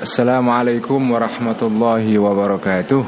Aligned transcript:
Assalamualaikum 0.00 1.12
warahmatullahi 1.12 2.16
wabarakatuh 2.16 3.04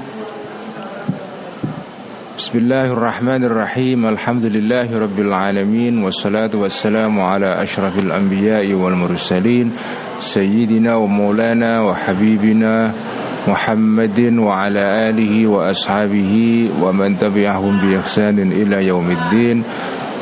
Bismillahirrahmanirrahim 2.36 4.04
Alhamdulillahi 4.12 4.92
rabbil 5.00 5.32
alamin 5.32 6.04
Wassalatu 6.04 6.60
wassalamu 6.60 7.24
ala 7.24 7.56
ashrafil 7.64 8.12
anbiya'i 8.12 8.76
wal 8.76 8.92
mursalin 8.92 9.72
Sayyidina 10.20 11.00
wa 11.00 11.08
maulana 11.08 11.80
wa 11.80 11.96
habibina 11.96 12.92
Muhammadin 13.48 14.36
wa 14.36 14.60
ala 14.60 15.08
alihi 15.08 15.48
wa 15.48 15.72
ashabihi 15.72 16.76
Wa 16.76 16.92
man 16.92 17.16
tabi'ahum 17.16 17.80
bi 17.80 17.96
ihsanin 17.96 18.52
ila 18.52 18.84
yaumiddin 18.84 19.64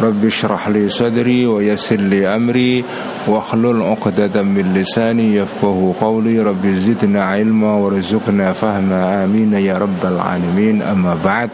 رب 0.00 0.24
اشرح 0.24 0.68
لي 0.68 0.88
صدري 0.88 1.46
ويسر 1.46 1.96
لي 1.96 2.26
أمري 2.26 2.84
واخلل 3.26 3.82
عقدة 3.82 4.42
من 4.42 4.72
لساني 4.74 5.34
يفقه 5.34 5.94
قولي 6.00 6.40
رب 6.40 6.64
زدنا 6.66 7.24
علما 7.24 7.72
ورزقنا 7.74 8.52
فهما 8.52 9.24
آمين 9.24 9.52
يا 9.52 9.78
رب 9.78 10.02
العالمين 10.04 10.82
أما 10.82 11.18
بعد 11.24 11.50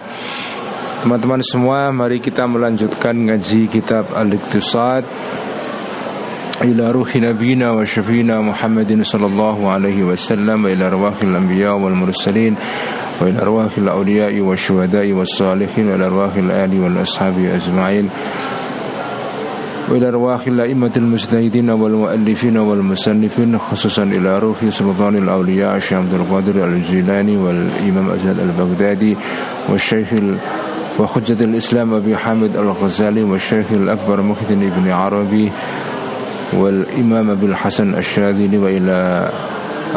Teman-teman 0.96 1.38
semua, 1.38 1.95
mari 1.95 2.18
kita 2.18 2.51
melanjutkan 2.51 3.14
ngaji 3.14 3.70
kitab 3.70 4.10
Al-Iqtisad 4.10 5.06
ila 6.66 6.90
ruhi 6.90 7.20
nabiyina 7.20 7.76
wa 7.76 7.84
syafina 7.87 8.42
Muhammadin 8.42 9.04
sallallahu 9.04 9.70
alaihi 9.70 10.02
wasallam 10.02 10.66
ila 10.66 10.88
arwahil 10.88 11.37
anbiya 11.37 11.78
wal 11.78 11.95
mursalin 13.20 13.36
وإلى 13.36 13.42
أرواح 13.42 13.78
الأولياء 13.78 14.40
والشهداء 14.40 15.12
والصالحين 15.12 15.88
وإلى 15.90 16.06
أرواح 16.06 16.34
الآل 16.36 16.80
والأصحاب 16.80 17.34
أجمعين. 17.38 18.08
وإلى 19.88 20.08
أرواح 20.08 20.46
الأئمة 20.46 20.90
المجتهدين 20.96 21.70
والمؤلفين 21.70 22.56
والمصنفين 22.56 23.58
خصوصا 23.58 24.02
إلى 24.02 24.38
روح 24.38 24.56
سلطان 24.70 25.16
الأولياء 25.16 25.76
الشيخ 25.76 25.92
عبد 25.98 26.14
القادر 26.14 26.64
الجيلاني 26.64 27.36
والإمام 27.36 28.10
أجل 28.10 28.40
البغدادي 28.40 29.16
والشيخ 29.68 30.08
وحجة 30.98 31.45
الإسلام 31.45 31.95
أبي 31.95 32.16
حامد 32.16 32.56
الغزالي 32.56 33.23
والشيخ 33.23 33.66
الأكبر 33.73 34.23
محدن 34.23 34.70
بن 34.76 34.90
عربي 34.90 35.52
والإمام 36.52 37.30
أبي 37.30 37.46
الحسن 37.46 37.95
الشاذلي 37.95 38.58
وإلى 38.58 39.30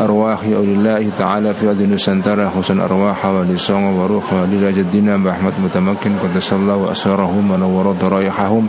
أرواح 0.04 0.40
أولي 0.44 0.74
الله 0.74 1.10
تعالى 1.20 1.54
في 1.54 1.68
أرض 1.70 1.82
نسنترى 1.82 2.50
حسن 2.50 2.80
أرواح 2.80 3.26
ولسان 3.26 3.84
وروح 3.84 4.34
وليلى 4.34 4.72
جدنا 4.72 5.18
بأحمد 5.18 5.54
متمكن 5.64 6.12
قدس 6.24 6.54
الله 6.54 6.76
وأسرارهم 6.76 7.52
ونور 7.52 7.92
ضرائحهم 7.92 8.68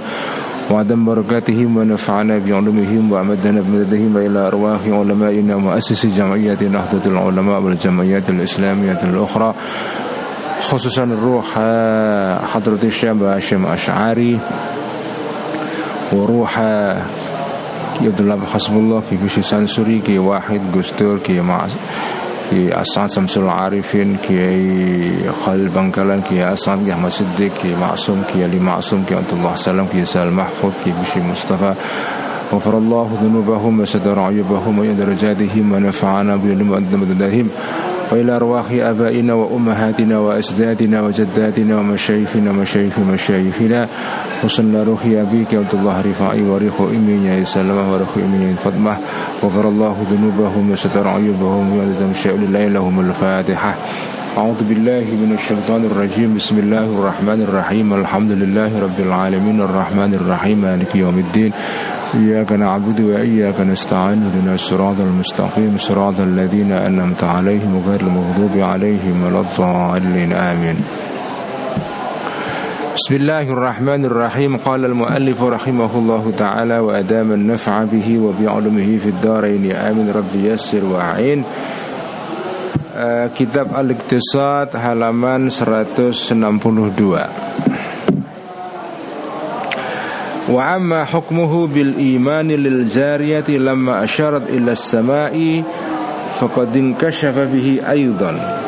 وعدم 0.70 1.04
بركاتهم 1.04 1.76
ونفعنا 1.76 2.38
بعلومهم 2.38 3.12
وأمدنا 3.12 3.60
بمددهم 3.60 4.16
إلى 4.16 4.38
أرواح 4.38 4.80
علمائنا 4.86 5.56
مؤسس 5.56 6.06
جمعية 6.06 6.58
نهضة 6.62 7.04
العلماء 7.06 7.60
والجمعيات 7.60 8.30
الإسلامية 8.30 9.00
الأخرى 9.02 9.54
خصوصا 10.60 11.04
الروح 11.04 11.46
حضرة 12.54 12.78
الشيخ 12.84 13.16
هاشم 13.22 13.66
أشعري 13.66 14.38
وروح 16.12 16.58
Ki 17.99 18.07
Abdullah 18.07 18.37
Hasbullah 18.37 19.01
Ki 19.09 19.15
Bisi 19.17 19.43
Sansuri 19.43 20.03
Ki 20.03 20.17
Wahid 20.17 20.61
Gustur 20.71 21.23
Ki 21.23 21.39
Mas 21.41 21.71
Ki 22.49 22.71
Asan 22.71 23.07
Samsul 23.07 23.47
Arifin 23.47 24.17
Ki 24.21 25.27
Khalil 25.43 25.69
Bangkalan 25.69 26.21
Ki 26.27 26.41
Asan 26.41 26.85
Ki 26.85 26.91
Ahmad 26.91 27.11
Siddiq 27.11 27.53
Ki 27.61 27.75
Ma'sum 27.75 28.25
Ki 28.27 28.43
Ali 28.43 28.59
Ma'sum 28.59 29.05
Ki 29.05 29.15
Abdullah 29.15 29.55
Salam 29.55 29.87
Ki 29.89 30.05
Sal 30.05 30.31
Mahfud 30.31 30.73
Ki 30.83 30.91
Bisi 30.91 31.21
Mustafa 31.21 31.75
غفر 32.45 32.77
الله 32.77 33.09
ذنوبهم 33.23 33.79
وستر 33.79 34.19
عيوبهم 34.19 34.79
وإن 34.79 34.95
درجاتهم 34.97 35.71
ونفعنا 35.71 36.35
بعلم 36.35 36.69
مددهم 36.93 37.49
وإلى 38.10 38.36
أرواح 38.36 38.66
آبائنا 38.70 39.34
وأمهاتنا 39.34 40.18
وأجدادنا 40.18 41.02
وجداتنا 41.02 41.78
ومشايخنا 41.78 42.50
ومشايخ 42.50 42.98
مشايخنا. 42.98 43.88
وصلنا 44.44 44.82
روحي 44.82 45.20
أبيك 45.20 45.54
عبد 45.54 45.74
الله 45.74 46.00
رفاعي 46.00 46.42
وريخ 46.42 46.80
إمين 46.80 47.24
يا 47.26 47.44
سلمة 47.44 47.92
وريخ 47.92 48.12
إمين 48.16 48.56
فضمة 48.64 48.94
وغفر 49.42 49.68
الله 49.68 49.96
ذنوبهم 50.10 50.70
وستر 50.70 51.08
عيوبهم 51.08 51.66
شاء 52.14 52.36
لله 52.36 52.66
لهم 52.68 53.00
الفاتحة. 53.00 53.74
أعوذ 54.38 54.60
بالله 54.68 55.04
من 55.22 55.36
الشيطان 55.38 55.84
الرجيم. 55.90 56.34
بسم 56.34 56.58
الله 56.58 56.84
الرحمن 56.84 57.40
الرحيم. 57.48 57.94
الحمد 57.94 58.30
لله 58.30 58.70
رب 58.82 58.98
العالمين. 59.06 59.60
الرحمن 59.60 60.14
الرحيم. 60.14 60.58
مالك 60.58 60.94
يوم 60.94 61.18
الدين. 61.18 61.52
إياك 62.14 62.52
نعبد 62.52 63.00
وإياك 63.00 63.60
نستعين 63.60 64.22
اهدنا 64.22 64.54
الصراط 64.54 64.98
المستقيم 65.00 65.78
صراط 65.78 66.20
الذين 66.20 66.72
أنعمت 66.72 67.24
عليهم 67.24 67.82
غير 67.88 68.00
المغضوب 68.00 68.58
عليهم 68.58 69.24
ولا 69.24 69.40
الضالين 69.40 70.32
آمين. 70.32 70.76
بسم 72.96 73.14
الله 73.14 73.42
الرحمن 73.42 74.04
الرحيم. 74.04 74.56
قال 74.56 74.84
المؤلف 74.84 75.42
رحمه 75.42 75.90
الله 75.94 76.32
تعالى 76.38 76.78
وأدام 76.78 77.32
النفع 77.32 77.84
به 77.84 78.18
وبعلمه 78.18 78.96
في 78.96 79.08
الدارين. 79.08 79.72
آمين. 79.72 80.10
رب 80.10 80.34
يسر 80.34 80.84
وأعين. 80.84 81.44
Kitab 83.38 83.72
Al-Iqtisad 83.72 84.74
halaman 84.74 85.48
162 85.48 86.58
وأما 90.49 91.05
حكمه 91.05 91.67
بالإيمان 91.67 92.47
للجارية 92.47 93.49
لما 93.49 94.03
أشارت 94.03 94.49
إلى 94.49 94.71
السماء 94.71 95.63
فقد 96.39 96.77
انكشف 96.77 97.37
به 97.37 97.81
أيضا 97.89 98.59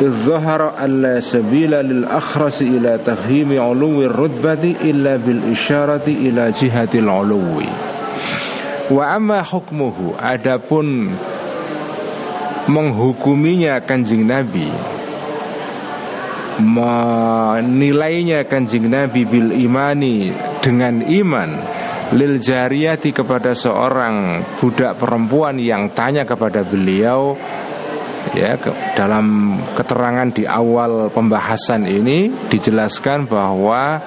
إذ 0.00 0.10
ظهر 0.10 0.72
أن 0.84 1.02
لا 1.02 1.20
سبيل 1.20 1.70
للأخرس 1.70 2.62
إلى 2.62 2.98
تفهيم 3.06 3.60
علو 3.60 4.02
الرتبة 4.02 4.74
إلا 4.84 5.16
بالإشارة 5.16 6.06
إلى 6.06 6.52
جهة 6.62 6.88
العلو 6.94 7.62
وأما 8.90 9.42
حكمه 9.42 10.14
adapun 10.22 11.12
menghukuminya 12.68 13.80
kanjeng 13.80 14.28
Nabi 14.28 14.68
menilainya 16.60 18.44
kanjeng 18.44 18.86
Nabi 18.92 19.24
bil 19.24 19.56
imani 19.56 20.30
dengan 20.63 21.03
iman 21.03 21.49
lil 22.15 22.39
jariyati 22.39 23.11
kepada 23.11 23.51
seorang 23.51 24.39
budak 24.55 24.95
perempuan 24.95 25.59
yang 25.59 25.91
tanya 25.91 26.23
kepada 26.23 26.63
beliau 26.63 27.35
ya 28.31 28.55
ke, 28.55 28.71
dalam 28.95 29.59
keterangan 29.75 30.31
di 30.31 30.47
awal 30.47 31.11
pembahasan 31.11 31.83
ini 31.83 32.31
dijelaskan 32.47 33.27
bahwa 33.27 33.99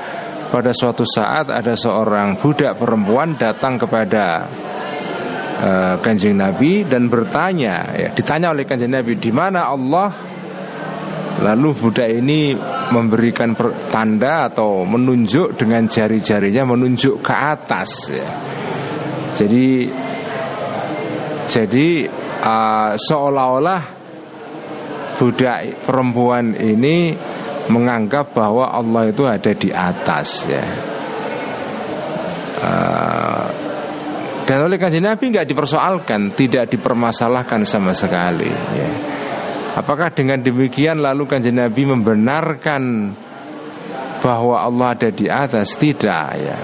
pada 0.48 0.72
suatu 0.72 1.04
saat 1.04 1.52
ada 1.52 1.76
seorang 1.76 2.40
budak 2.40 2.80
perempuan 2.80 3.36
datang 3.36 3.76
kepada 3.76 4.48
uh, 5.60 5.94
kanjeng 6.00 6.38
Nabi 6.38 6.86
dan 6.88 7.12
bertanya 7.12 7.92
ya 7.92 8.08
ditanya 8.16 8.56
oleh 8.56 8.64
kanjeng 8.64 8.94
Nabi 8.94 9.18
di 9.20 9.28
mana 9.34 9.68
Allah 9.68 10.35
Lalu 11.36 11.68
budak 11.76 12.08
ini 12.08 12.56
memberikan 12.92 13.52
tanda 13.92 14.48
atau 14.48 14.88
menunjuk 14.88 15.60
dengan 15.60 15.84
jari-jarinya 15.84 16.72
menunjuk 16.72 17.20
ke 17.20 17.34
atas 17.34 18.08
ya. 18.08 18.28
Jadi 19.36 19.84
jadi 21.46 21.88
uh, 22.40 22.96
seolah-olah 22.96 23.82
budak 25.20 25.84
perempuan 25.84 26.56
ini 26.56 27.12
menganggap 27.68 28.32
bahwa 28.32 28.72
Allah 28.72 29.12
itu 29.12 29.28
ada 29.28 29.52
di 29.52 29.68
atas 29.68 30.28
ya. 30.48 30.64
Uh, 32.56 33.46
dan 34.46 34.62
oleh 34.62 34.78
kajian 34.78 35.04
Nabi 35.04 35.34
nggak 35.34 35.52
dipersoalkan, 35.52 36.32
tidak 36.32 36.70
dipermasalahkan 36.70 37.66
sama 37.66 37.92
sekali. 37.92 38.48
Ya. 38.48 39.15
Apakah 39.76 40.08
dengan 40.08 40.40
demikian 40.40 41.04
lalu 41.04 41.28
kanjeng 41.28 41.60
Nabi 41.60 41.84
membenarkan 41.84 43.12
bahwa 44.24 44.64
Allah 44.64 44.96
ada 44.96 45.12
di 45.12 45.28
atas? 45.28 45.76
Tidak 45.76 46.28
ya. 46.40 46.58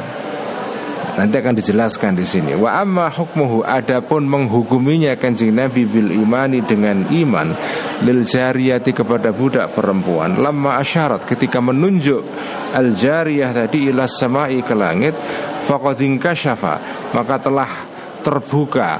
Nanti 1.13 1.37
akan 1.37 1.53
dijelaskan 1.53 2.17
di 2.17 2.25
sini. 2.25 2.57
Wa 2.57 2.81
amma 2.81 3.13
hukmuhu 3.13 3.69
adapun 3.69 4.25
menghukuminya 4.25 5.13
kanjeng 5.21 5.53
Nabi 5.53 5.85
bil 5.85 6.09
imani 6.09 6.65
dengan 6.65 7.05
iman 7.13 7.53
lil 8.01 8.25
jariyati 8.25 8.97
kepada 8.97 9.29
budak 9.31 9.77
perempuan 9.77 10.41
lama 10.41 10.81
asyarat 10.81 11.29
ketika 11.29 11.63
menunjuk 11.63 12.25
al 12.75 12.97
jariyah 12.97 13.53
tadi 13.55 13.93
ila 13.93 14.11
samai 14.11 14.59
ke 14.65 14.75
langit 14.75 15.15
faqad 15.71 16.03
syafa 16.35 16.83
maka 17.15 17.39
telah 17.39 17.71
terbuka 18.27 18.91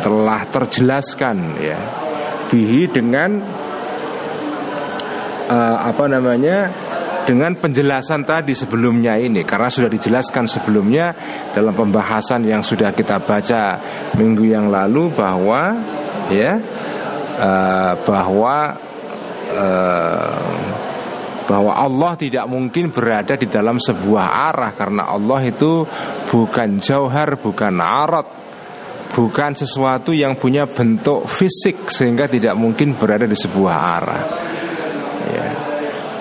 telah 0.00 0.40
terjelaskan 0.48 1.36
ya 1.60 2.03
bihi 2.50 2.88
dengan 2.90 3.40
uh, 5.48 5.76
apa 5.84 6.04
namanya 6.08 6.70
dengan 7.24 7.56
penjelasan 7.56 8.22
tadi 8.22 8.52
sebelumnya 8.52 9.16
ini. 9.16 9.42
Karena 9.42 9.72
sudah 9.72 9.88
dijelaskan 9.88 10.44
sebelumnya 10.44 11.16
dalam 11.56 11.72
pembahasan 11.72 12.44
yang 12.44 12.60
sudah 12.60 12.92
kita 12.92 13.24
baca 13.24 13.80
minggu 14.14 14.44
yang 14.44 14.68
lalu 14.68 15.08
bahwa 15.10 15.72
ya 16.28 16.60
uh, 17.40 17.92
bahwa 18.04 18.56
uh, 19.56 20.74
bahwa 21.44 21.76
Allah 21.76 22.12
tidak 22.16 22.48
mungkin 22.48 22.88
berada 22.88 23.36
di 23.36 23.48
dalam 23.48 23.76
sebuah 23.76 24.52
arah. 24.52 24.72
Karena 24.72 25.08
Allah 25.08 25.40
itu 25.44 25.84
bukan 26.32 26.80
jauhar, 26.80 27.36
bukan 27.36 27.74
arat, 27.80 28.43
bukan 29.14 29.54
sesuatu 29.54 30.10
yang 30.10 30.34
punya 30.34 30.66
bentuk 30.66 31.30
fisik 31.30 31.86
sehingga 31.86 32.26
tidak 32.26 32.58
mungkin 32.58 32.98
berada 32.98 33.24
di 33.24 33.38
sebuah 33.38 33.76
arah. 33.78 34.24
Ya. 35.30 35.48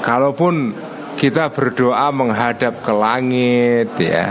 Kalaupun 0.06 0.78
kita 1.18 1.50
berdoa 1.50 2.14
menghadap 2.14 2.86
ke 2.86 2.94
langit, 2.94 3.98
ya, 3.98 4.30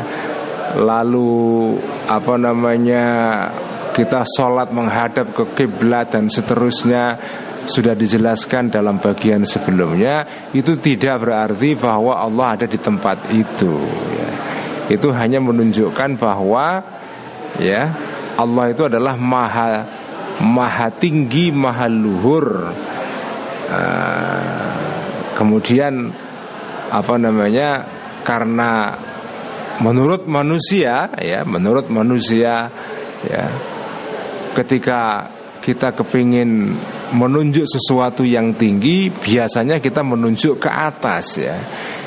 lalu 0.78 1.74
apa 2.06 2.34
namanya 2.38 3.04
kita 3.92 4.24
sholat 4.24 4.70
menghadap 4.70 5.34
ke 5.34 5.44
kiblat 5.58 6.14
dan 6.14 6.30
seterusnya 6.30 7.18
sudah 7.62 7.94
dijelaskan 7.94 8.74
dalam 8.74 8.98
bagian 8.98 9.46
sebelumnya 9.46 10.26
itu 10.50 10.74
tidak 10.82 11.22
berarti 11.22 11.78
bahwa 11.78 12.18
Allah 12.18 12.58
ada 12.58 12.66
di 12.66 12.74
tempat 12.74 13.30
itu 13.30 13.78
ya. 14.10 14.30
itu 14.90 15.08
hanya 15.14 15.38
menunjukkan 15.38 16.18
bahwa 16.18 16.82
ya 17.62 17.86
Allah 18.42 18.74
itu 18.74 18.82
adalah 18.90 19.14
maha 19.14 19.86
maha 20.42 20.90
tinggi 20.90 21.54
maha 21.54 21.86
luhur. 21.86 22.46
Uh, 23.72 24.92
kemudian 25.38 26.12
apa 26.92 27.14
namanya 27.16 27.88
karena 28.20 28.92
menurut 29.80 30.28
manusia 30.28 31.08
ya 31.16 31.40
menurut 31.48 31.88
manusia 31.88 32.68
ya 33.24 33.44
ketika 34.52 35.30
kita 35.64 35.96
kepingin 35.96 36.76
menunjuk 37.16 37.64
sesuatu 37.64 38.26
yang 38.26 38.52
tinggi 38.58 39.08
biasanya 39.08 39.78
kita 39.78 40.02
menunjuk 40.02 40.58
ke 40.58 40.68
atas 40.68 41.38
ya. 41.38 41.56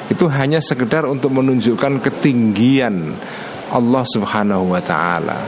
Itu 0.05 0.29
hanya 0.29 0.61
sekedar 0.61 1.09
untuk 1.09 1.33
menunjukkan 1.33 1.97
ketinggian 1.97 3.17
Allah 3.73 4.05
Subhanahu 4.05 4.69
wa 4.69 4.81
taala 4.83 5.39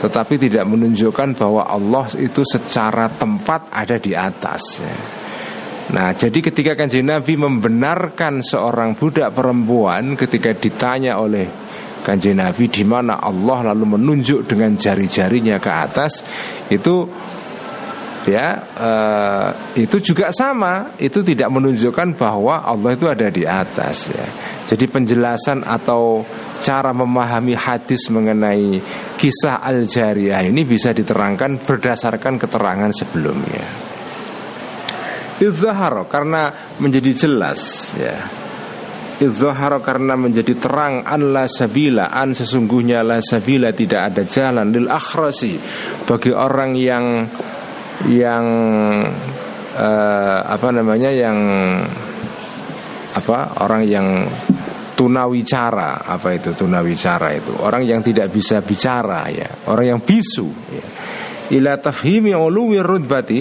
tetapi 0.00 0.40
tidak 0.40 0.64
menunjukkan 0.64 1.36
bahwa 1.36 1.68
Allah 1.68 2.08
itu 2.16 2.40
secara 2.42 3.12
tempat 3.12 3.68
ada 3.68 4.00
di 4.00 4.16
atas 4.16 4.62
ya. 4.80 4.96
Nah, 5.90 6.14
jadi 6.14 6.38
ketika 6.38 6.78
kanjeng 6.78 7.10
Nabi 7.10 7.34
membenarkan 7.34 8.46
seorang 8.46 8.94
budak 8.94 9.34
perempuan 9.34 10.14
ketika 10.14 10.54
ditanya 10.54 11.18
oleh 11.18 11.50
kanjeng 12.06 12.38
Nabi 12.38 12.70
di 12.70 12.86
mana 12.86 13.18
Allah 13.18 13.74
lalu 13.74 13.98
menunjuk 13.98 14.46
dengan 14.46 14.78
jari-jarinya 14.78 15.58
ke 15.58 15.70
atas, 15.70 16.22
itu 16.70 17.10
ya 18.28 18.60
uh, 18.76 19.48
itu 19.76 20.12
juga 20.12 20.32
sama. 20.34 20.96
Itu 21.00 21.24
tidak 21.24 21.48
menunjukkan 21.48 22.16
bahwa 22.16 22.64
Allah 22.64 22.90
itu 22.92 23.06
ada 23.08 23.28
di 23.32 23.44
atas 23.48 24.12
ya. 24.12 24.26
Jadi 24.68 24.86
penjelasan 24.86 25.66
atau 25.66 26.22
cara 26.60 26.92
memahami 26.92 27.56
hadis 27.56 28.06
mengenai 28.12 28.78
kisah 29.16 29.64
al 29.64 29.88
jariyah 29.88 30.46
ini 30.46 30.62
bisa 30.62 30.92
diterangkan 30.92 31.64
berdasarkan 31.64 32.38
keterangan 32.38 32.92
sebelumnya. 32.92 33.90
Izhar 35.40 36.04
karena 36.04 36.52
menjadi 36.76 37.26
jelas 37.26 37.92
ya. 37.96 38.28
Izhar 39.20 39.72
karena 39.80 40.16
menjadi 40.16 40.52
terang 40.56 41.04
an 41.04 41.32
la 41.32 41.48
sabila 41.48 42.12
an 42.12 42.36
sesungguhnya 42.36 43.00
la 43.00 43.24
sabila 43.24 43.72
tidak 43.72 44.12
ada 44.12 44.22
jalan. 44.28 44.68
Lil 44.68 44.88
akhrasi 44.92 45.56
bagi 46.04 46.32
orang 46.36 46.76
yang 46.76 47.24
yang 48.08 48.44
uh, 49.76 50.40
apa 50.46 50.68
namanya 50.72 51.10
yang 51.12 51.36
apa 53.10 53.60
orang 53.60 53.82
yang 53.84 54.06
tunawicara 54.94 56.04
apa 56.04 56.36
itu 56.36 56.52
tunawicara 56.52 57.32
itu 57.36 57.52
orang 57.60 57.82
yang 57.88 58.00
tidak 58.04 58.28
bisa 58.30 58.60
bicara 58.60 59.26
ya 59.32 59.48
orang 59.72 59.96
yang 59.96 60.00
bisu 60.04 60.48
ya. 60.70 60.86
ila 61.56 61.80
tafhimi 61.80 62.36
uluwi 62.36 62.84
rutbati 62.84 63.40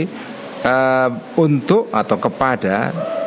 uh, 0.64 1.10
untuk 1.36 1.92
atau 1.92 2.18
kepada 2.18 2.76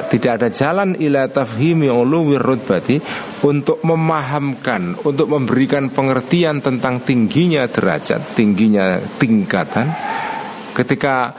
tidak 0.09 0.33
ada 0.41 0.49
jalan 0.53 0.97
ila 0.97 1.29
tafhimi 1.29 1.93
uluwi 1.93 2.41
rutbati 2.41 2.97
untuk 3.45 3.85
memahamkan 3.85 4.97
untuk 5.05 5.29
memberikan 5.29 5.93
pengertian 5.93 6.65
tentang 6.65 7.05
tingginya 7.05 7.69
derajat 7.69 8.33
tingginya 8.33 8.97
tingkatan 9.21 10.12
ketika 10.73 11.33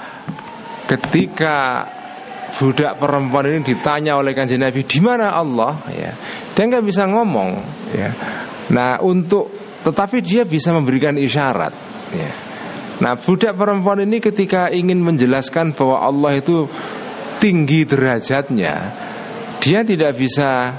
ketika 0.88 1.88
budak 2.54 3.02
perempuan 3.02 3.50
ini 3.50 3.60
ditanya 3.66 4.22
oleh 4.22 4.38
kanjeng 4.38 4.62
Nabi 4.62 4.86
di 4.86 5.00
mana 5.02 5.34
Allah? 5.34 5.82
Ya. 5.90 6.14
Dia 6.54 6.64
nggak 6.70 6.86
bisa 6.86 7.10
ngomong 7.10 7.50
ya. 7.94 8.10
Nah 8.70 9.02
untuk 9.02 9.50
tetapi 9.84 10.22
dia 10.24 10.46
bisa 10.46 10.72
memberikan 10.72 11.18
isyarat 11.18 11.74
ya. 12.14 12.32
Nah 13.02 13.14
budak 13.18 13.58
perempuan 13.58 14.06
ini 14.06 14.22
ketika 14.22 14.70
ingin 14.70 15.02
menjelaskan 15.02 15.74
bahwa 15.74 16.06
Allah 16.06 16.38
itu 16.38 16.70
tinggi 17.42 17.84
derajatnya 17.84 18.94
dia 19.60 19.80
tidak 19.84 20.16
bisa 20.16 20.72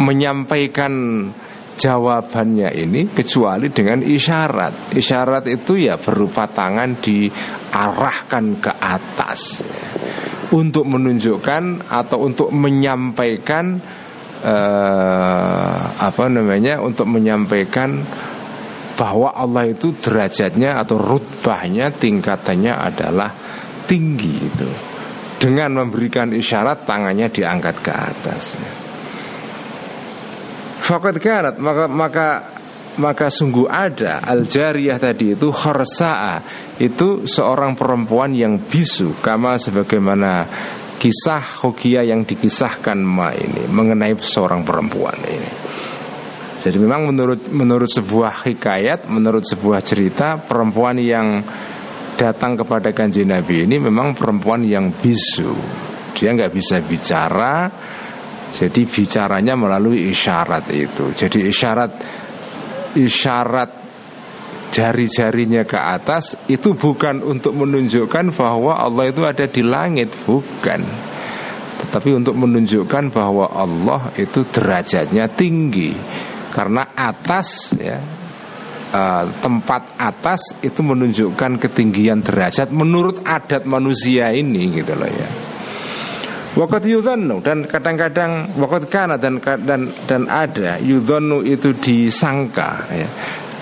menyampaikan 0.00 0.92
jawabannya 1.76 2.70
ini 2.76 3.10
kecuali 3.10 3.72
dengan 3.72 4.00
isyarat. 4.04 4.94
Isyarat 4.94 5.48
itu 5.48 5.76
ya 5.78 5.96
berupa 5.96 6.48
tangan 6.48 7.00
diarahkan 7.00 8.44
ke 8.60 8.72
atas 8.76 9.64
untuk 10.52 10.84
menunjukkan 10.84 11.88
atau 11.88 12.18
untuk 12.28 12.52
menyampaikan 12.52 13.80
eh, 14.44 15.80
apa 15.96 16.24
namanya 16.28 16.84
untuk 16.84 17.08
menyampaikan 17.08 18.04
bahwa 18.92 19.32
Allah 19.32 19.72
itu 19.72 19.96
derajatnya 19.96 20.76
atau 20.76 21.00
rutbahnya 21.00 21.90
tingkatannya 21.96 22.72
adalah 22.76 23.32
tinggi 23.88 24.34
itu 24.36 24.68
dengan 25.40 25.82
memberikan 25.82 26.30
isyarat 26.30 26.86
tangannya 26.86 27.26
diangkat 27.32 27.76
ke 27.82 27.90
atas. 27.90 28.44
Fakat 30.82 31.16
karat 31.22 31.56
maka 31.62 31.86
maka 31.86 32.28
maka 32.98 33.26
sungguh 33.32 33.70
ada 33.70 34.20
al 34.20 34.44
jariyah 34.44 34.98
tadi 34.98 35.32
itu 35.32 35.48
khorsa'a 35.48 36.42
itu 36.82 37.24
seorang 37.24 37.78
perempuan 37.78 38.34
yang 38.34 38.58
bisu 38.60 39.22
kama 39.22 39.56
sebagaimana 39.56 40.44
kisah 40.98 41.62
hokia 41.64 42.06
yang 42.06 42.26
dikisahkan 42.26 42.98
ma 42.98 43.34
ini 43.34 43.66
mengenai 43.70 44.14
seorang 44.18 44.62
perempuan 44.66 45.18
ini. 45.26 45.50
Jadi 46.62 46.78
memang 46.78 47.10
menurut 47.10 47.50
menurut 47.50 47.90
sebuah 47.90 48.46
hikayat, 48.46 49.10
menurut 49.10 49.42
sebuah 49.42 49.82
cerita 49.82 50.38
perempuan 50.38 50.94
yang 51.02 51.42
datang 52.14 52.54
kepada 52.54 52.94
kanjeng 52.94 53.34
Nabi 53.34 53.66
ini 53.66 53.82
memang 53.82 54.14
perempuan 54.14 54.62
yang 54.62 54.94
bisu. 54.94 55.50
Dia 56.14 56.30
nggak 56.30 56.54
bisa 56.54 56.78
bicara, 56.78 57.66
jadi 58.52 58.84
bicaranya 58.84 59.56
melalui 59.56 60.12
isyarat 60.12 60.68
itu. 60.76 61.16
Jadi 61.16 61.48
isyarat 61.48 61.92
isyarat 62.92 63.70
jari-jarinya 64.72 65.64
ke 65.64 65.80
atas 65.80 66.36
itu 66.52 66.76
bukan 66.76 67.24
untuk 67.24 67.56
menunjukkan 67.56 68.32
bahwa 68.36 68.76
Allah 68.76 69.08
itu 69.08 69.24
ada 69.24 69.48
di 69.48 69.64
langit, 69.64 70.12
bukan. 70.28 70.84
Tetapi 71.80 72.10
untuk 72.12 72.36
menunjukkan 72.36 73.08
bahwa 73.08 73.48
Allah 73.52 74.12
itu 74.20 74.44
derajatnya 74.44 75.32
tinggi. 75.32 75.96
Karena 76.52 76.92
atas 76.92 77.72
ya 77.80 77.96
uh, 78.92 79.24
tempat 79.40 79.96
atas 79.96 80.60
itu 80.60 80.84
menunjukkan 80.84 81.56
ketinggian 81.56 82.20
derajat 82.20 82.68
menurut 82.68 83.24
adat 83.24 83.64
manusia 83.64 84.28
ini 84.36 84.68
gitu 84.76 84.92
loh 84.92 85.08
ya. 85.08 85.28
Wakat 86.52 86.84
yudhanu 86.84 87.40
dan 87.40 87.64
kadang-kadang 87.64 88.52
wakat 88.60 88.92
kana 88.92 89.16
dan 89.16 89.40
dan 89.40 89.88
dan 90.04 90.28
ada. 90.28 90.76
Yudhanu 90.76 91.40
itu 91.40 91.72
disangka 91.72 92.92
ya, 92.92 93.08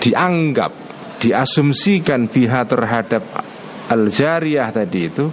dianggap 0.03 0.75
diasumsikan 1.23 2.27
biha 2.27 2.67
terhadap 2.67 3.23
al 3.87 4.11
jariyah 4.11 4.75
tadi 4.75 5.07
itu 5.07 5.31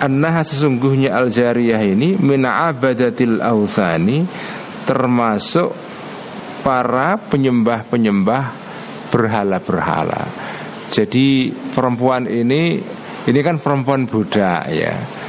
annaha 0.00 0.40
sesungguhnya 0.40 1.12
al 1.12 1.28
jariyah 1.28 1.84
ini 1.84 2.16
mina 2.16 2.72
abadatil 2.72 3.44
authani 3.44 4.24
termasuk 4.88 5.76
para 6.64 7.20
penyembah-penyembah 7.20 8.44
berhala-berhala. 9.12 10.24
Jadi 10.88 11.52
perempuan 11.52 12.24
ini 12.24 12.80
ini 13.28 13.40
kan 13.44 13.60
perempuan 13.60 14.08
Buddha 14.08 14.64
ya 14.72 15.23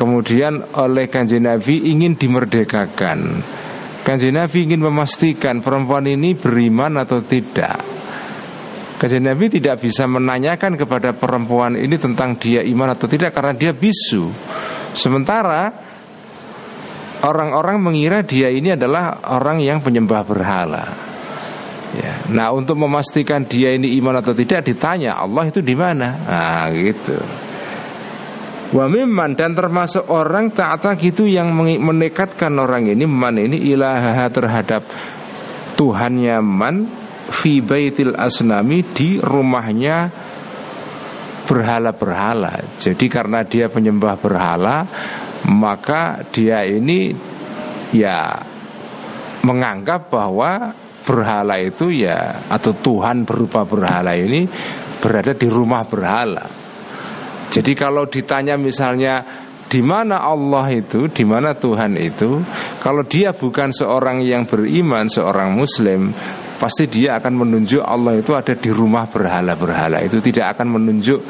Kemudian 0.00 0.72
oleh 0.80 1.12
kanjeng 1.12 1.44
Nabi 1.44 1.92
ingin 1.92 2.16
dimerdekakan 2.16 3.44
Kanjeng 4.00 4.32
Nabi 4.32 4.64
ingin 4.64 4.80
memastikan 4.80 5.60
perempuan 5.60 6.08
ini 6.08 6.32
beriman 6.32 6.96
atau 7.04 7.20
tidak 7.20 8.00
Kajian 9.00 9.24
Nabi 9.24 9.48
tidak 9.48 9.80
bisa 9.80 10.04
menanyakan 10.04 10.76
kepada 10.76 11.16
perempuan 11.16 11.72
ini 11.72 11.96
tentang 11.96 12.36
dia 12.36 12.60
iman 12.60 12.92
atau 12.92 13.08
tidak 13.08 13.32
karena 13.32 13.56
dia 13.56 13.72
bisu. 13.72 14.28
Sementara 14.92 15.72
orang-orang 17.24 17.80
mengira 17.80 18.20
dia 18.20 18.52
ini 18.52 18.76
adalah 18.76 19.24
orang 19.32 19.64
yang 19.64 19.80
penyembah 19.80 20.20
berhala. 20.20 20.84
Ya. 21.96 22.20
Nah, 22.28 22.52
untuk 22.52 22.76
memastikan 22.76 23.48
dia 23.48 23.72
ini 23.72 23.96
iman 24.04 24.20
atau 24.20 24.36
tidak 24.36 24.68
ditanya 24.68 25.16
Allah 25.16 25.48
itu 25.48 25.64
di 25.64 25.72
mana? 25.72 26.20
Nah, 26.20 26.68
gitu. 26.68 27.16
Wa 28.70 28.86
mimman 28.86 29.34
dan 29.34 29.58
termasuk 29.58 30.06
orang 30.06 30.54
ta'ata 30.54 30.94
gitu 30.94 31.26
yang 31.26 31.50
menekatkan 31.58 32.54
orang 32.54 32.86
ini 32.86 33.02
man 33.02 33.34
ini 33.34 33.58
ilaha 33.74 34.30
terhadap 34.30 34.86
Tuhannya 35.74 36.38
man 36.38 36.86
fi 37.30 37.58
baitil 37.58 38.14
asnami 38.14 38.86
di 38.94 39.18
rumahnya 39.18 40.12
berhala-berhala. 41.50 42.78
Jadi 42.78 43.10
karena 43.10 43.42
dia 43.42 43.66
penyembah 43.66 44.14
berhala, 44.22 44.86
maka 45.50 46.22
dia 46.30 46.62
ini 46.62 47.10
ya 47.90 48.38
menganggap 49.42 50.14
bahwa 50.14 50.70
berhala 51.02 51.58
itu 51.58 51.90
ya 51.90 52.46
atau 52.46 52.70
Tuhan 52.70 53.26
berupa 53.26 53.66
berhala 53.66 54.14
ini 54.14 54.46
berada 55.02 55.34
di 55.34 55.48
rumah 55.50 55.82
berhala. 55.82 56.59
Jadi 57.50 57.72
kalau 57.74 58.06
ditanya 58.06 58.54
misalnya 58.54 59.26
di 59.70 59.82
mana 59.82 60.22
Allah 60.22 60.66
itu, 60.70 61.06
di 61.10 61.22
mana 61.22 61.54
Tuhan 61.54 61.94
itu, 61.94 62.42
kalau 62.82 63.06
dia 63.06 63.30
bukan 63.30 63.70
seorang 63.70 64.22
yang 64.22 64.42
beriman, 64.46 65.06
seorang 65.06 65.54
muslim, 65.54 66.10
pasti 66.58 66.90
dia 66.90 67.22
akan 67.22 67.46
menunjuk 67.46 67.78
Allah 67.78 68.18
itu 68.18 68.34
ada 68.34 68.54
di 68.54 68.70
rumah 68.70 69.06
berhala-berhala. 69.06 70.02
Itu 70.02 70.18
tidak 70.18 70.58
akan 70.58 70.74
menunjuk 70.74 71.20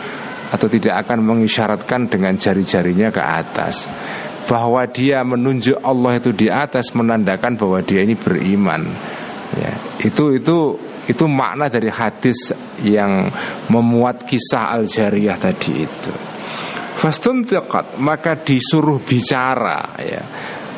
atau 0.50 0.66
tidak 0.66 1.06
akan 1.06 1.20
mengisyaratkan 1.22 2.08
dengan 2.08 2.34
jari-jarinya 2.40 3.12
ke 3.12 3.22
atas. 3.22 3.84
Bahwa 4.48 4.82
dia 4.88 5.20
menunjuk 5.22 5.78
Allah 5.84 6.18
itu 6.18 6.32
di 6.32 6.50
atas 6.50 6.90
menandakan 6.96 7.54
bahwa 7.60 7.78
dia 7.84 8.02
ini 8.02 8.16
beriman. 8.16 8.88
Ya, 9.54 9.72
itu 10.02 10.34
itu 10.34 10.74
itu 11.10 11.26
makna 11.26 11.66
dari 11.66 11.90
hadis 11.90 12.54
yang 12.86 13.26
memuat 13.66 14.22
kisah 14.22 14.70
Al-Jariyah 14.78 15.38
tadi 15.42 15.72
itu. 15.74 16.12
Fastun 16.94 17.42
tekat 17.42 17.98
maka 17.98 18.38
disuruh 18.38 19.02
bicara 19.02 19.98
ya. 19.98 20.22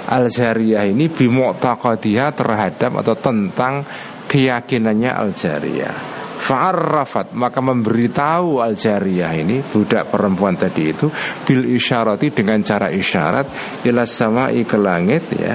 Al-Jariyah 0.02 0.88
ini 0.88 1.12
bimu'taqadiyah 1.12 2.30
terhadap 2.32 3.04
atau 3.04 3.14
tentang 3.20 3.84
keyakinannya 4.26 5.12
Al-Jariyah. 5.12 5.96
Fa'arrafat 6.42 7.38
maka 7.38 7.62
memberitahu 7.62 8.58
Al-Jariyah 8.58 9.32
ini 9.38 9.62
budak 9.62 10.10
perempuan 10.10 10.58
tadi 10.58 10.90
itu 10.90 11.06
bil 11.46 11.62
isyarati 11.70 12.34
dengan 12.34 12.58
cara 12.66 12.90
isyarat 12.90 13.46
ila 13.86 14.02
sama'i 14.02 14.66
ke 14.66 14.74
langit 14.74 15.30
ya 15.38 15.54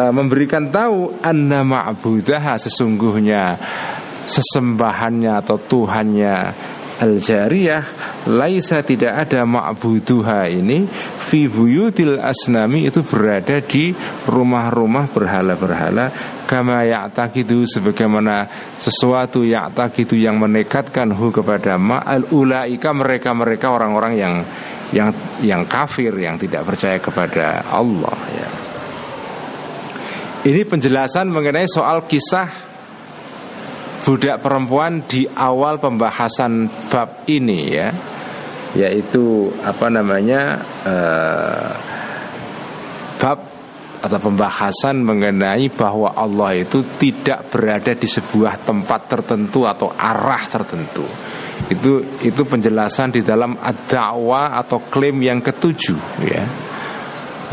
uh, 0.00 0.12
memberikan 0.12 0.68
tahu 0.68 1.22
anna 1.22 1.62
ma'budaha 1.62 2.58
sesungguhnya 2.58 3.42
sesembahannya 4.24 5.32
atau 5.44 5.56
Tuhannya 5.60 6.36
Al-Jariyah 6.94 7.84
Laisa 8.30 8.86
tidak 8.86 9.26
ada 9.28 9.42
ma'buduha 9.42 10.46
ini 10.46 10.86
Fi 11.26 11.50
buyutil 11.50 12.22
asnami 12.22 12.86
itu 12.86 13.02
berada 13.02 13.58
di 13.58 13.90
rumah-rumah 14.30 15.10
berhala-berhala 15.10 16.06
Kama 16.46 16.86
ya'takidu 16.86 17.66
sebagaimana 17.66 18.46
sesuatu 18.78 19.42
ya'takidu 19.42 20.14
yang 20.14 20.38
menekatkan 20.38 21.10
hu 21.16 21.34
kepada 21.34 21.80
ma'al 21.80 22.30
ulaika 22.30 22.92
mereka-mereka 22.92 23.72
orang-orang 23.72 24.12
yang 24.14 24.34
yang 24.92 25.10
yang 25.42 25.62
kafir 25.66 26.14
yang 26.14 26.38
tidak 26.38 26.62
percaya 26.68 27.00
kepada 27.02 27.66
Allah 27.66 28.18
ya. 28.30 28.48
Ini 30.44 30.62
penjelasan 30.68 31.32
mengenai 31.32 31.64
soal 31.64 32.04
kisah 32.04 32.46
budak 34.04 34.44
perempuan 34.44 35.08
di 35.08 35.24
awal 35.24 35.80
pembahasan 35.80 36.68
bab 36.92 37.24
ini 37.24 37.60
ya 37.72 37.88
yaitu 38.76 39.48
apa 39.64 39.86
namanya 39.88 40.60
uh, 40.84 41.72
bab 43.16 43.54
atau 44.04 44.20
pembahasan 44.20 45.00
mengenai 45.00 45.72
bahwa 45.72 46.12
Allah 46.12 46.60
itu 46.60 46.84
tidak 47.00 47.48
berada 47.48 47.96
di 47.96 48.04
sebuah 48.04 48.60
tempat 48.60 49.08
tertentu 49.08 49.64
atau 49.64 49.88
arah 49.96 50.44
tertentu. 50.44 51.08
Itu 51.72 52.20
itu 52.20 52.44
penjelasan 52.44 53.16
di 53.16 53.24
dalam 53.24 53.56
ad-da'wah 53.56 54.60
atau 54.60 54.84
klaim 54.84 55.24
yang 55.24 55.40
ketujuh 55.40 56.20
ya. 56.20 56.44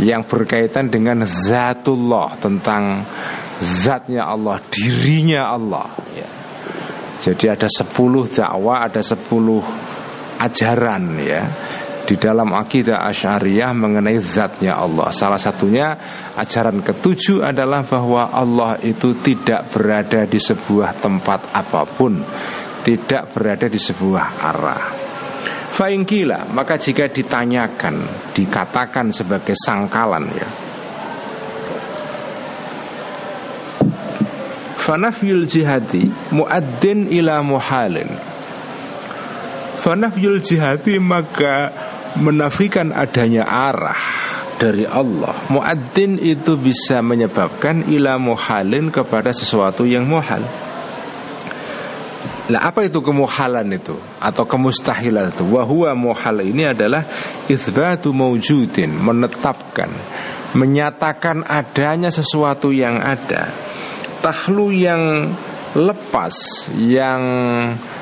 Yang 0.04 0.28
berkaitan 0.28 0.92
dengan 0.92 1.24
zatullah 1.24 2.36
tentang 2.36 3.08
zatnya 3.64 4.28
Allah, 4.28 4.60
dirinya 4.68 5.56
Allah 5.56 5.88
ya. 6.12 6.41
Jadi 7.22 7.46
ada 7.54 7.70
sepuluh 7.70 8.26
dakwah, 8.26 8.90
ada 8.90 9.06
sepuluh 9.06 9.62
ajaran 10.42 11.22
ya 11.22 11.46
di 12.02 12.18
dalam 12.18 12.50
akidah 12.58 13.06
Asy'ariyah 13.06 13.72
mengenai 13.78 14.18
zatnya 14.26 14.82
Allah. 14.82 15.14
Salah 15.14 15.38
satunya 15.38 15.94
ajaran 16.34 16.82
ketujuh 16.82 17.46
adalah 17.46 17.86
bahwa 17.86 18.34
Allah 18.34 18.82
itu 18.82 19.22
tidak 19.22 19.70
berada 19.70 20.26
di 20.26 20.42
sebuah 20.42 20.98
tempat 20.98 21.54
apa 21.54 21.86
pun, 21.86 22.18
tidak 22.82 23.30
berada 23.38 23.70
di 23.70 23.78
sebuah 23.78 24.26
arah. 24.42 24.84
Faingkila, 25.72 26.52
maka 26.52 26.76
jika 26.76 27.08
ditanyakan, 27.08 28.04
dikatakan 28.36 29.16
sebagai 29.16 29.56
sangkalan 29.56 30.26
ya, 30.36 30.50
Fanafyul 34.82 35.46
jihadi 35.46 36.10
muaddin 36.34 37.06
ila 37.14 37.46
muhalin. 37.46 38.10
Fanafyul 39.78 40.42
jihadi 40.42 40.98
maka 40.98 41.70
menafikan 42.18 42.90
adanya 42.90 43.46
arah 43.46 44.02
dari 44.58 44.90
Allah. 44.90 45.38
Muaddin 45.54 46.18
itu 46.18 46.58
bisa 46.58 47.06
menyebabkan 47.06 47.86
ila 47.94 48.18
muhalin 48.18 48.90
kepada 48.90 49.30
sesuatu 49.30 49.86
yang 49.86 50.10
muhal. 50.10 50.42
Nah 52.50 52.66
apa 52.66 52.82
itu 52.82 53.06
kemuhalan 53.06 53.70
itu? 53.78 53.94
Atau 54.18 54.50
kemustahilan 54.50 55.30
itu? 55.30 55.46
Wahua 55.46 55.94
muhal 55.94 56.42
ini 56.42 56.68
adalah 56.68 57.06
Ithbatu 57.48 58.12
mawjudin 58.12 58.92
Menetapkan 58.92 59.88
Menyatakan 60.58 61.48
adanya 61.48 62.12
sesuatu 62.12 62.76
yang 62.76 63.00
ada 63.00 63.71
tahlu 64.22 64.86
yang 64.86 65.34
lepas 65.76 66.68
yang 66.78 67.22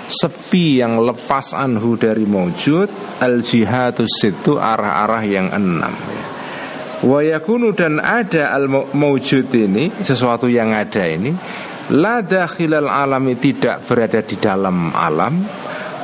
sepi 0.10 0.82
yang 0.82 0.98
lepas 1.00 1.54
anhu 1.54 1.94
dari 1.96 2.26
maujud 2.26 2.90
al 3.22 3.46
jihadus 3.46 4.10
itu 4.26 4.58
arah-arah 4.58 5.24
yang 5.26 5.48
enam 5.54 5.94
ya. 5.94 6.26
Wayakunu 7.00 7.72
dan 7.72 8.04
ada 8.04 8.52
al 8.52 8.68
ini 8.68 9.84
sesuatu 10.04 10.52
yang 10.52 10.76
ada 10.76 11.08
ini 11.08 11.32
la 11.96 12.20
dakhilal 12.20 12.92
alami 12.92 13.40
tidak 13.40 13.88
berada 13.88 14.20
di 14.20 14.36
dalam 14.36 14.92
alam 14.92 15.40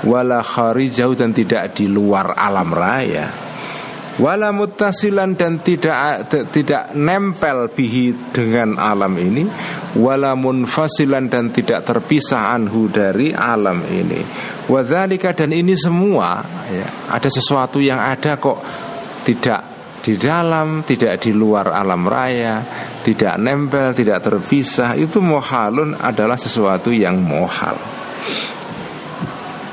wala 0.08 0.40
kharijau 0.40 1.18
dan 1.18 1.36
tidak 1.36 1.76
di 1.76 1.92
luar 1.92 2.38
alam 2.38 2.70
raya 2.72 3.45
wala 4.20 4.56
muttasilan 4.56 5.36
dan 5.36 5.60
tidak 5.60 6.28
tidak 6.52 6.96
nempel 6.96 7.72
bihi 7.72 8.32
dengan 8.32 8.80
alam 8.80 9.16
ini. 9.20 9.44
Wala 9.96 10.36
munfasilan 10.36 11.32
dan 11.32 11.56
tidak 11.56 11.88
terpisah 11.88 12.52
anhu 12.52 12.92
dari 12.92 13.32
alam 13.32 13.80
ini. 13.88 14.20
Wadzalika 14.68 15.32
dan 15.32 15.56
ini 15.56 15.78
semua 15.78 16.44
ya, 16.68 16.88
ada 17.12 17.30
sesuatu 17.32 17.80
yang 17.80 18.02
ada 18.02 18.36
kok 18.36 18.60
tidak 19.24 19.62
di 20.04 20.20
dalam 20.22 20.86
tidak 20.86 21.18
di 21.18 21.34
luar 21.34 21.74
alam 21.74 22.06
raya 22.06 22.62
tidak 23.06 23.38
nempel 23.38 23.94
tidak 23.94 24.26
terpisah. 24.26 24.98
Itu 24.98 25.22
mohalun 25.22 25.94
adalah 25.94 26.36
sesuatu 26.36 26.90
yang 26.90 27.22
mohal. 27.22 27.78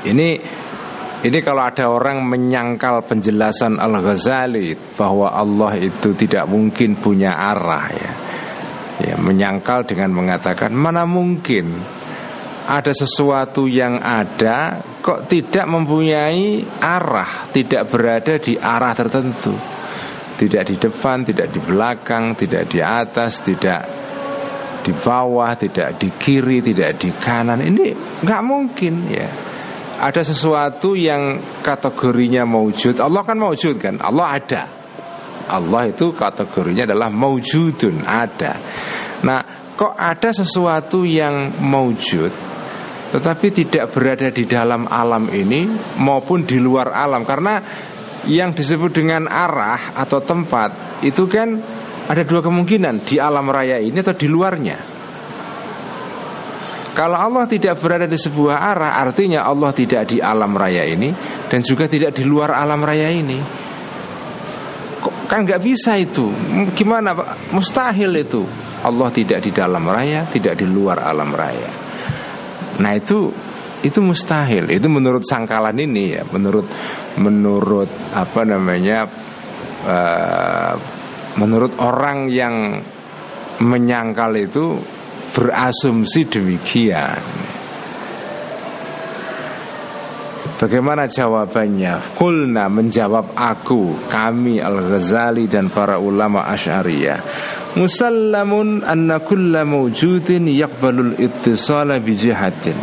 Ini 0.03 0.61
ini 1.23 1.39
kalau 1.39 1.63
ada 1.63 1.87
orang 1.87 2.19
menyangkal 2.27 2.99
penjelasan 3.07 3.79
Al-Ghazali 3.79 4.75
bahwa 4.99 5.31
Allah 5.31 5.79
itu 5.79 6.11
tidak 6.11 6.51
mungkin 6.51 6.99
punya 6.99 7.39
arah 7.39 7.87
ya. 7.95 8.11
Ya, 9.03 9.15
menyangkal 9.17 9.87
dengan 9.87 10.11
mengatakan 10.11 10.71
mana 10.75 11.03
mungkin 11.03 11.75
ada 12.67 12.91
sesuatu 12.91 13.67
yang 13.67 13.99
ada 13.99 14.79
kok 15.03 15.27
tidak 15.27 15.67
mempunyai 15.67 16.63
arah, 16.79 17.51
tidak 17.51 17.87
berada 17.91 18.39
di 18.39 18.59
arah 18.59 18.93
tertentu. 18.95 19.55
Tidak 20.33 20.63
di 20.65 20.75
depan, 20.75 21.23
tidak 21.23 21.55
di 21.55 21.59
belakang, 21.63 22.35
tidak 22.35 22.67
di 22.67 22.83
atas, 22.83 23.39
tidak 23.39 23.81
di 24.83 24.91
bawah, 24.91 25.55
tidak 25.55 25.95
di 25.95 26.11
kiri, 26.19 26.59
tidak 26.59 26.99
di 26.99 27.15
kanan. 27.15 27.63
Ini 27.63 28.19
nggak 28.23 28.41
mungkin 28.43 28.93
ya. 29.07 29.52
Ada 30.03 30.27
sesuatu 30.27 30.99
yang 30.99 31.39
kategorinya 31.63 32.43
maujud. 32.43 32.99
Allah 32.99 33.23
kan 33.23 33.39
maujud 33.39 33.79
kan? 33.79 33.95
Allah 34.03 34.35
ada. 34.35 34.63
Allah 35.47 35.87
itu 35.87 36.11
kategorinya 36.11 36.83
adalah 36.87 37.07
maujudun, 37.07 38.03
ada. 38.03 38.59
Nah, 39.23 39.39
kok 39.79 39.95
ada 39.95 40.29
sesuatu 40.35 41.07
yang 41.07 41.55
maujud 41.63 42.53
tetapi 43.13 43.53
tidak 43.53 43.93
berada 43.93 44.33
di 44.33 44.49
dalam 44.49 44.89
alam 44.89 45.29
ini 45.29 45.69
maupun 46.01 46.49
di 46.49 46.57
luar 46.57 46.89
alam 46.97 47.21
karena 47.21 47.61
yang 48.25 48.57
disebut 48.57 48.89
dengan 48.89 49.29
arah 49.29 49.93
atau 49.93 50.17
tempat 50.25 50.97
itu 51.05 51.29
kan 51.29 51.61
ada 52.09 52.25
dua 52.25 52.41
kemungkinan 52.41 53.05
di 53.05 53.21
alam 53.21 53.53
raya 53.53 53.77
ini 53.77 54.01
atau 54.01 54.17
di 54.17 54.25
luarnya. 54.25 54.92
Kalau 56.93 57.17
Allah 57.17 57.49
tidak 57.49 57.81
berada 57.81 58.05
di 58.05 58.21
sebuah 58.21 58.57
arah, 58.69 59.01
artinya 59.01 59.49
Allah 59.49 59.73
tidak 59.73 60.13
di 60.13 60.21
alam 60.21 60.53
raya 60.53 60.85
ini 60.85 61.09
dan 61.49 61.65
juga 61.65 61.89
tidak 61.89 62.13
di 62.13 62.21
luar 62.21 62.53
alam 62.53 62.85
raya 62.85 63.09
ini. 63.09 63.41
Kan 65.25 65.49
nggak 65.49 65.61
bisa 65.65 65.97
itu? 65.97 66.29
Gimana 66.77 67.17
Pak? 67.17 67.49
Mustahil 67.49 68.13
itu. 68.21 68.45
Allah 68.85 69.09
tidak 69.09 69.41
di 69.41 69.49
dalam 69.49 69.81
raya, 69.89 70.27
tidak 70.29 70.59
di 70.59 70.69
luar 70.69 71.01
alam 71.01 71.33
raya. 71.33 71.71
Nah 72.77 72.91
itu 72.93 73.33
itu 73.81 73.99
mustahil. 73.99 74.69
Itu 74.69 74.85
menurut 74.87 75.25
sangkalan 75.25 75.75
ini 75.81 76.13
ya, 76.13 76.21
menurut 76.29 76.69
menurut 77.17 77.89
apa 78.13 78.41
namanya 78.45 79.09
uh, 79.87 80.73
menurut 81.41 81.73
orang 81.81 82.29
yang 82.29 82.77
menyangkal 83.63 84.35
itu 84.37 84.77
berasumsi 85.33 86.29
demikian. 86.29 87.19
Bagaimana 90.61 91.09
jawabannya? 91.11 92.15
Kulna 92.15 92.71
menjawab 92.71 93.35
aku, 93.35 94.07
kami 94.07 94.63
Al-Ghazali 94.63 95.49
dan 95.51 95.67
para 95.67 95.99
ulama 95.99 96.47
Asy'ariyah. 96.47 97.19
Musallamun 97.75 98.85
anna 98.85 99.19
kulla 99.19 99.67
mawjudin 99.67 100.47
yaqbalul 100.47 101.19
ittisala 101.19 101.99
bijihatin. 101.99 102.77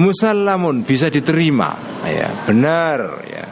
Musallamun 0.00 0.86
bisa 0.86 1.12
diterima, 1.12 1.76
ya, 2.06 2.30
benar 2.46 3.00
ya 3.26 3.44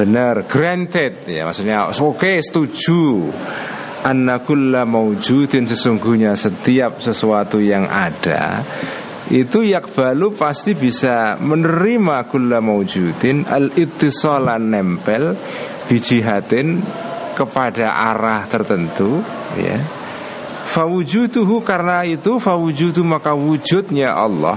benar 0.00 0.48
granted 0.48 1.28
ya 1.28 1.44
maksudnya 1.44 1.92
oke 1.92 2.16
okay, 2.16 2.40
setuju 2.40 3.28
anna 4.04 4.40
kulla 4.40 4.88
maujudin 4.88 5.68
sesungguhnya 5.68 6.32
setiap 6.32 7.04
sesuatu 7.04 7.60
yang 7.60 7.84
ada 7.88 8.64
itu 9.30 9.62
yakbalu 9.62 10.34
pasti 10.34 10.74
bisa 10.74 11.38
menerima 11.38 12.26
kulla 12.26 12.58
maujudin 12.58 13.46
al 13.46 13.70
ittisalan 13.78 14.74
nempel 14.74 15.38
bijihatin 15.86 16.82
kepada 17.38 17.94
arah 17.94 18.44
tertentu 18.50 19.22
ya. 19.54 19.78
Fawujuduhu 20.70 21.66
karena 21.66 22.06
itu 22.06 22.38
fawujudu 22.38 23.02
maka 23.02 23.34
wujudnya 23.34 24.14
Allah 24.14 24.54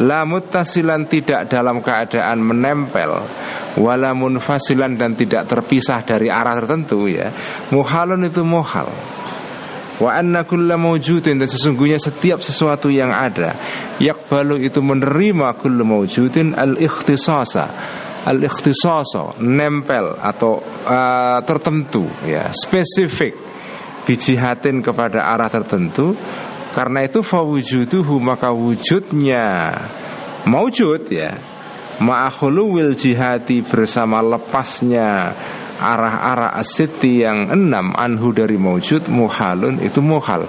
la 0.00 0.24
muttasilan 0.24 1.04
tidak 1.04 1.52
dalam 1.52 1.84
keadaan 1.84 2.40
menempel 2.40 3.20
wala 3.78 4.12
munfasilan 4.12 5.00
dan 5.00 5.16
tidak 5.16 5.48
terpisah 5.48 6.04
dari 6.04 6.28
arah 6.28 6.58
tertentu 6.60 7.08
ya. 7.08 7.32
Muhalun 7.72 8.28
itu 8.28 8.44
muhal. 8.44 8.88
Wa 10.02 10.18
anna 10.18 10.42
kulla 10.42 10.74
mawjudin 10.74 11.38
dan 11.38 11.46
sesungguhnya 11.46 12.00
setiap 12.00 12.42
sesuatu 12.42 12.90
yang 12.90 13.14
ada 13.14 13.54
yakbalu 14.02 14.66
itu 14.66 14.82
menerima 14.82 15.54
kulla 15.62 15.86
mawjudin 15.86 16.58
al 16.58 16.74
ikhtisasa 16.74 17.66
al 18.26 18.42
ikhtisasa 18.42 19.38
nempel 19.38 20.18
atau 20.18 20.58
uh, 20.88 21.38
tertentu 21.46 22.08
ya. 22.26 22.50
Spesifik. 22.50 23.54
Bijihatin 24.02 24.82
kepada 24.82 25.30
arah 25.30 25.46
tertentu. 25.46 26.18
Karena 26.74 27.04
itu 27.04 27.20
fawujuduhu 27.20 28.16
maka 28.18 28.48
wujudnya 28.50 29.76
maujud 30.48 31.04
ya 31.12 31.51
Ma'akhuluwil 32.00 32.96
jihati 32.96 33.60
bersama 33.60 34.24
lepasnya 34.24 35.36
arah-arah 35.82 36.54
asiti 36.54 37.26
yang 37.26 37.50
enam 37.50 37.92
anhu 37.92 38.30
dari 38.30 38.54
maujud 38.56 39.10
muhalun 39.10 39.82
itu 39.82 39.98
muhal. 39.98 40.46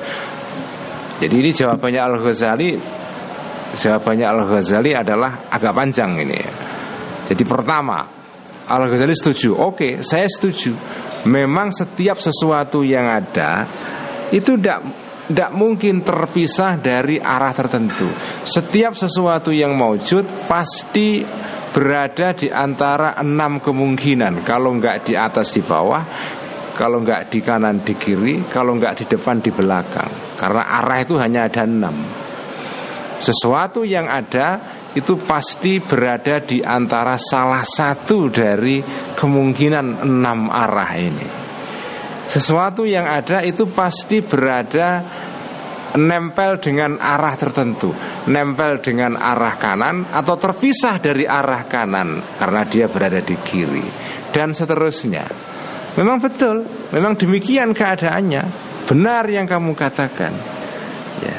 Jadi 1.17 1.34
ini 1.34 1.51
jawabannya 1.51 2.01
Al 2.01 2.15
Ghazali 2.21 2.71
jawabannya 3.73 4.25
Al 4.29 4.41
Ghazali 4.45 4.91
adalah 4.93 5.49
agak 5.49 5.73
panjang 5.73 6.21
ini. 6.21 6.38
Ya. 6.38 6.51
Jadi 7.34 7.43
pertama 7.43 8.06
Al 8.69 8.84
Ghazali 8.88 9.13
setuju. 9.17 9.58
Oke, 9.58 10.06
saya 10.06 10.29
setuju. 10.29 10.71
Memang 11.27 11.71
setiap 11.71 12.19
sesuatu 12.19 12.84
yang 12.84 13.08
ada 13.08 13.65
itu 14.29 14.60
tidak 14.60 14.84
tidak 15.34 15.50
mungkin 15.50 16.06
terpisah 16.06 16.78
dari 16.78 17.17
arah 17.17 17.58
tertentu. 17.58 18.06
Setiap 18.46 18.93
sesuatu 18.93 19.50
yang 19.50 19.74
maujud 19.74 20.46
pasti 20.46 21.26
berada 21.74 22.38
di 22.38 22.54
antara 22.54 23.17
enam 23.17 23.58
kemungkinan. 23.58 24.46
Kalau 24.46 24.78
nggak 24.78 25.10
di 25.10 25.17
atas 25.17 25.58
di 25.58 25.65
bawah, 25.65 26.06
kalau 26.78 27.02
nggak 27.02 27.34
di 27.34 27.41
kanan 27.41 27.82
di 27.82 27.98
kiri, 27.98 28.46
kalau 28.46 28.78
nggak 28.78 29.02
di 29.02 29.06
depan 29.10 29.41
di 29.41 29.50
belakang. 29.50 30.38
Karena 30.38 30.69
arah 30.69 31.02
itu 31.02 31.17
hanya 31.17 31.50
ada 31.50 31.65
enam. 31.65 31.98
Sesuatu 33.17 33.82
yang 33.82 34.06
ada 34.06 34.62
itu 34.93 35.17
pasti 35.17 35.82
berada 35.82 36.46
di 36.46 36.62
antara 36.62 37.17
salah 37.17 37.65
satu 37.65 38.30
dari 38.30 38.86
kemungkinan 39.17 40.06
enam 40.06 40.54
arah 40.54 40.93
ini. 40.93 41.42
Sesuatu 42.23 42.88
yang 42.88 43.05
ada 43.05 43.43
itu 43.43 43.67
pasti 43.69 44.23
berada 44.23 45.03
nempel 45.93 46.57
dengan 46.57 46.97
arah 46.97 47.36
tertentu, 47.38 47.93
nempel 48.29 48.81
dengan 48.81 49.13
arah 49.13 49.55
kanan 49.62 50.09
atau 50.09 50.36
terpisah 50.39 50.97
dari 50.97 51.29
arah 51.29 51.69
kanan 51.69 52.21
karena 52.41 52.62
dia 52.65 52.89
berada 52.89 53.21
di 53.21 53.38
kiri 53.38 53.86
dan 54.33 54.57
seterusnya. 54.57 55.25
Memang 55.93 56.17
betul, 56.17 56.65
memang 56.89 57.13
demikian 57.13 57.77
keadaannya. 57.77 58.43
Benar 58.89 59.29
yang 59.29 59.45
kamu 59.45 59.77
katakan. 59.77 60.33
Ya. 61.21 61.38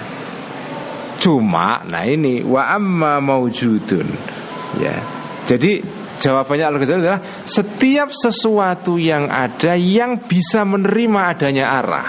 Cuma 1.18 1.82
nah 1.90 2.06
ini 2.06 2.46
wa 2.46 2.70
amma 2.70 3.18
maujudun. 3.18 4.06
Ya. 4.78 4.94
Jadi 5.44 5.82
Jawabannya 6.14 6.64
Al-Ghazali 6.66 7.03
adalah 7.03 7.22
setiap 7.44 8.14
sesuatu 8.14 8.96
yang 8.96 9.27
ada 9.27 9.74
yang 9.74 10.22
bisa 10.22 10.62
menerima 10.62 11.20
adanya 11.35 11.66
arah. 11.74 12.09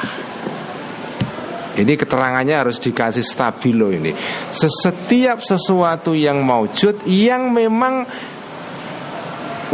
Ini 1.75 1.93
keterangannya 1.99 2.55
harus 2.55 2.79
dikasih 2.79 3.25
stabilo 3.25 3.91
ini. 3.91 4.15
Setiap 4.55 5.43
sesuatu 5.43 6.15
yang 6.15 6.39
maujud 6.39 7.03
yang 7.03 7.51
memang 7.51 8.07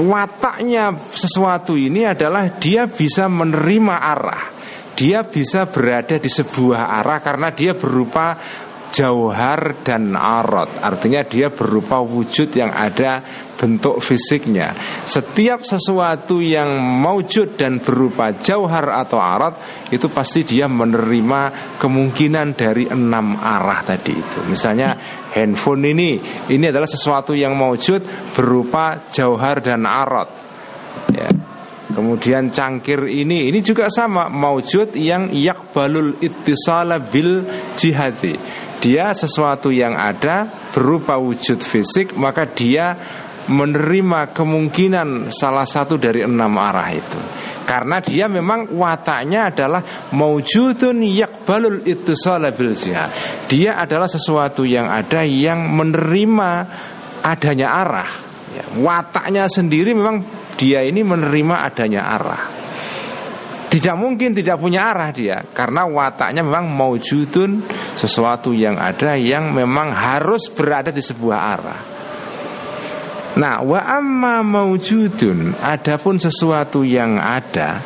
wataknya 0.01 0.97
sesuatu 1.13 1.77
ini 1.77 2.09
adalah 2.09 2.57
dia 2.57 2.89
bisa 2.89 3.29
menerima 3.29 3.95
arah. 4.01 4.43
Dia 4.97 5.21
bisa 5.21 5.69
berada 5.69 6.17
di 6.17 6.29
sebuah 6.29 6.89
arah 6.99 7.19
karena 7.21 7.53
dia 7.53 7.77
berupa 7.77 8.33
jauhar 8.91 9.81
dan 9.81 10.13
arot. 10.13 10.83
Artinya 10.83 11.23
dia 11.23 11.47
berupa 11.49 12.03
wujud 12.03 12.51
yang 12.51 12.69
ada 12.75 13.23
bentuk 13.55 14.03
fisiknya. 14.03 14.75
Setiap 15.07 15.63
sesuatu 15.63 16.43
yang 16.43 16.77
maujud 16.77 17.55
dan 17.55 17.79
berupa 17.79 18.35
jauhar 18.35 18.89
atau 18.89 19.21
arot 19.21 19.55
Itu 19.93 20.09
pasti 20.11 20.43
dia 20.43 20.65
menerima 20.65 21.75
kemungkinan 21.79 22.47
dari 22.53 22.91
enam 22.91 23.39
arah 23.39 23.79
tadi 23.81 24.13
itu. 24.13 24.39
Misalnya 24.45 24.97
handphone 25.31 25.87
ini 25.87 26.19
Ini 26.51 26.69
adalah 26.69 26.89
sesuatu 26.89 27.31
yang 27.31 27.55
maujud 27.55 28.33
berupa 28.35 29.07
jauhar 29.07 29.63
dan 29.63 29.87
arot. 29.87 30.29
Ya. 31.15 31.31
Kemudian 31.91 32.55
cangkir 32.55 33.03
ini 33.11 33.51
ini 33.51 33.59
juga 33.59 33.91
sama 33.91 34.31
maujud 34.31 34.95
yang 34.95 35.27
yakbalul 35.35 36.23
ittisala 36.23 37.03
bil 37.03 37.43
jihadi 37.75 38.60
dia 38.81 39.13
sesuatu 39.13 39.69
yang 39.69 39.93
ada 39.93 40.49
berupa 40.73 41.15
wujud 41.21 41.61
fisik 41.61 42.17
maka 42.17 42.49
dia 42.49 42.97
menerima 43.45 44.33
kemungkinan 44.33 45.29
salah 45.29 45.65
satu 45.65 46.01
dari 46.01 46.25
enam 46.25 46.51
arah 46.57 46.89
itu. 46.89 47.19
Karena 47.61 48.03
dia 48.03 48.27
memang 48.27 48.73
wataknya 48.73 49.53
adalah 49.53 50.11
maujudun 50.11 51.05
yakbalul 51.07 51.85
ittisala 51.87 52.51
bil 52.51 52.75
dia 53.47 53.79
adalah 53.79 54.09
sesuatu 54.09 54.67
yang 54.67 54.91
ada 54.91 55.23
yang 55.23 55.71
menerima 55.71 56.51
adanya 57.21 57.67
arah. 57.71 58.11
Ya, 58.51 58.65
wataknya 58.75 59.47
sendiri 59.47 59.95
memang 59.95 60.25
dia 60.59 60.83
ini 60.83 61.05
menerima 61.05 61.55
adanya 61.63 62.01
arah 62.03 62.60
Tidak 63.71 63.95
mungkin 63.95 64.35
tidak 64.35 64.59
punya 64.59 64.91
arah 64.91 65.15
dia. 65.15 65.39
Karena 65.55 65.87
wataknya 65.87 66.43
memang 66.43 66.67
maujudun 66.75 67.63
Sesuatu 67.95 68.51
yang 68.51 68.75
ada 68.75 69.15
yang 69.15 69.55
memang 69.55 69.95
harus 69.95 70.51
berada 70.51 70.91
di 70.91 70.99
sebuah 70.99 71.39
arah. 71.39 71.81
Nah 73.39 73.63
wa 73.63 73.79
amma 73.79 74.43
maujudun 74.43 75.55
Adapun 75.63 76.19
sesuatu 76.19 76.83
yang 76.83 77.15
ada 77.15 77.79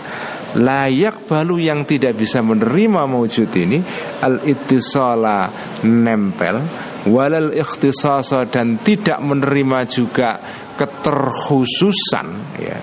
Layak 0.57 1.29
balu 1.29 1.61
yang 1.61 1.85
tidak 1.85 2.17
bisa 2.17 2.41
menerima 2.41 3.05
maujud 3.05 3.51
ini 3.53 3.77
Al 4.25 4.41
ittisala 4.41 5.53
nempel 5.85 6.65
Walal 7.05 7.53
ikhtisasa 7.53 8.49
dan 8.49 8.81
tidak 8.81 9.21
menerima 9.21 9.85
juga 9.85 10.41
keterkhususan 10.73 12.57
ya, 12.57 12.77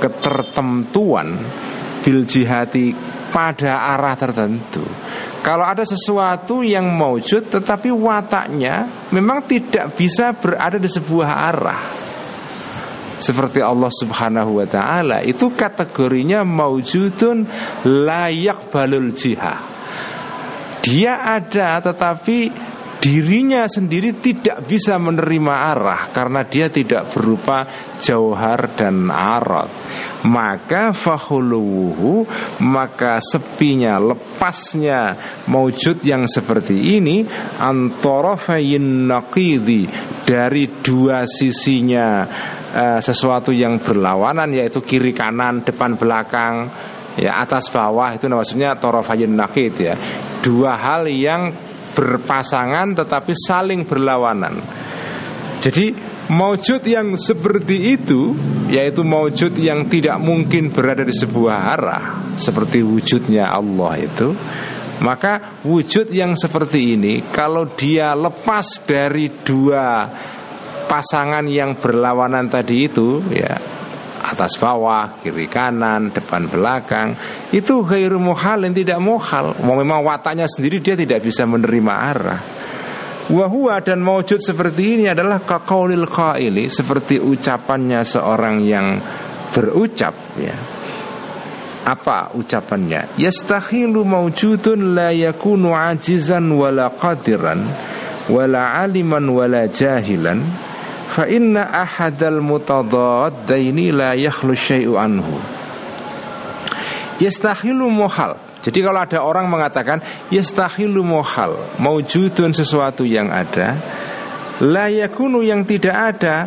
Ketertentuan 0.00 1.28
bil 2.00 2.24
jihati 2.24 2.92
pada 3.30 3.94
arah 3.96 4.16
tertentu. 4.16 4.84
Kalau 5.40 5.64
ada 5.64 5.88
sesuatu 5.88 6.60
yang 6.60 6.84
maujud 6.92 7.48
tetapi 7.48 7.88
wataknya 7.88 9.08
memang 9.08 9.48
tidak 9.48 9.96
bisa 9.96 10.36
berada 10.36 10.76
di 10.76 10.88
sebuah 10.88 11.30
arah. 11.48 11.82
Seperti 13.20 13.60
Allah 13.60 13.92
Subhanahu 13.92 14.60
wa 14.60 14.66
taala 14.68 15.20
itu 15.24 15.52
kategorinya 15.52 16.44
maujudun 16.44 17.44
layak 17.84 18.72
balul 18.72 19.12
jihah. 19.12 19.60
Dia 20.80 21.28
ada 21.28 21.84
tetapi 21.84 22.69
dirinya 23.00 23.64
sendiri 23.64 24.20
tidak 24.20 24.68
bisa 24.68 25.00
menerima 25.00 25.54
arah 25.72 26.12
karena 26.12 26.44
dia 26.44 26.68
tidak 26.68 27.08
berupa 27.16 27.64
jauhar 27.96 28.76
dan 28.76 29.08
arad 29.08 29.72
maka 30.28 30.92
fahuluhu 30.92 32.28
maka 32.60 33.16
sepinya 33.24 33.96
lepasnya 33.96 35.16
maujud 35.48 35.96
yang 36.04 36.28
seperti 36.28 37.00
ini 37.00 37.24
antorofayin 37.56 39.08
naqidi 39.08 39.88
dari 40.28 40.68
dua 40.84 41.24
sisinya 41.24 42.28
uh, 42.76 43.00
sesuatu 43.00 43.48
yang 43.48 43.80
berlawanan 43.80 44.52
yaitu 44.52 44.84
kiri 44.84 45.16
kanan 45.16 45.64
depan 45.64 45.96
belakang 45.96 46.68
ya 47.16 47.40
atas 47.42 47.72
bawah 47.72 48.12
itu 48.14 48.28
maksudnya 48.28 48.76
torofayin 48.76 49.34
naqid 49.34 49.74
ya. 49.80 49.94
Dua 50.40 50.72
hal 50.72 51.08
yang 51.10 51.69
berpasangan 51.94 52.94
tetapi 53.04 53.32
saling 53.34 53.86
berlawanan. 53.86 54.62
Jadi 55.60 55.92
maujud 56.30 56.80
yang 56.86 57.18
seperti 57.18 57.98
itu 57.98 58.32
yaitu 58.70 59.02
maujud 59.02 59.50
yang 59.58 59.90
tidak 59.90 60.16
mungkin 60.22 60.70
berada 60.70 61.02
di 61.02 61.10
sebuah 61.10 61.56
arah 61.74 62.04
seperti 62.38 62.86
wujudnya 62.86 63.50
Allah 63.50 63.98
itu 63.98 64.30
maka 65.02 65.60
wujud 65.66 66.06
yang 66.14 66.38
seperti 66.38 66.94
ini 66.94 67.14
kalau 67.34 67.74
dia 67.74 68.14
lepas 68.14 68.86
dari 68.86 69.42
dua 69.42 70.06
pasangan 70.86 71.42
yang 71.50 71.74
berlawanan 71.74 72.46
tadi 72.46 72.86
itu 72.86 73.18
ya 73.34 73.69
atas 74.30 74.54
bawah, 74.56 75.18
kiri 75.18 75.50
kanan, 75.50 76.14
depan 76.14 76.46
belakang 76.46 77.18
itu 77.50 77.82
ghairu 77.82 78.22
yang 78.22 78.74
tidak 78.74 78.98
muhal. 79.02 79.58
Memang 79.58 80.06
wataknya 80.06 80.46
sendiri 80.46 80.78
dia 80.78 80.94
tidak 80.94 81.26
bisa 81.26 81.42
menerima 81.44 81.94
arah. 81.94 82.40
Wahua 83.30 83.78
dan 83.78 84.02
maujud 84.02 84.42
seperti 84.42 84.98
ini 84.98 85.04
adalah 85.06 85.42
kakaulil 85.42 86.10
qaili 86.10 86.66
seperti 86.66 87.22
ucapannya 87.22 88.02
seorang 88.02 88.58
yang 88.66 88.98
berucap 89.54 90.14
ya. 90.34 90.56
Apa 91.86 92.34
ucapannya? 92.34 93.14
Yastahilu 93.18 94.02
maujudun 94.02 94.98
la 94.98 95.14
yakunu 95.14 95.74
ajizan 95.74 96.50
wala 96.52 96.90
qadiran 96.90 97.62
wala 98.26 98.82
aliman 98.82 99.26
wala 99.30 99.66
jahilan 99.70 100.69
Fa 101.10 101.26
inna 101.26 101.66
ahadal 101.74 102.38
mutadaddaini 102.38 103.90
la 103.90 104.14
yakhlu 104.14 104.54
syai'u 104.54 104.94
anhu. 104.94 105.34
Yastahilu 107.18 107.90
muhal. 107.90 108.38
Jadi 108.60 108.78
kalau 108.84 109.00
ada 109.02 109.18
orang 109.24 109.48
mengatakan 109.48 109.98
yastahilu 110.30 111.02
muhal, 111.02 111.58
maujudun 111.80 112.54
sesuatu 112.54 113.02
yang 113.02 113.32
ada, 113.32 113.74
la 114.62 114.86
yakunu 114.86 115.42
yang 115.42 115.66
tidak 115.66 115.96
ada, 115.96 116.46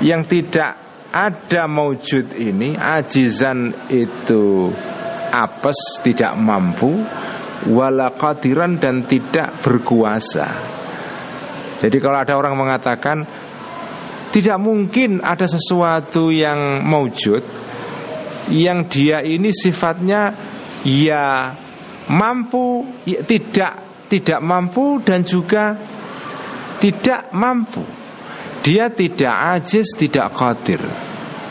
yang 0.00 0.24
tidak 0.24 0.78
ada 1.14 1.70
maujud 1.70 2.34
ini 2.34 2.74
ajizan 2.74 3.70
itu 3.86 4.70
apes 5.30 6.02
tidak 6.02 6.34
mampu 6.34 6.90
wala 7.70 8.10
qadiran 8.14 8.78
dan 8.82 9.06
tidak 9.06 9.62
berkuasa. 9.62 10.46
Jadi 11.78 11.96
kalau 12.02 12.18
ada 12.18 12.34
orang 12.34 12.54
mengatakan 12.58 13.22
tidak 14.34 14.58
mungkin 14.58 15.22
ada 15.22 15.46
sesuatu 15.46 16.34
yang 16.34 16.82
maujud 16.82 17.64
yang 18.50 18.90
dia 18.90 19.22
ini 19.22 19.54
sifatnya 19.54 20.34
ya 20.84 21.54
mampu, 22.10 22.84
ya, 23.08 23.24
tidak 23.24 24.04
tidak 24.10 24.40
mampu 24.44 25.00
dan 25.00 25.24
juga 25.24 25.72
tidak 26.80 27.32
mampu. 27.32 27.80
Dia 28.64 28.88
tidak 28.88 29.60
ajis, 29.60 29.92
tidak 29.96 30.32
qadir. 30.32 30.80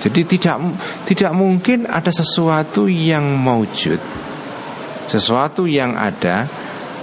Jadi 0.02 0.22
tidak 0.26 0.58
tidak 1.06 1.32
mungkin 1.34 1.86
ada 1.86 2.10
sesuatu 2.10 2.90
yang 2.90 3.38
maujud. 3.38 4.02
Sesuatu 5.08 5.70
yang 5.70 5.94
ada 5.94 6.50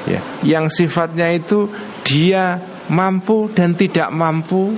ya, 0.04 0.20
yang 0.42 0.66
sifatnya 0.66 1.30
itu 1.30 1.70
dia 2.02 2.58
mampu 2.90 3.54
dan 3.54 3.78
tidak 3.78 4.10
mampu 4.10 4.74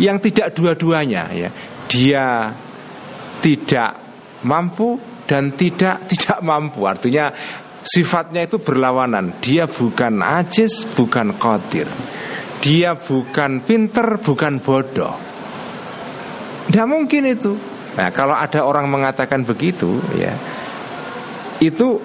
yang 0.00 0.18
tidak 0.18 0.54
dua-duanya 0.54 1.30
ya. 1.30 1.50
Dia 1.90 2.50
tidak 3.38 3.90
mampu 4.46 4.98
dan 5.24 5.54
tidak 5.54 6.04
tidak 6.10 6.38
mampu. 6.42 6.84
Artinya 6.86 7.30
sifatnya 7.84 8.46
itu 8.46 8.58
berlawanan. 8.60 9.38
Dia 9.40 9.68
bukan 9.68 10.20
ajis 10.20 10.88
bukan 10.94 11.36
qadir. 11.36 11.86
Dia 12.64 12.96
bukan 12.96 13.60
pinter 13.60 14.22
bukan 14.24 14.62
bodoh. 14.62 15.14
Tidak 16.64 16.86
mungkin 16.88 17.28
itu. 17.28 17.52
Nah 17.94 18.08
kalau 18.10 18.34
ada 18.34 18.66
orang 18.66 18.90
mengatakan 18.90 19.46
begitu 19.46 20.00
ya 20.16 20.34
itu 21.62 22.02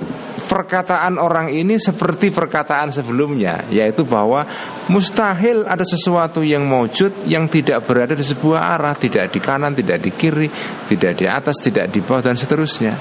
perkataan 0.49 1.21
orang 1.21 1.53
ini 1.53 1.77
seperti 1.77 2.33
perkataan 2.33 2.89
sebelumnya 2.89 3.69
yaitu 3.69 4.01
bahwa 4.01 4.41
mustahil 4.89 5.69
ada 5.69 5.85
sesuatu 5.85 6.41
yang 6.41 6.65
mewujud 6.65 7.29
yang 7.29 7.45
tidak 7.45 7.85
berada 7.85 8.17
di 8.17 8.25
sebuah 8.25 8.73
arah 8.73 8.97
tidak 8.97 9.29
di 9.29 9.37
kanan 9.37 9.77
tidak 9.77 10.01
di 10.01 10.09
kiri 10.09 10.49
tidak 10.89 11.13
di 11.21 11.29
atas 11.29 11.61
tidak 11.61 11.93
di 11.93 12.01
bawah 12.01 12.25
dan 12.25 12.33
seterusnya. 12.33 12.97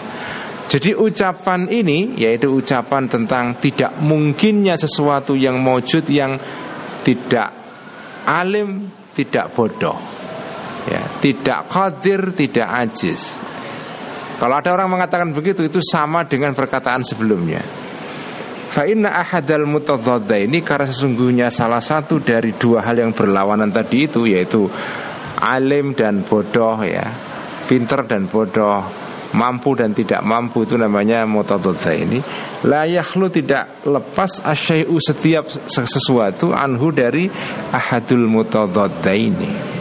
Jadi 0.68 0.92
ucapan 0.92 1.64
ini 1.72 2.20
yaitu 2.20 2.52
ucapan 2.52 3.08
tentang 3.08 3.56
tidak 3.56 3.96
mungkinnya 4.04 4.76
sesuatu 4.76 5.32
yang 5.32 5.56
mewujud 5.64 6.04
yang 6.12 6.36
tidak 7.00 7.48
alim 8.28 8.92
tidak 9.16 9.56
bodoh. 9.56 9.96
Ya 10.84 11.00
tidak 11.24 11.72
qadir 11.72 12.36
tidak 12.36 12.68
ajis 12.84 13.40
kalau 14.38 14.54
ada 14.54 14.70
orang 14.70 14.94
mengatakan 14.94 15.34
begitu 15.34 15.66
itu 15.66 15.82
sama 15.82 16.22
dengan 16.22 16.54
perkataan 16.54 17.02
sebelumnya. 17.02 17.58
Fa 18.70 18.86
inna 18.86 19.18
ahadal 19.18 19.66
ini 19.66 20.62
karena 20.62 20.86
sesungguhnya 20.86 21.50
salah 21.50 21.82
satu 21.82 22.22
dari 22.22 22.54
dua 22.54 22.86
hal 22.86 23.02
yang 23.02 23.10
berlawanan 23.10 23.74
tadi 23.74 24.06
itu 24.06 24.30
yaitu 24.30 24.70
alim 25.42 25.98
dan 25.98 26.22
bodoh 26.22 26.78
ya, 26.86 27.10
pinter 27.66 28.06
dan 28.06 28.30
bodoh, 28.30 28.86
mampu 29.34 29.74
dan 29.74 29.90
tidak 29.90 30.22
mampu 30.22 30.62
itu 30.62 30.78
namanya 30.78 31.26
mutadadda 31.26 31.92
ini. 31.96 32.22
La 32.68 32.86
yakhlu 32.86 33.32
tidak 33.34 33.82
lepas 33.82 34.44
asyai'u 34.46 34.94
setiap 35.02 35.50
sesuatu 35.66 36.54
anhu 36.54 36.94
dari 36.94 37.26
ahadul 37.74 38.30
mutadadda 38.30 39.12
ini. 39.16 39.77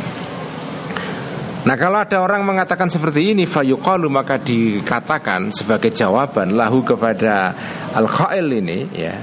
Nah 1.67 1.75
kalau 1.75 1.99
ada 1.99 2.23
orang 2.23 2.47
mengatakan 2.47 2.87
seperti 2.87 3.35
ini 3.35 3.43
fayuqalu 3.43 4.07
maka 4.07 4.39
dikatakan 4.39 5.51
sebagai 5.51 5.91
jawaban 5.91 6.55
lahu 6.55 6.79
kepada 6.79 7.51
al-khail 7.91 8.47
ini 8.55 8.87
ya. 8.95 9.15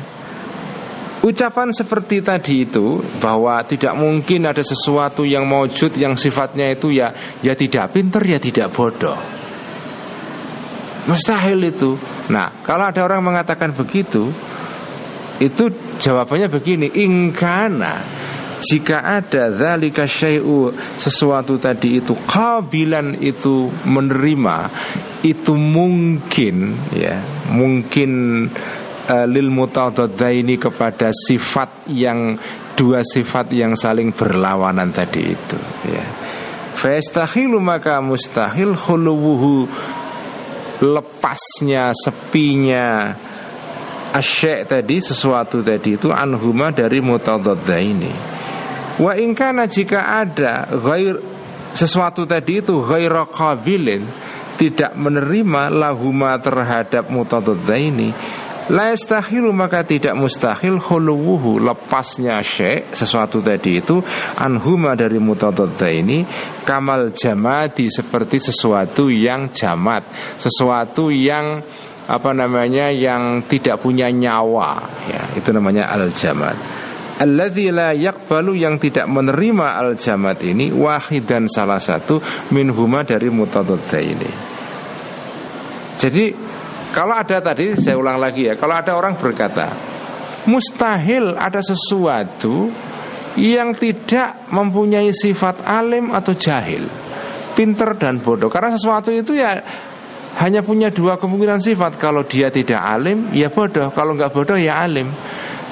Ucapan 1.24 1.72
seperti 1.72 2.20
tadi 2.20 2.68
itu 2.68 3.00
bahwa 3.16 3.56
tidak 3.64 3.96
mungkin 3.96 4.44
ada 4.44 4.60
sesuatu 4.60 5.24
yang 5.24 5.48
mewujud 5.48 5.96
yang 5.96 6.20
sifatnya 6.20 6.76
itu 6.76 6.92
ya 6.92 7.16
ya 7.40 7.56
tidak 7.56 7.96
pinter 7.96 8.20
ya 8.20 8.36
tidak 8.36 8.68
bodoh. 8.76 9.16
Mustahil 11.08 11.64
itu. 11.64 11.96
Nah, 12.28 12.60
kalau 12.60 12.92
ada 12.92 13.00
orang 13.08 13.24
mengatakan 13.24 13.72
begitu, 13.72 14.28
itu 15.40 15.64
jawabannya 15.96 16.48
begini, 16.52 16.92
ingkana 16.92 18.04
jika 18.64 19.04
ada 19.04 19.52
zalika 19.52 20.08
syai'u 20.08 20.72
sesuatu 20.96 21.60
tadi 21.60 22.00
itu 22.00 22.16
kabilan 22.24 23.20
itu 23.20 23.68
menerima 23.84 24.72
itu 25.20 25.52
mungkin 25.52 26.72
ya 26.96 27.20
mungkin 27.52 28.10
uh, 29.12 29.26
lil 29.28 29.52
ini 29.52 30.56
kepada 30.56 31.12
sifat 31.12 31.92
yang 31.92 32.40
dua 32.72 33.04
sifat 33.04 33.52
yang 33.52 33.76
saling 33.76 34.16
berlawanan 34.16 34.88
tadi 34.90 35.22
itu 35.28 35.58
ya 35.88 36.04
Fastahilu 36.74 37.62
maka 37.62 38.02
mustahil 38.02 38.74
khuluwuhu 38.74 39.64
lepasnya 40.82 41.94
sepinya 41.94 43.14
asyik 44.14 44.68
tadi 44.68 45.00
sesuatu 45.00 45.62
tadi 45.62 45.96
itu 45.96 46.10
anhuma 46.10 46.74
dari 46.74 46.98
mutadadda 46.98 47.78
ini. 47.78 48.33
Wa 48.94 49.18
ingkana 49.18 49.66
jika 49.66 50.22
ada 50.22 50.70
ghair 50.70 51.18
sesuatu 51.74 52.22
tadi 52.22 52.62
itu 52.62 52.78
ghaira 52.78 53.26
qabilin 53.26 54.06
tidak 54.54 54.94
menerima 54.94 55.66
lahuma 55.74 56.38
terhadap 56.38 57.10
mutadadda 57.10 57.74
ini 57.74 58.14
La 58.72 58.96
yastahilu 58.96 59.52
maka 59.52 59.84
tidak 59.84 60.16
mustahil 60.16 60.80
khuluwuhu 60.80 61.60
lepasnya 61.60 62.40
syek 62.40 62.96
sesuatu 62.96 63.44
tadi 63.44 63.76
itu 63.84 64.00
anhuma 64.40 64.96
dari 64.96 65.20
mutadadda 65.20 65.84
ini 65.92 66.24
kamal 66.64 67.12
jamadi 67.12 67.92
seperti 67.92 68.40
sesuatu 68.40 69.12
yang 69.12 69.52
jamat 69.52 70.08
sesuatu 70.40 71.12
yang 71.12 71.60
apa 72.08 72.30
namanya 72.32 72.88
yang 72.88 73.44
tidak 73.48 73.80
punya 73.80 74.08
nyawa. 74.08 74.80
Ya 75.12 75.24
itu 75.36 75.52
namanya 75.52 75.92
al 75.92 76.08
jamat 76.08 76.83
Alladzi 77.14 77.70
la 77.70 77.94
yakbalu 77.94 78.58
yang 78.58 78.74
tidak 78.82 79.06
menerima 79.06 79.78
al 79.78 79.94
jamat 79.94 80.42
ini 80.42 80.74
wahidan 80.74 81.46
salah 81.46 81.78
satu 81.78 82.18
minhuma 82.50 83.06
dari 83.06 83.30
mutadadda 83.30 84.00
ini. 84.02 84.30
Jadi 85.94 86.34
kalau 86.90 87.14
ada 87.14 87.38
tadi 87.38 87.78
saya 87.78 87.94
ulang 87.94 88.18
lagi 88.18 88.50
ya, 88.50 88.58
kalau 88.58 88.74
ada 88.74 88.98
orang 88.98 89.14
berkata 89.14 89.70
mustahil 90.50 91.38
ada 91.38 91.62
sesuatu 91.62 92.68
yang 93.38 93.74
tidak 93.74 94.50
mempunyai 94.50 95.10
sifat 95.10 95.62
alim 95.66 96.10
atau 96.10 96.34
jahil, 96.34 96.86
pinter 97.54 97.94
dan 97.98 98.22
bodoh. 98.22 98.50
Karena 98.50 98.74
sesuatu 98.74 99.10
itu 99.14 99.38
ya 99.38 99.58
hanya 100.42 100.66
punya 100.66 100.90
dua 100.90 101.14
kemungkinan 101.18 101.62
sifat. 101.62 101.94
Kalau 101.98 102.26
dia 102.26 102.50
tidak 102.50 102.82
alim, 102.82 103.30
ya 103.30 103.50
bodoh. 103.50 103.90
Kalau 103.94 104.18
nggak 104.18 104.34
bodoh, 104.34 104.58
ya 104.58 104.82
alim. 104.82 105.10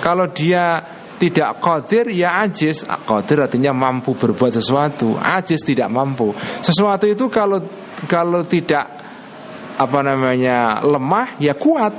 Kalau 0.02 0.30
dia 0.30 0.82
tidak 1.22 1.62
kodir 1.62 2.10
ya 2.10 2.42
ajis 2.42 2.82
Kodir 3.06 3.46
artinya 3.46 3.70
mampu 3.70 4.18
berbuat 4.18 4.58
sesuatu. 4.58 5.14
Ajis 5.14 5.62
tidak 5.62 5.86
mampu. 5.86 6.34
Sesuatu 6.58 7.06
itu 7.06 7.30
kalau 7.30 7.62
kalau 8.10 8.42
tidak 8.42 8.90
apa 9.78 9.98
namanya 10.02 10.82
lemah 10.82 11.38
ya 11.38 11.54
kuat. 11.54 11.94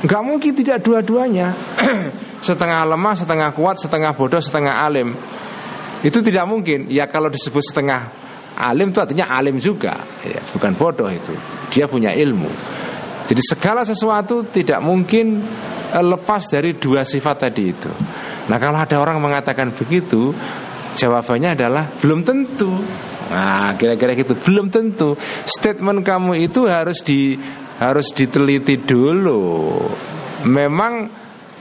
Nggak 0.00 0.22
mungkin 0.24 0.52
tidak 0.56 0.80
dua-duanya. 0.80 1.52
Setengah 2.48 2.84
lemah 2.88 3.16
setengah 3.16 3.56
kuat 3.56 3.80
setengah 3.80 4.16
bodoh 4.16 4.40
setengah 4.40 4.84
alim. 4.84 5.12
Itu 6.00 6.24
tidak 6.24 6.44
mungkin. 6.48 6.88
Ya 6.88 7.08
kalau 7.08 7.28
disebut 7.28 7.64
setengah 7.64 8.08
alim 8.56 8.92
itu 8.92 9.00
artinya 9.00 9.28
alim 9.32 9.56
juga. 9.60 10.04
Ya, 10.24 10.40
bukan 10.52 10.76
bodoh 10.76 11.08
itu. 11.08 11.32
Dia 11.72 11.88
punya 11.88 12.12
ilmu. 12.12 12.48
Jadi 13.24 13.40
segala 13.40 13.88
sesuatu 13.88 14.44
tidak 14.44 14.84
mungkin 14.84 15.40
eh, 15.92 16.04
lepas 16.04 16.52
dari 16.52 16.76
dua 16.76 17.04
sifat 17.08 17.48
tadi 17.48 17.64
itu 17.64 17.92
nah 18.48 18.60
kalau 18.60 18.76
ada 18.76 18.96
orang 19.00 19.20
mengatakan 19.20 19.72
begitu 19.72 20.34
jawabannya 20.94 21.56
adalah 21.56 21.84
belum 22.00 22.22
tentu 22.22 22.70
Nah, 23.24 23.72
kira-kira 23.80 24.12
gitu 24.18 24.36
belum 24.36 24.68
tentu. 24.68 25.16
Statement 25.48 26.04
kamu 26.04 26.44
itu 26.44 26.68
harus 26.68 27.00
di 27.00 27.38
harus 27.80 28.12
diteliti 28.12 28.76
dulu. 28.76 29.80
Memang 30.44 31.08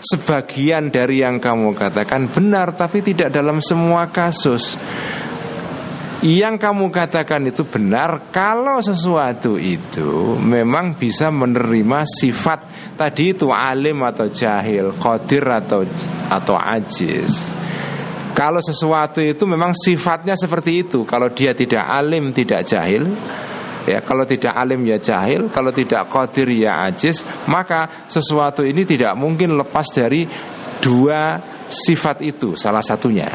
sebagian 0.04 0.92
dari 0.92 1.24
yang 1.24 1.40
kamu 1.40 1.72
katakan 1.72 2.28
benar 2.28 2.76
tapi 2.76 3.00
tidak 3.00 3.32
dalam 3.32 3.64
semua 3.64 4.12
kasus. 4.12 4.76
Yang 6.24 6.56
kamu 6.56 6.88
katakan 6.88 7.44
itu 7.52 7.68
benar 7.68 8.32
kalau 8.32 8.80
sesuatu 8.80 9.60
itu 9.60 10.40
memang 10.40 10.96
bisa 10.96 11.28
menerima 11.28 12.08
sifat 12.08 12.60
tadi 12.96 13.36
itu 13.36 13.52
alim 13.52 14.00
atau 14.08 14.32
jahil, 14.32 14.96
qadir 14.96 15.44
atau 15.44 15.84
atau 16.32 16.56
ajiz. 16.56 17.52
Kalau 18.32 18.64
sesuatu 18.64 19.20
itu 19.22 19.46
memang 19.46 19.78
sifatnya 19.78 20.34
seperti 20.34 20.82
itu 20.82 21.06
Kalau 21.06 21.30
dia 21.30 21.54
tidak 21.54 21.86
alim 21.86 22.34
tidak 22.34 22.66
jahil 22.66 23.06
Ya, 23.84 24.00
kalau 24.00 24.24
tidak 24.24 24.56
alim 24.56 24.80
ya 24.88 24.96
jahil, 24.96 25.52
kalau 25.52 25.76
tidak 25.76 26.08
qadir 26.08 26.48
ya 26.56 26.88
ajiz, 26.88 27.28
maka 27.52 28.08
sesuatu 28.08 28.64
ini 28.64 28.88
tidak 28.88 29.12
mungkin 29.20 29.60
lepas 29.60 29.92
dari 29.92 30.24
dua 30.80 31.36
sifat 31.68 32.24
itu, 32.24 32.56
salah 32.56 32.80
satunya. 32.80 33.28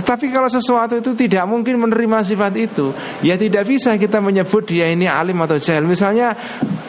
Tetapi 0.00 0.32
kalau 0.32 0.48
sesuatu 0.48 0.96
itu 0.96 1.12
tidak 1.12 1.44
mungkin 1.44 1.76
menerima 1.76 2.24
sifat 2.24 2.56
itu, 2.56 2.88
ya 3.20 3.36
tidak 3.36 3.68
bisa 3.68 4.00
kita 4.00 4.16
menyebut 4.16 4.64
dia 4.64 4.88
ini 4.88 5.04
alim 5.04 5.36
atau 5.44 5.60
jahil. 5.60 5.84
Misalnya 5.84 6.32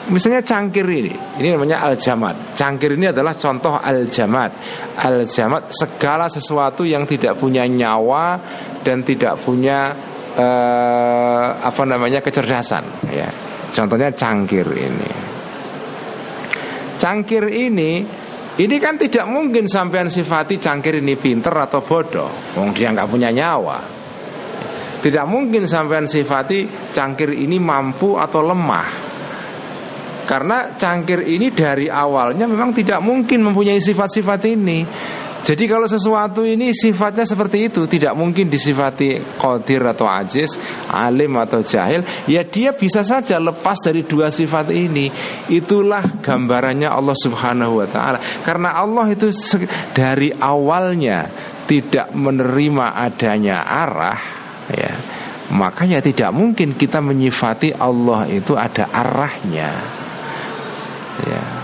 misalnya 0.07 0.39
cangkir 0.39 0.87
ini, 0.87 1.11
ini 1.43 1.51
namanya 1.51 1.83
al-jamat. 1.83 2.55
Cangkir 2.55 2.95
ini 2.95 3.11
adalah 3.11 3.35
contoh 3.35 3.75
al-jamat. 3.75 4.51
Al-jamat 4.95 5.75
segala 5.75 6.31
sesuatu 6.31 6.87
yang 6.87 7.03
tidak 7.03 7.35
punya 7.35 7.67
nyawa 7.67 8.39
dan 8.79 9.03
tidak 9.03 9.43
punya 9.43 9.91
eh, 10.31 11.47
apa 11.59 11.83
namanya 11.83 12.23
kecerdasan, 12.23 13.11
ya. 13.11 13.27
Contohnya 13.75 14.07
cangkir 14.15 14.71
ini. 14.71 15.11
Cangkir 16.95 17.43
ini 17.51 18.20
ini 18.61 18.77
kan 18.77 18.93
tidak 18.93 19.25
mungkin 19.25 19.65
sampean 19.65 20.05
sifati 20.05 20.61
cangkir 20.61 21.01
ini 21.01 21.17
pinter 21.17 21.49
atau 21.49 21.81
bodoh. 21.81 22.29
Wong 22.53 22.69
dia 22.77 22.93
nggak 22.93 23.09
punya 23.09 23.33
nyawa. 23.33 23.81
Tidak 25.01 25.25
mungkin 25.25 25.65
sampean 25.65 26.05
sifati 26.05 26.93
cangkir 26.93 27.33
ini 27.33 27.57
mampu 27.57 28.21
atau 28.21 28.45
lemah. 28.45 29.09
Karena 30.29 30.77
cangkir 30.77 31.25
ini 31.25 31.49
dari 31.49 31.89
awalnya 31.89 32.45
memang 32.45 32.69
tidak 32.69 33.01
mungkin 33.01 33.41
mempunyai 33.49 33.81
sifat-sifat 33.81 34.45
ini 34.53 34.85
jadi 35.41 35.65
kalau 35.65 35.89
sesuatu 35.89 36.45
ini 36.45 36.69
sifatnya 36.69 37.25
seperti 37.25 37.65
itu 37.65 37.89
Tidak 37.89 38.13
mungkin 38.13 38.45
disifati 38.45 39.17
kodir 39.41 39.81
atau 39.89 40.05
ajiz 40.05 40.61
Alim 40.93 41.33
atau 41.41 41.65
jahil 41.65 42.05
Ya 42.29 42.45
dia 42.45 42.77
bisa 42.77 43.01
saja 43.01 43.41
lepas 43.41 43.81
dari 43.81 44.05
dua 44.05 44.29
sifat 44.29 44.69
ini. 44.69 45.09
Itulah 45.49 46.21
gambarannya 46.21 46.85
Allah 46.85 47.17
subhanahu 47.17 47.81
wa 47.81 47.87
ta'ala. 47.89 48.21
Karena 48.45 48.77
Allah 48.77 49.09
itu 49.09 49.33
dari 49.97 50.29
awalnya 50.29 51.25
Tidak 51.65 52.13
menerima 52.13 52.85
adanya 53.01 53.65
arah 53.65 54.21
ya 54.69 54.93
Makanya 55.51 55.99
tidak 55.99 56.31
mungkin 56.31 56.79
kita 56.79 57.03
menyifati 57.03 57.75
Allah 57.75 58.29
itu 58.29 58.55
ada 58.55 58.87
arahnya 58.87 59.71
Ya 61.21 61.60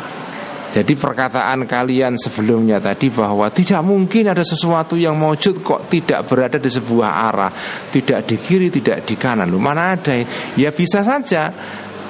jadi 0.78 0.94
perkataan 0.94 1.66
kalian 1.66 2.22
sebelumnya 2.22 2.78
tadi 2.78 3.10
bahwa 3.10 3.50
tidak 3.50 3.82
mungkin 3.82 4.30
ada 4.30 4.46
sesuatu 4.46 4.94
yang 4.94 5.18
mewujud 5.18 5.66
kok 5.66 5.90
tidak 5.90 6.30
berada 6.30 6.62
di 6.62 6.70
sebuah 6.70 7.34
arah, 7.34 7.50
tidak 7.90 8.30
di 8.30 8.38
kiri, 8.38 8.70
tidak 8.70 9.02
di 9.02 9.18
kanan. 9.18 9.50
Lu 9.50 9.58
mana 9.58 9.98
ada? 9.98 10.22
Ya 10.54 10.70
bisa 10.70 11.02
saja 11.02 11.50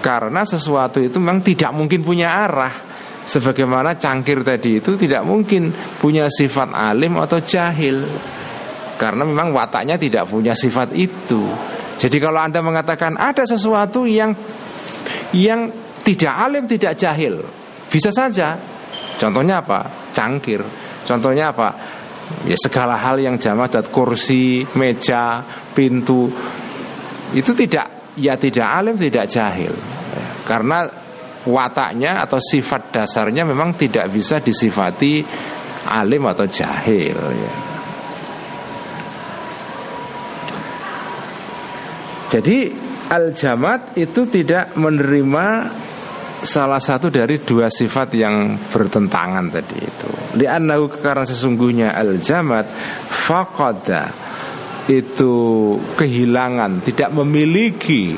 karena 0.03 0.43
sesuatu 0.43 0.99
itu 0.99 1.15
memang 1.15 1.39
tidak 1.39 1.71
mungkin 1.71 2.03
punya 2.03 2.43
arah. 2.43 2.75
Sebagaimana 3.23 3.95
cangkir 3.95 4.43
tadi 4.43 4.83
itu 4.83 4.99
tidak 4.99 5.23
mungkin 5.23 5.71
punya 6.03 6.27
sifat 6.27 6.67
alim 6.75 7.15
atau 7.23 7.39
jahil. 7.39 8.03
Karena 8.99 9.23
memang 9.23 9.55
wataknya 9.55 9.95
tidak 9.95 10.27
punya 10.27 10.51
sifat 10.51 10.91
itu. 10.91 11.39
Jadi 11.95 12.19
kalau 12.19 12.43
Anda 12.43 12.59
mengatakan 12.59 13.15
ada 13.15 13.47
sesuatu 13.47 14.03
yang 14.03 14.35
yang 15.31 15.71
tidak 16.03 16.35
alim, 16.35 16.67
tidak 16.67 16.99
jahil, 16.99 17.47
bisa 17.87 18.11
saja. 18.11 18.55
Contohnya 19.17 19.63
apa? 19.63 20.11
Cangkir. 20.13 20.61
Contohnya 21.07 21.55
apa? 21.55 21.69
Ya 22.43 22.59
segala 22.59 22.99
hal 22.99 23.23
yang 23.23 23.39
jamak 23.39 23.71
dan 23.71 23.87
kursi, 23.87 24.67
meja, 24.75 25.39
pintu 25.71 26.27
itu 27.35 27.51
tidak 27.51 28.15
ya 28.15 28.39
tidak 28.39 28.67
alim 28.67 28.95
tidak 28.95 29.27
jahil. 29.27 29.73
Karena 30.47 30.87
wataknya 31.47 32.23
atau 32.23 32.39
sifat 32.39 32.91
dasarnya 32.91 33.43
memang 33.43 33.75
tidak 33.75 34.07
bisa 34.11 34.39
disifati 34.39 35.23
alim 35.91 36.23
atau 36.27 36.47
jahil 36.47 37.15
ya. 37.15 37.53
Jadi 42.27 42.57
al-jamat 43.07 43.95
itu 43.95 44.27
tidak 44.27 44.75
menerima 44.75 45.47
salah 46.41 46.81
satu 46.81 47.09
dari 47.09 47.41
dua 47.41 47.69
sifat 47.71 48.13
yang 48.13 48.57
bertentangan 48.69 49.45
tadi 49.49 49.77
itu. 49.77 50.09
Li'annahu 50.37 50.89
karena 50.89 51.25
sesungguhnya 51.25 51.93
al-jamat 51.97 52.65
faqada 53.09 54.13
itu 54.87 55.33
kehilangan, 55.97 56.85
tidak 56.85 57.09
memiliki 57.11 58.15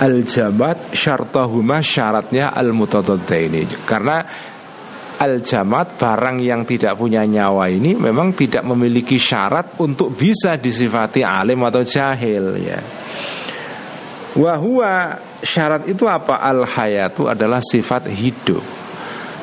al 0.00 0.24
jamat 0.24 0.96
syartahuma 0.96 1.84
syaratnya 1.84 2.56
al 2.56 2.72
ini 2.72 3.68
karena 3.84 4.24
al 5.20 5.44
jamat 5.44 6.00
barang 6.00 6.40
yang 6.40 6.64
tidak 6.64 6.96
punya 6.96 7.28
nyawa 7.28 7.68
ini 7.68 7.92
memang 7.92 8.32
tidak 8.32 8.64
memiliki 8.64 9.20
syarat 9.20 9.76
untuk 9.84 10.16
bisa 10.16 10.56
disifati 10.56 11.20
alim 11.20 11.60
atau 11.60 11.84
jahil 11.84 12.56
ya 12.64 12.80
wahua 14.40 15.20
syarat 15.40 15.88
itu 15.88 16.04
apa? 16.06 16.40
Al 16.40 16.64
hayatu 16.64 17.28
adalah 17.28 17.60
sifat 17.64 18.08
hidup. 18.12 18.62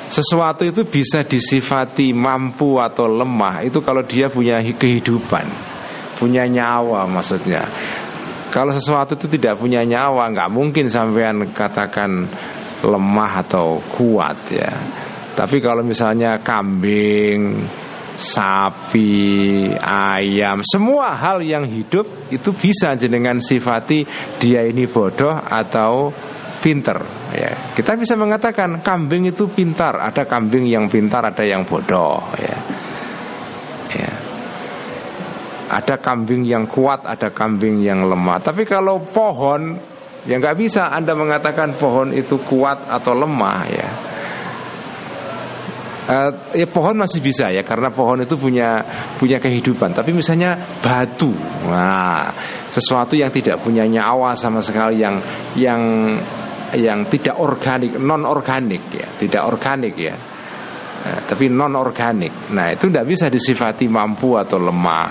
Sesuatu 0.07 0.63
itu 0.63 0.87
bisa 0.87 1.27
disifati 1.27 2.15
mampu 2.15 2.79
atau 2.79 3.11
lemah. 3.11 3.67
Itu 3.67 3.83
kalau 3.83 4.07
dia 4.07 4.31
punya 4.31 4.63
kehidupan 4.63 5.75
punya 6.17 6.49
nyawa 6.49 7.05
maksudnya. 7.05 7.61
Kalau 8.49 8.73
sesuatu 8.73 9.13
itu 9.13 9.29
tidak 9.37 9.61
punya 9.61 9.85
nyawa 9.85 10.33
nggak 10.33 10.49
mungkin 10.49 10.89
sampean 10.89 11.45
katakan 11.53 12.25
lemah 12.81 13.45
atau 13.45 13.77
kuat 13.93 14.37
ya. 14.49 14.73
Tapi 15.37 15.61
kalau 15.61 15.85
misalnya 15.85 16.41
kambing, 16.41 17.61
sapi, 18.17 19.69
ayam, 19.77 20.65
semua 20.65 21.13
hal 21.13 21.45
yang 21.45 21.69
hidup 21.69 22.33
itu 22.33 22.49
bisa 22.49 22.97
jenengan 22.97 23.37
sifati 23.37 24.01
dia 24.41 24.65
ini 24.65 24.89
bodoh 24.89 25.37
atau 25.37 26.09
pinter. 26.57 26.97
Ya, 27.29 27.53
kita 27.77 27.93
bisa 27.93 28.17
mengatakan 28.17 28.81
kambing 28.81 29.29
itu 29.29 29.45
pintar. 29.45 30.01
Ada 30.01 30.25
kambing 30.25 30.65
yang 30.65 30.89
pintar, 30.89 31.29
ada 31.29 31.45
yang 31.45 31.61
bodoh. 31.61 32.17
Ya, 32.41 32.57
ya. 33.93 34.11
Ada 35.67 36.01
kambing 36.01 36.41
yang 36.41 36.65
kuat, 36.65 37.05
ada 37.05 37.29
kambing 37.29 37.85
yang 37.85 38.09
lemah. 38.09 38.41
Tapi 38.41 38.65
kalau 38.65 38.97
pohon, 39.03 39.77
ya 40.25 40.41
nggak 40.41 40.57
bisa 40.57 40.89
Anda 40.89 41.13
mengatakan 41.13 41.77
pohon 41.77 42.17
itu 42.17 42.41
kuat 42.41 42.89
atau 42.89 43.13
lemah 43.13 43.61
ya 43.69 43.89
uh, 46.07 46.31
ya 46.55 46.67
pohon 46.67 46.95
masih 46.97 47.19
bisa 47.19 47.51
ya 47.51 47.61
karena 47.61 47.91
pohon 47.91 48.23
itu 48.23 48.39
punya 48.39 48.81
punya 49.19 49.37
kehidupan. 49.37 49.93
Tapi 49.93 50.15
misalnya 50.15 50.55
batu 50.79 51.31
nah 51.67 52.31
sesuatu 52.71 53.13
yang 53.19 53.29
tidak 53.29 53.59
punya 53.61 53.83
nyawa 53.83 54.33
sama 54.33 54.63
sekali 54.63 55.03
yang 55.03 55.19
yang 55.59 55.81
yang 56.75 57.07
tidak 57.07 57.39
organik 57.39 57.95
non 57.99 58.23
organik 58.27 58.83
ya 58.91 59.07
tidak 59.19 59.43
organik 59.47 59.95
ya. 59.95 60.15
Nah, 60.97 61.23
tapi 61.23 61.47
non 61.47 61.75
organik 61.77 62.51
nah 62.51 62.73
itu 62.73 62.91
tidak 62.91 63.07
bisa 63.07 63.31
disifati 63.31 63.87
mampu 63.87 64.35
atau 64.35 64.59
lemah 64.59 65.07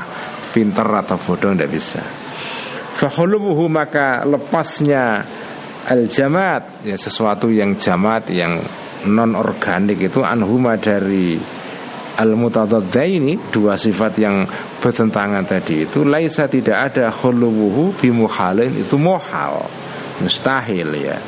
pinter 0.52 0.88
atau 0.88 1.16
bodoh 1.20 1.52
tidak 1.52 1.70
bisa. 1.72 2.02
Fahulubuhu 2.96 3.68
maka 3.68 4.24
lepasnya 4.24 5.20
al 5.87 6.09
jamat 6.11 6.82
ya 6.82 6.96
sesuatu 6.96 7.52
yang 7.52 7.76
jamat 7.76 8.32
yang 8.32 8.59
non 9.04 9.37
organik 9.37 10.09
itu 10.09 10.24
anhuma 10.24 10.80
dari 10.80 11.37
al 12.16 12.32
ini 13.04 13.37
dua 13.52 13.76
sifat 13.76 14.12
yang 14.16 14.48
bertentangan 14.80 15.44
tadi 15.44 15.85
itu 15.85 16.00
laisa 16.09 16.48
tidak 16.48 16.92
ada 16.92 17.12
khuluwuhu 17.12 18.00
bimuhalin 18.00 18.72
itu 18.80 18.96
mohal 18.96 19.68
mustahil 20.24 20.96
ya. 20.96 21.20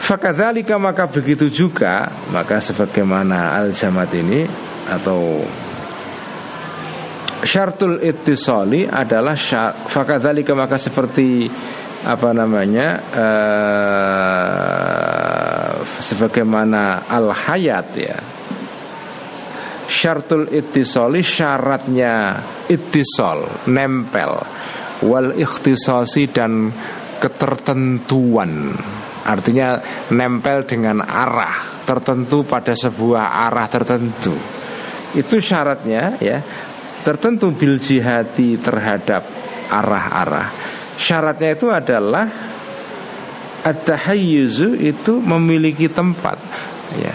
Fakadzalika 0.00 0.76
maka 0.76 1.08
begitu 1.08 1.48
juga 1.48 2.12
maka 2.28 2.60
sebagaimana 2.60 3.56
al 3.56 3.72
jamat 3.72 4.10
ini 4.16 4.44
atau 4.90 5.44
syartul 7.44 8.00
ittisali 8.04 8.84
adalah 8.84 9.36
fakadzalika 9.88 10.52
maka 10.52 10.76
seperti 10.76 11.48
apa 12.00 12.32
namanya 12.32 12.88
uh, 13.12 14.99
sebagaimana 16.10 17.06
al 17.06 17.30
hayat 17.30 17.88
ya. 17.94 18.18
Syartul 19.90 20.50
ittisali 20.50 21.22
syaratnya 21.22 22.38
ittisal 22.66 23.66
nempel. 23.70 24.38
Wal 25.06 25.34
ikhtisasi 25.38 26.30
dan 26.30 26.70
ketertentuan. 27.22 28.74
Artinya 29.20 29.80
nempel 30.12 30.66
dengan 30.66 31.02
arah 31.02 31.84
tertentu 31.86 32.46
pada 32.46 32.74
sebuah 32.76 33.50
arah 33.50 33.66
tertentu. 33.66 34.34
Itu 35.14 35.42
syaratnya 35.42 36.18
ya. 36.22 36.38
Tertentu 37.00 37.50
bil 37.56 37.80
jihati 37.80 38.60
terhadap 38.60 39.24
arah-arah. 39.72 40.52
Syaratnya 41.00 41.56
itu 41.56 41.72
adalah 41.72 42.49
At-tahayyuzu 43.60 44.80
itu 44.80 45.20
memiliki 45.20 45.92
tempat. 45.92 46.40
Ya. 46.96 47.12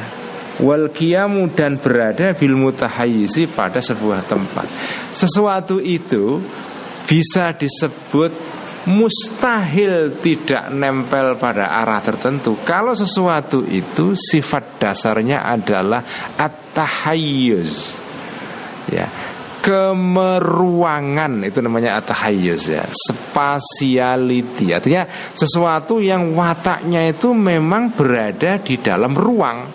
Wal 0.61 0.87
kiamu 0.93 1.51
dan 1.51 1.81
berada 1.81 2.31
bil 2.31 2.55
mutahayyizi 2.55 3.51
pada 3.51 3.83
sebuah 3.83 4.23
tempat. 4.23 4.69
Sesuatu 5.11 5.83
itu 5.83 6.39
bisa 7.09 7.51
disebut 7.51 8.31
mustahil 8.87 10.21
tidak 10.21 10.69
nempel 10.71 11.35
pada 11.35 11.75
arah 11.81 11.99
tertentu. 11.99 12.55
Kalau 12.63 12.93
sesuatu 12.93 13.65
itu 13.67 14.15
sifat 14.15 14.79
dasarnya 14.79 15.43
adalah 15.43 16.05
at-tahayyuz. 16.37 17.99
Ya 18.93 19.34
kemeruangan 19.65 21.41
itu 21.41 21.57
namanya 21.57 21.97
atahayyuz 21.97 22.69
ya. 22.69 22.85
Spasiality. 22.85 24.77
Artinya 24.77 25.09
sesuatu 25.33 25.97
yang 25.97 26.37
wataknya 26.37 27.09
itu 27.09 27.33
memang 27.33 27.89
berada 27.97 28.61
di 28.61 28.77
dalam 28.77 29.17
ruang. 29.17 29.65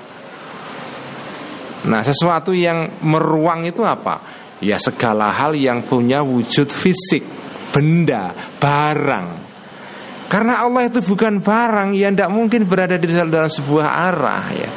Nah 1.91 2.03
sesuatu 2.07 2.55
yang 2.55 3.03
meruang 3.03 3.67
itu 3.67 3.83
apa? 3.83 4.23
Ya 4.63 4.79
segala 4.79 5.35
hal 5.35 5.59
yang 5.59 5.83
punya 5.83 6.23
wujud 6.23 6.71
fisik 6.71 7.27
benda 7.75 8.31
barang. 8.63 9.51
Karena 10.31 10.63
Allah 10.63 10.87
itu 10.87 11.03
bukan 11.03 11.43
barang 11.43 11.99
yang 11.99 12.15
tidak 12.15 12.31
mungkin 12.31 12.63
berada 12.63 12.95
di 12.95 13.11
dalam 13.11 13.51
sebuah 13.51 13.89
arah 13.91 14.47
ya 14.55 14.71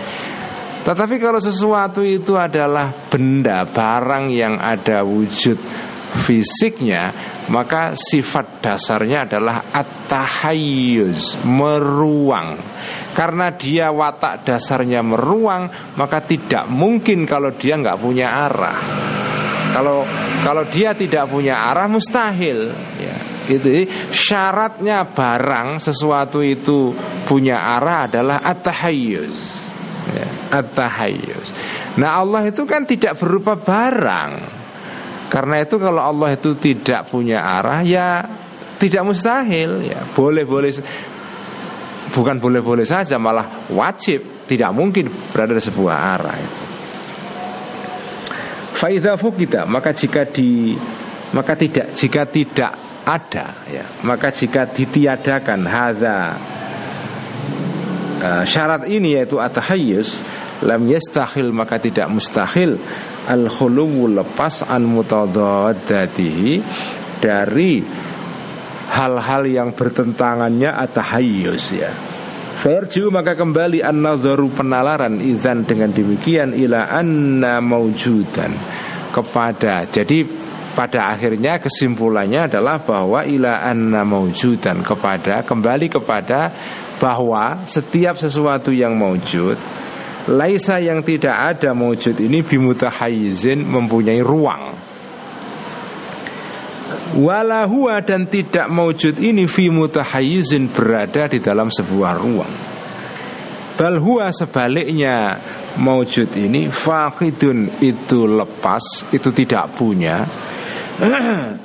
tetapi 0.84 1.16
kalau 1.16 1.40
sesuatu 1.40 2.04
itu 2.04 2.36
adalah 2.36 2.92
benda, 3.08 3.64
barang 3.64 4.28
yang 4.28 4.60
ada 4.60 5.08
wujud 5.08 5.56
fisiknya, 6.14 7.16
maka 7.48 7.96
sifat 7.96 8.60
dasarnya 8.60 9.24
adalah 9.24 9.72
at-tahayyuz, 9.72 11.40
meruang. 11.48 12.60
Karena 13.16 13.56
dia 13.56 13.96
watak 13.96 14.44
dasarnya 14.44 15.00
meruang, 15.00 15.72
maka 15.96 16.20
tidak 16.20 16.68
mungkin 16.68 17.24
kalau 17.24 17.56
dia 17.56 17.80
nggak 17.80 18.00
punya 18.04 18.28
arah. 18.52 18.80
Kalau 19.72 20.04
kalau 20.44 20.68
dia 20.68 20.92
tidak 20.92 21.32
punya 21.32 21.72
arah 21.72 21.88
mustahil, 21.88 22.76
ya. 23.00 23.16
Itu 23.44 23.88
syaratnya 24.12 25.08
barang 25.08 25.80
sesuatu 25.80 26.44
itu 26.44 26.96
punya 27.28 27.80
arah 27.80 28.08
adalah 28.08 28.40
at-tahayyuz 28.40 29.73
ya, 30.12 30.28
at-tahayyus. 30.60 31.48
Nah 32.02 32.20
Allah 32.20 32.50
itu 32.50 32.64
kan 32.68 32.84
tidak 32.84 33.16
berupa 33.22 33.56
barang. 33.56 34.62
Karena 35.32 35.66
itu 35.66 35.82
kalau 35.82 36.02
Allah 36.04 36.38
itu 36.38 36.54
tidak 36.60 37.10
punya 37.10 37.42
arah 37.42 37.82
ya 37.82 38.22
tidak 38.78 39.02
mustahil 39.08 39.82
ya 39.82 40.04
boleh-boleh 40.12 40.76
bukan 42.12 42.36
boleh-boleh 42.38 42.84
saja 42.84 43.16
malah 43.16 43.72
wajib 43.72 44.46
tidak 44.46 44.70
mungkin 44.76 45.08
berada 45.32 45.56
di 45.56 45.64
sebuah 45.64 45.96
arah. 45.96 46.38
Faidha 48.76 49.16
kita 49.16 49.64
maka 49.64 49.96
jika 49.96 50.28
di 50.28 50.76
maka 51.32 51.56
tidak 51.56 51.96
jika 51.96 52.28
tidak 52.28 52.72
ada 53.08 53.64
ya 53.72 53.86
maka 54.04 54.30
jika 54.30 54.68
ditiadakan 54.68 55.64
hadza 55.64 56.36
uh, 58.24 58.44
syarat 58.48 58.88
ini 58.88 59.20
yaitu 59.20 59.44
atahayyus 59.44 60.24
lam 60.64 60.88
yastahil 60.88 61.52
maka 61.52 61.78
tidak 61.78 62.08
mustahil. 62.08 62.80
Al 63.28 63.48
khuluwu 63.52 64.08
lepas 64.12 64.64
an 64.68 64.88
mutadadatihi 64.88 66.60
dari 67.20 67.84
hal-hal 68.92 69.44
yang 69.48 69.70
bertentangannya 69.76 70.72
atahayyus 70.72 71.66
ya. 71.76 71.92
Farju 72.64 73.12
maka 73.12 73.36
kembali 73.36 73.84
an 73.84 74.00
penalaran 74.56 75.20
izan 75.20 75.68
dengan 75.68 75.92
demikian 75.92 76.56
ila 76.56 76.88
anna 76.96 77.60
maujudan 77.60 78.56
kepada 79.12 79.84
jadi 79.92 80.24
pada 80.74 81.14
akhirnya 81.14 81.62
kesimpulannya 81.62 82.50
adalah 82.50 82.82
bahwa 82.82 83.22
ila 83.28 83.62
anna 83.62 84.02
maujudan 84.02 84.82
kepada 84.82 85.46
kembali 85.46 85.88
kepada 85.92 86.50
bahwa 86.98 87.64
setiap 87.66 88.18
sesuatu 88.18 88.74
yang 88.74 88.98
maujud 88.98 89.56
Laisa 90.24 90.80
yang 90.80 91.04
tidak 91.04 91.36
ada 91.36 91.76
maujud 91.76 92.16
ini 92.16 92.40
bimutahayizin 92.42 93.60
mempunyai 93.60 94.24
ruang 94.24 94.94
Walahua 97.14 98.02
dan 98.02 98.26
tidak 98.26 98.66
maujud 98.74 99.22
ini 99.22 99.46
fi 99.46 99.70
mutahayyizin 99.70 100.74
berada 100.74 101.30
di 101.30 101.38
dalam 101.38 101.70
sebuah 101.70 102.18
ruang. 102.18 102.54
Balhua 103.78 104.34
sebaliknya 104.34 105.38
maujud 105.78 106.34
ini 106.34 106.74
fakidun 106.74 107.70
itu 107.86 108.26
lepas, 108.26 109.14
itu 109.14 109.30
tidak 109.30 109.78
punya. 109.78 110.26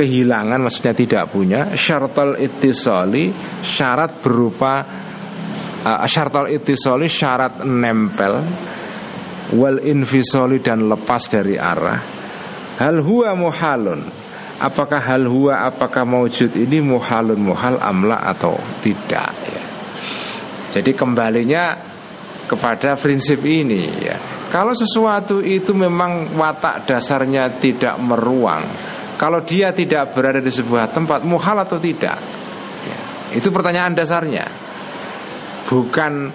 Kehilangan 0.00 0.64
maksudnya 0.64 0.96
tidak 0.96 1.28
punya 1.28 1.76
syaratul 1.76 2.40
ittisali 2.40 3.28
syarat 3.60 4.16
berupa 4.24 4.80
uh, 5.84 6.08
syaratul 6.08 6.48
ittisali 6.48 7.04
syarat 7.04 7.60
nempel 7.68 8.40
wal 9.60 9.76
infisoli 9.84 10.64
dan 10.64 10.88
lepas 10.88 11.28
dari 11.28 11.60
arah. 11.60 12.00
Hal 12.80 13.04
huwa 13.04 13.36
muhalun 13.36 14.00
apakah 14.56 15.04
hal 15.04 15.28
huwa 15.28 15.68
apakah 15.68 16.08
maujud 16.08 16.48
ini 16.56 16.80
muhalun 16.80 17.36
muhal 17.36 17.76
amla 17.76 18.24
atau 18.24 18.56
tidak 18.80 19.36
ya. 19.52 19.64
Jadi 20.80 20.96
kembalinya 20.96 21.76
kepada 22.48 22.96
prinsip 22.96 23.44
ini 23.44 23.84
ya. 24.00 24.16
Kalau 24.48 24.74
sesuatu 24.74 25.44
itu 25.44 25.76
memang 25.76 26.34
watak 26.34 26.88
dasarnya 26.88 27.54
tidak 27.62 27.94
meruang, 28.02 28.66
kalau 29.20 29.44
dia 29.44 29.68
tidak 29.76 30.16
berada 30.16 30.40
di 30.40 30.48
sebuah 30.48 30.88
tempat 30.88 31.20
muhal 31.28 31.60
atau 31.60 31.76
tidak? 31.76 32.16
Ya. 32.88 33.00
Itu 33.36 33.52
pertanyaan 33.52 33.92
dasarnya. 33.92 34.48
Bukan 35.68 36.32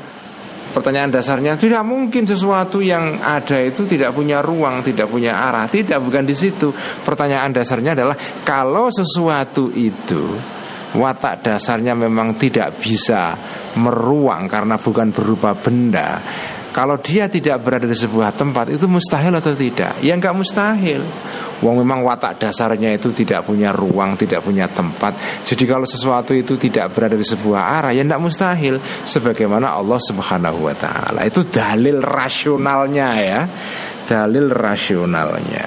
Pertanyaan 0.75 1.07
dasarnya 1.07 1.55
tidak 1.55 1.87
mungkin 1.87 2.27
sesuatu 2.27 2.83
yang 2.83 3.23
ada 3.23 3.63
itu 3.63 3.87
tidak 3.87 4.11
punya 4.11 4.43
ruang, 4.43 4.83
tidak 4.83 5.07
punya 5.07 5.31
arah, 5.31 5.71
tidak 5.71 6.03
bukan 6.03 6.27
di 6.27 6.35
situ. 6.35 6.67
Pertanyaan 6.99 7.55
dasarnya 7.55 7.95
adalah 7.95 8.19
kalau 8.43 8.91
sesuatu 8.91 9.71
itu 9.71 10.35
watak 10.99 11.47
dasarnya 11.47 11.95
memang 11.95 12.35
tidak 12.35 12.75
bisa 12.75 13.39
meruang 13.79 14.51
karena 14.51 14.75
bukan 14.75 15.15
berupa 15.15 15.55
benda. 15.55 16.19
Kalau 16.75 16.99
dia 16.99 17.31
tidak 17.31 17.63
berada 17.63 17.87
di 17.87 17.95
sebuah 17.95 18.35
tempat 18.35 18.75
itu 18.75 18.83
mustahil 18.91 19.31
atau 19.31 19.55
tidak? 19.55 19.95
Ya 20.03 20.11
nggak 20.19 20.35
mustahil. 20.35 20.99
Wong 21.63 21.79
memang 21.79 22.03
watak 22.03 22.35
dasarnya 22.35 22.99
itu 22.99 23.15
tidak 23.15 23.47
punya 23.47 23.71
ruang, 23.71 24.19
tidak 24.19 24.43
punya 24.43 24.67
tempat. 24.67 25.15
Jadi 25.47 25.63
kalau 25.63 25.87
sesuatu 25.87 26.35
itu 26.35 26.59
tidak 26.59 26.91
berada 26.91 27.15
di 27.15 27.23
sebuah 27.23 27.61
arah, 27.79 27.91
ya 27.95 28.03
tidak 28.03 28.19
mustahil. 28.19 28.75
Sebagaimana 29.07 29.71
Allah 29.71 29.95
Subhanahu 29.95 30.67
Wa 30.67 30.75
Taala 30.75 31.23
itu 31.23 31.47
dalil 31.47 32.03
rasionalnya 32.03 33.09
ya, 33.23 33.39
dalil 34.03 34.51
rasionalnya. 34.51 35.65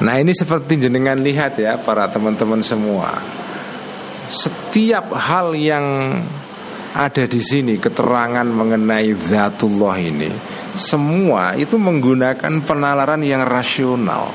Nah 0.00 0.14
ini 0.16 0.32
seperti 0.32 0.80
jenengan 0.80 1.18
lihat 1.18 1.58
ya 1.58 1.82
para 1.82 2.06
teman-teman 2.08 2.62
semua. 2.62 3.10
Setiap 4.30 5.10
hal 5.18 5.58
yang 5.58 6.14
ada 6.94 7.24
di 7.26 7.42
sini 7.42 7.74
keterangan 7.74 8.46
mengenai 8.46 9.10
zatullah 9.18 9.98
ini 9.98 10.59
semua 10.80 11.54
itu 11.54 11.76
menggunakan 11.76 12.64
penalaran 12.64 13.20
yang 13.20 13.44
rasional. 13.44 14.32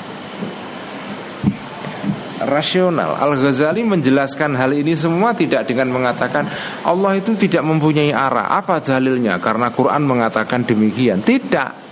Rasional. 2.45 3.17
Al 3.17 3.41
Ghazali 3.41 3.81
menjelaskan 3.81 4.53
hal 4.53 4.77
ini 4.77 4.93
semua 4.93 5.33
tidak 5.33 5.65
dengan 5.65 5.89
mengatakan 5.89 6.45
Allah 6.85 7.17
itu 7.17 7.33
tidak 7.33 7.65
mempunyai 7.65 8.13
arah. 8.13 8.53
Apa 8.53 8.85
dalilnya? 8.85 9.41
Karena 9.41 9.73
Quran 9.73 10.05
mengatakan 10.05 10.61
demikian. 10.61 11.25
Tidak. 11.25 11.83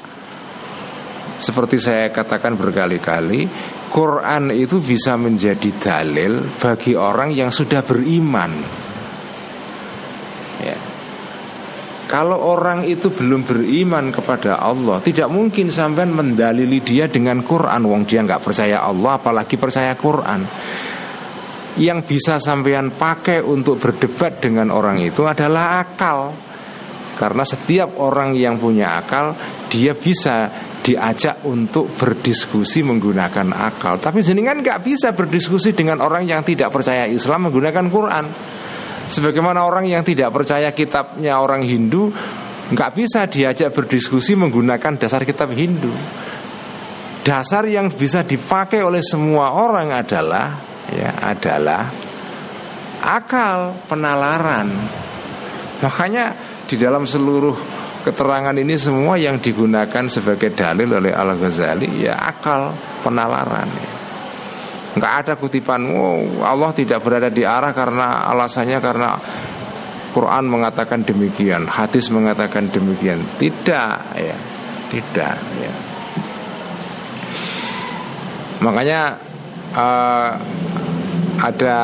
Seperti 1.41 1.81
saya 1.81 2.13
katakan 2.13 2.53
berkali-kali, 2.53 3.49
Quran 3.89 4.53
itu 4.53 4.79
bisa 4.79 5.17
menjadi 5.17 5.69
dalil 5.75 6.39
bagi 6.61 6.93
orang 6.93 7.33
yang 7.33 7.49
sudah 7.49 7.81
beriman. 7.81 8.82
Kalau 12.13 12.37
orang 12.45 12.85
itu 12.85 13.09
belum 13.09 13.41
beriman 13.41 14.13
kepada 14.13 14.61
Allah 14.61 15.01
Tidak 15.01 15.25
mungkin 15.33 15.73
sampai 15.73 16.05
mendalili 16.05 16.77
dia 16.77 17.09
dengan 17.09 17.41
Quran. 17.41 17.89
Wong 17.89 18.05
dia 18.05 18.21
nggak 18.21 18.37
percaya 18.37 18.85
Allah 18.85 19.17
apalagi 19.17 19.57
percaya 19.57 19.97
Quran. 19.97 20.45
Yang 21.81 21.99
bisa 22.05 22.37
sampean 22.37 22.93
pakai 22.93 23.41
untuk 23.41 23.81
berdebat 23.81 24.37
dengan 24.37 24.69
orang 24.69 25.01
itu 25.01 25.25
adalah 25.25 25.81
akal. 25.81 26.37
Karena 27.17 27.41
setiap 27.41 27.97
orang 27.97 28.37
yang 28.37 28.61
punya 28.61 28.97
akal 29.01 29.33
Dia 29.73 29.97
bisa 29.97 30.53
diajak 30.85 31.41
untuk 31.49 31.97
berdiskusi 31.97 32.85
menggunakan 32.85 33.49
akal. 33.57 33.97
Tapi 33.97 34.21
jenengan 34.21 34.61
nggak 34.61 34.85
bisa 34.85 35.17
berdiskusi 35.17 35.73
dengan 35.73 35.97
orang 35.97 36.29
yang 36.29 36.45
tidak 36.45 36.69
percaya 36.69 37.09
Islam 37.09 37.49
menggunakan 37.49 37.89
Quran 37.89 38.25
Sebagaimana 39.07 39.67
orang 39.67 39.87
yang 39.87 40.03
tidak 40.05 40.31
percaya 40.31 40.71
kitabnya 40.71 41.39
orang 41.43 41.63
Hindu 41.67 42.11
nggak 42.71 42.91
bisa 42.95 43.27
diajak 43.27 43.75
berdiskusi 43.75 44.39
menggunakan 44.39 44.95
dasar 44.95 45.27
kitab 45.27 45.51
Hindu. 45.51 45.91
Dasar 47.23 47.67
yang 47.67 47.91
bisa 47.91 48.23
dipakai 48.23 48.83
oleh 48.83 48.99
semua 49.03 49.55
orang 49.55 49.95
adalah 49.95 50.59
ya 50.91 51.11
adalah 51.23 51.87
akal 53.03 53.75
penalaran. 53.87 54.71
Makanya 55.83 56.35
di 56.67 56.75
dalam 56.79 57.03
seluruh 57.03 57.55
keterangan 58.03 58.55
ini 58.55 58.75
semua 58.75 59.15
yang 59.15 59.39
digunakan 59.39 60.03
sebagai 60.11 60.51
dalil 60.51 60.87
oleh 60.99 61.15
Al 61.15 61.35
Ghazali 61.39 62.03
ya 62.03 62.19
akal 62.19 62.75
penalaran. 63.03 63.67
Ya. 63.71 63.92
Nggak 64.93 65.13
ada 65.25 65.33
kutipan 65.41 65.89
oh, 65.89 66.45
Allah 66.45 66.69
tidak 66.77 67.01
berada 67.01 67.33
di 67.33 67.41
arah 67.41 67.73
karena 67.73 68.29
alasannya 68.29 68.77
karena 68.77 69.09
Quran 70.13 70.45
mengatakan 70.45 71.01
demikian, 71.01 71.65
hadis 71.65 72.13
mengatakan 72.13 72.69
demikian. 72.69 73.17
Tidak 73.41 73.97
ya. 74.13 74.37
Tidak 74.93 75.37
ya. 75.57 75.73
Makanya 78.61 79.01
uh, 79.73 80.31
ada 81.41 81.77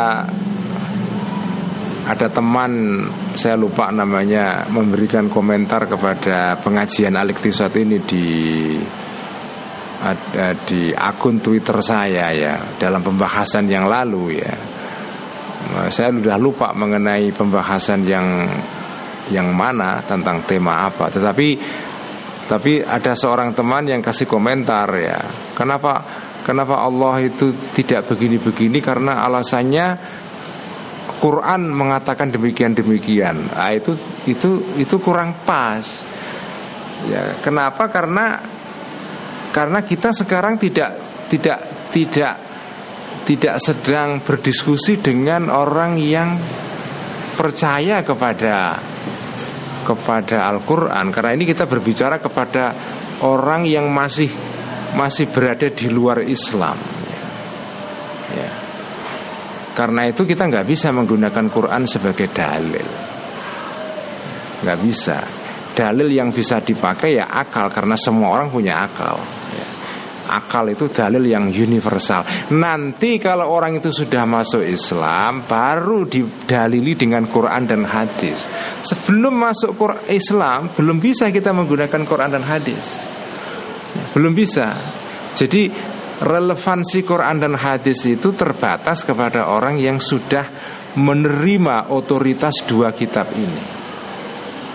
ada 2.09 2.27
teman 2.29 3.05
saya 3.33 3.57
lupa 3.57 3.89
namanya 3.89 4.69
memberikan 4.69 5.29
komentar 5.29 5.89
kepada 5.89 6.57
pengajian 6.61 7.17
Aliktisat 7.17 7.73
ini 7.81 7.97
di 8.01 8.27
ada 9.99 10.55
di 10.55 10.95
akun 10.95 11.43
Twitter 11.43 11.83
saya 11.83 12.31
ya 12.31 12.55
dalam 12.79 13.03
pembahasan 13.03 13.67
yang 13.67 13.91
lalu 13.91 14.39
ya. 14.39 14.55
Saya 15.91 16.15
sudah 16.15 16.39
lupa 16.39 16.71
mengenai 16.71 17.35
pembahasan 17.35 18.07
yang 18.07 18.47
yang 19.29 19.51
mana 19.51 20.01
tentang 20.07 20.41
tema 20.47 20.87
apa. 20.87 21.11
Tetapi 21.11 21.47
tapi 22.49 22.81
ada 22.81 23.13
seorang 23.13 23.53
teman 23.53 23.85
yang 23.85 24.01
kasih 24.01 24.25
komentar 24.25 24.89
ya. 24.97 25.19
Kenapa 25.53 26.01
kenapa 26.41 26.81
Allah 26.81 27.21
itu 27.21 27.53
tidak 27.75 28.09
begini-begini 28.09 28.81
karena 28.81 29.21
alasannya 29.27 29.87
Quran 31.19 31.69
mengatakan 31.75 32.31
demikian 32.31 32.71
demikian. 32.73 33.51
Nah, 33.51 33.75
itu 33.75 33.93
itu 34.25 34.79
itu 34.79 34.95
kurang 35.03 35.43
pas. 35.43 35.83
Ya, 37.11 37.35
kenapa? 37.43 37.91
Karena 37.91 38.39
karena 39.49 39.81
kita 39.81 40.13
sekarang 40.13 40.61
tidak 40.61 40.97
tidak 41.29 41.59
tidak 41.89 42.35
tidak 43.29 43.55
sedang 43.61 44.21
berdiskusi 44.25 44.97
dengan 45.01 45.53
orang 45.53 46.01
yang 46.01 46.33
percaya 47.37 48.01
kepada 48.01 48.77
kepada 49.85 50.49
Al-Qur'an. 50.49 51.13
Karena 51.13 51.37
ini 51.37 51.45
kita 51.45 51.69
berbicara 51.69 52.17
kepada 52.17 52.73
orang 53.25 53.69
yang 53.69 53.89
masih 53.89 54.29
masih 54.97 55.29
berada 55.29 55.69
di 55.69 55.87
luar 55.89 56.25
Islam. 56.25 56.77
Ya. 58.33 58.51
Karena 59.77 60.09
itu 60.09 60.25
kita 60.25 60.49
nggak 60.49 60.65
bisa 60.65 60.89
menggunakan 60.89 61.45
Quran 61.53 61.85
sebagai 61.85 62.33
dalil, 62.33 62.87
nggak 64.65 64.79
bisa. 64.81 65.17
Dalil 65.69 66.11
yang 66.11 66.35
bisa 66.35 66.59
dipakai 66.59 67.15
ya 67.21 67.31
akal 67.31 67.71
karena 67.71 67.95
semua 67.95 68.35
orang 68.35 68.51
punya 68.51 68.83
akal 68.83 69.38
akal 70.29 70.69
itu 70.69 70.93
dalil 70.93 71.25
yang 71.25 71.49
universal. 71.49 72.53
Nanti 72.53 73.17
kalau 73.17 73.49
orang 73.49 73.81
itu 73.81 73.89
sudah 73.89 74.29
masuk 74.29 74.61
Islam, 74.61 75.49
baru 75.49 76.05
didalili 76.05 76.93
dengan 76.93 77.25
Quran 77.25 77.65
dan 77.65 77.83
hadis. 77.89 78.45
Sebelum 78.85 79.33
masuk 79.33 79.73
Islam, 80.05 80.69
belum 80.69 81.01
bisa 81.01 81.33
kita 81.33 81.49
menggunakan 81.49 82.01
Quran 82.05 82.29
dan 82.29 82.45
hadis. 82.45 83.01
Belum 84.13 84.31
bisa. 84.37 84.77
Jadi 85.33 85.71
relevansi 86.19 86.99
Quran 87.01 87.41
dan 87.41 87.55
hadis 87.55 88.05
itu 88.05 88.35
terbatas 88.35 89.07
kepada 89.07 89.49
orang 89.49 89.79
yang 89.79 89.97
sudah 89.97 90.45
menerima 90.99 91.89
otoritas 91.95 92.65
dua 92.67 92.91
kitab 92.91 93.31
ini. 93.33 93.78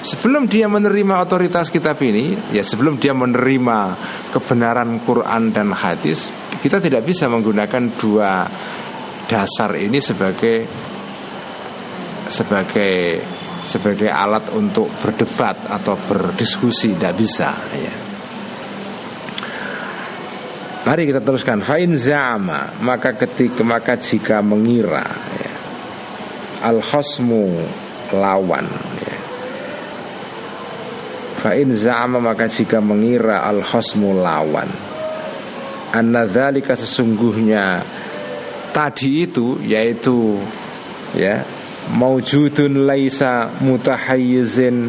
Sebelum 0.05 0.45
dia 0.45 0.69
menerima 0.69 1.25
otoritas 1.25 1.73
kitab 1.73 1.97
ini, 2.05 2.37
ya 2.53 2.61
sebelum 2.61 3.01
dia 3.01 3.17
menerima 3.17 3.97
kebenaran 4.37 5.01
Quran 5.01 5.49
dan 5.49 5.73
hadis, 5.73 6.29
Kita 6.61 6.81
tidak 6.81 7.05
bisa 7.05 7.29
menggunakan 7.29 7.93
dua 7.97 8.49
dasar 9.29 9.77
ini 9.81 10.01
sebagai 10.01 10.65
sebagai 12.29 13.21
sebagai 13.65 14.09
alat 14.09 14.49
untuk 14.53 14.89
berdebat 15.01 15.69
atau 15.69 15.97
berdiskusi 15.97 16.97
tidak 16.97 17.13
bisa 17.17 17.53
ya. 17.73 17.95
Mari 20.85 21.09
kita 21.09 21.25
teruskan 21.25 21.65
Fa'in 21.65 21.97
za'ama 21.97 22.85
Maka 22.85 23.17
ketika 23.17 23.65
maka 23.65 23.97
jika 23.97 24.45
mengira 24.45 25.05
ya, 25.41 25.53
Al 26.69 26.85
khosmu 26.85 27.49
lawan. 28.13 28.69
Fa'in 31.45 31.77
za'ama 31.77 32.25
maka 32.25 32.49
jika 32.49 32.81
mengira 32.81 33.45
Al 33.45 33.61
khosmu 33.61 34.17
lawan. 34.17 34.65
Anna 35.93 36.25
sesungguhnya 36.25 37.85
Tadi 38.73 39.29
itu 39.29 39.61
yaitu 39.61 40.41
Ya 41.13 41.45
Maujudun 41.93 42.89
laisa 42.89 43.53
mutahayyizin 43.61 44.89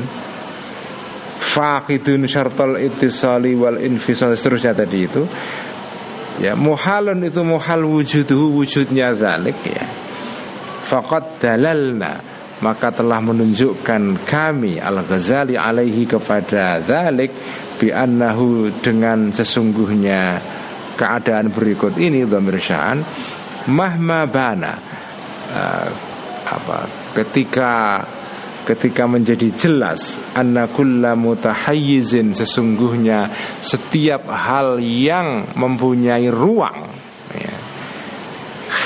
Faqidun 1.44 2.24
syartal 2.24 2.80
ittisali 2.80 3.52
wal 3.60 3.84
infisal 3.84 4.32
Seterusnya 4.32 4.72
tadi 4.72 5.08
itu. 5.12 5.28
Ya 6.40 6.56
muhalun 6.56 7.20
itu 7.24 7.44
muhal 7.44 7.84
wujuduhu 7.84 8.64
wujudnya 8.64 9.12
zalik 9.16 9.60
ya. 9.64 9.88
Faqad 10.88 11.40
dalalna 11.40 12.35
maka 12.64 12.92
telah 12.92 13.20
menunjukkan 13.20 14.24
kami 14.24 14.80
Al-Ghazali 14.80 15.60
alaihi 15.60 16.08
kepada 16.08 16.80
zalik 16.80 17.32
bi 17.76 17.92
annahu 17.92 18.72
dengan 18.80 19.36
sesungguhnya 19.36 20.40
keadaan 20.96 21.52
berikut 21.52 22.00
ini 22.00 22.24
dhamir 22.24 22.56
sya'an 22.56 23.04
mahma 23.68 24.24
bana 24.24 24.74
uh, 25.52 25.88
apa 26.46 26.78
ketika 27.12 28.00
ketika 28.66 29.04
menjadi 29.06 29.52
jelas 29.54 30.18
anna 30.34 30.66
kulla 30.72 31.14
mutahayyizin 31.14 32.34
sesungguhnya 32.34 33.30
setiap 33.62 34.26
hal 34.32 34.82
yang 34.82 35.46
mempunyai 35.54 36.32
ruang 36.34 36.90
ya. 37.36 37.56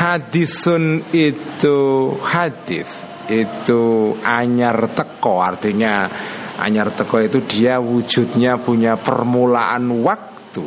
hadisun 0.01 1.05
itu 1.15 1.79
hadis 2.19 2.89
itu 3.29 4.13
anyar 4.25 4.89
teko 4.91 5.45
artinya 5.45 6.09
anyar 6.59 6.91
teko 6.91 7.21
itu 7.21 7.45
dia 7.45 7.77
wujudnya 7.77 8.57
punya 8.59 8.97
permulaan 8.97 9.87
waktu. 10.01 10.65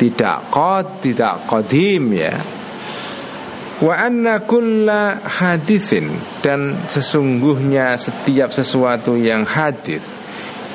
Tidak 0.00 0.38
kod 0.48 1.04
tidak 1.04 1.44
kodim 1.44 2.16
ya. 2.16 2.34
Wa 3.80 3.96
anna 3.96 4.44
kulla 4.44 5.24
hadithin 5.24 6.12
Dan 6.44 6.84
sesungguhnya 6.84 7.96
setiap 7.96 8.52
sesuatu 8.52 9.16
yang 9.16 9.48
hadith 9.48 10.04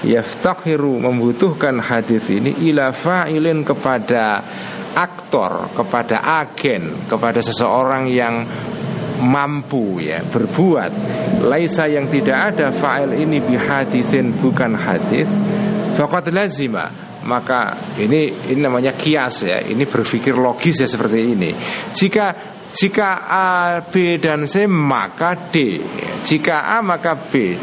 Yaftakhiru 0.01 1.05
membutuhkan 1.05 1.85
hadith 1.85 2.33
ini 2.33 2.65
Ila 2.73 2.89
fa'ilin 2.89 3.61
kepada 3.61 4.41
aktor 4.97 5.69
Kepada 5.77 6.41
agen 6.41 7.05
Kepada 7.05 7.45
seseorang 7.45 8.09
yang 8.09 8.41
mampu 9.21 10.03
ya 10.03 10.23
berbuat. 10.23 10.91
Laisa 11.45 11.87
yang 11.87 12.09
tidak 12.11 12.55
ada 12.55 12.71
fa'il 12.75 13.15
ini 13.15 13.39
bihadithin 13.39 14.35
bukan 14.39 14.75
hadith 14.75 15.29
Fakat 15.95 16.27
lazima. 16.35 16.91
Maka 17.25 17.73
ini 17.97 18.29
ini 18.53 18.59
namanya 18.61 18.93
kias 18.93 19.47
ya. 19.47 19.57
Ini 19.63 19.87
berpikir 19.89 20.37
logis 20.37 20.83
ya 20.83 20.85
seperti 20.85 21.33
ini. 21.33 21.49
Jika 21.95 22.53
jika 22.75 23.25
A, 23.25 23.47
B 23.81 24.19
dan 24.19 24.43
C 24.45 24.67
maka 24.67 25.33
D 25.49 25.79
Jika 26.21 26.75
A 26.75 26.83
maka 26.83 27.15
B. 27.15 27.55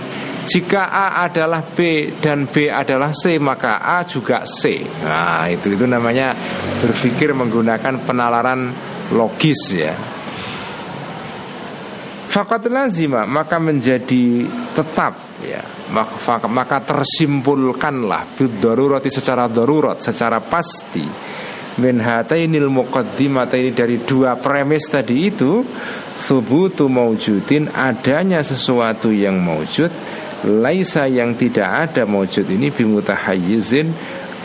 Jika 0.42 0.90
A 0.90 1.22
adalah 1.22 1.62
B 1.62 2.11
dan 2.18 2.50
B 2.50 2.66
adalah 2.66 3.14
C 3.14 3.38
maka 3.38 3.78
A 3.78 4.03
juga 4.03 4.42
C. 4.42 4.82
Nah 4.82 5.46
itu 5.46 5.70
itu 5.70 5.86
namanya 5.86 6.34
berpikir 6.82 7.30
menggunakan 7.30 8.03
penalaran 8.03 8.66
logis 9.14 9.62
ya 9.78 10.12
Fakat 12.33 12.72
lazima 12.72 13.28
maka 13.28 13.61
menjadi 13.61 14.49
tetap 14.72 15.20
ya. 15.45 15.61
Maka, 15.93 16.49
maka 16.49 16.80
tersimpulkanlah 16.80 18.24
bidorurati 18.41 19.12
secara 19.12 19.53
darurat 19.53 20.01
secara 20.01 20.41
pasti. 20.41 21.05
Min 21.72 22.01
hatainil 22.01 22.72
ini 22.72 23.70
dari 23.76 24.01
dua 24.01 24.41
premis 24.41 24.89
tadi 24.89 25.28
itu 25.28 25.61
subutu 26.16 26.89
maujudin 26.89 27.68
adanya 27.68 28.41
sesuatu 28.41 29.12
yang 29.12 29.41
maujud 29.41 29.93
laisa 30.49 31.09
yang 31.09 31.37
tidak 31.37 31.68
ada 31.68 32.05
maujud 32.05 32.45
ini 32.49 32.68
bimutahayyizin 32.68 33.89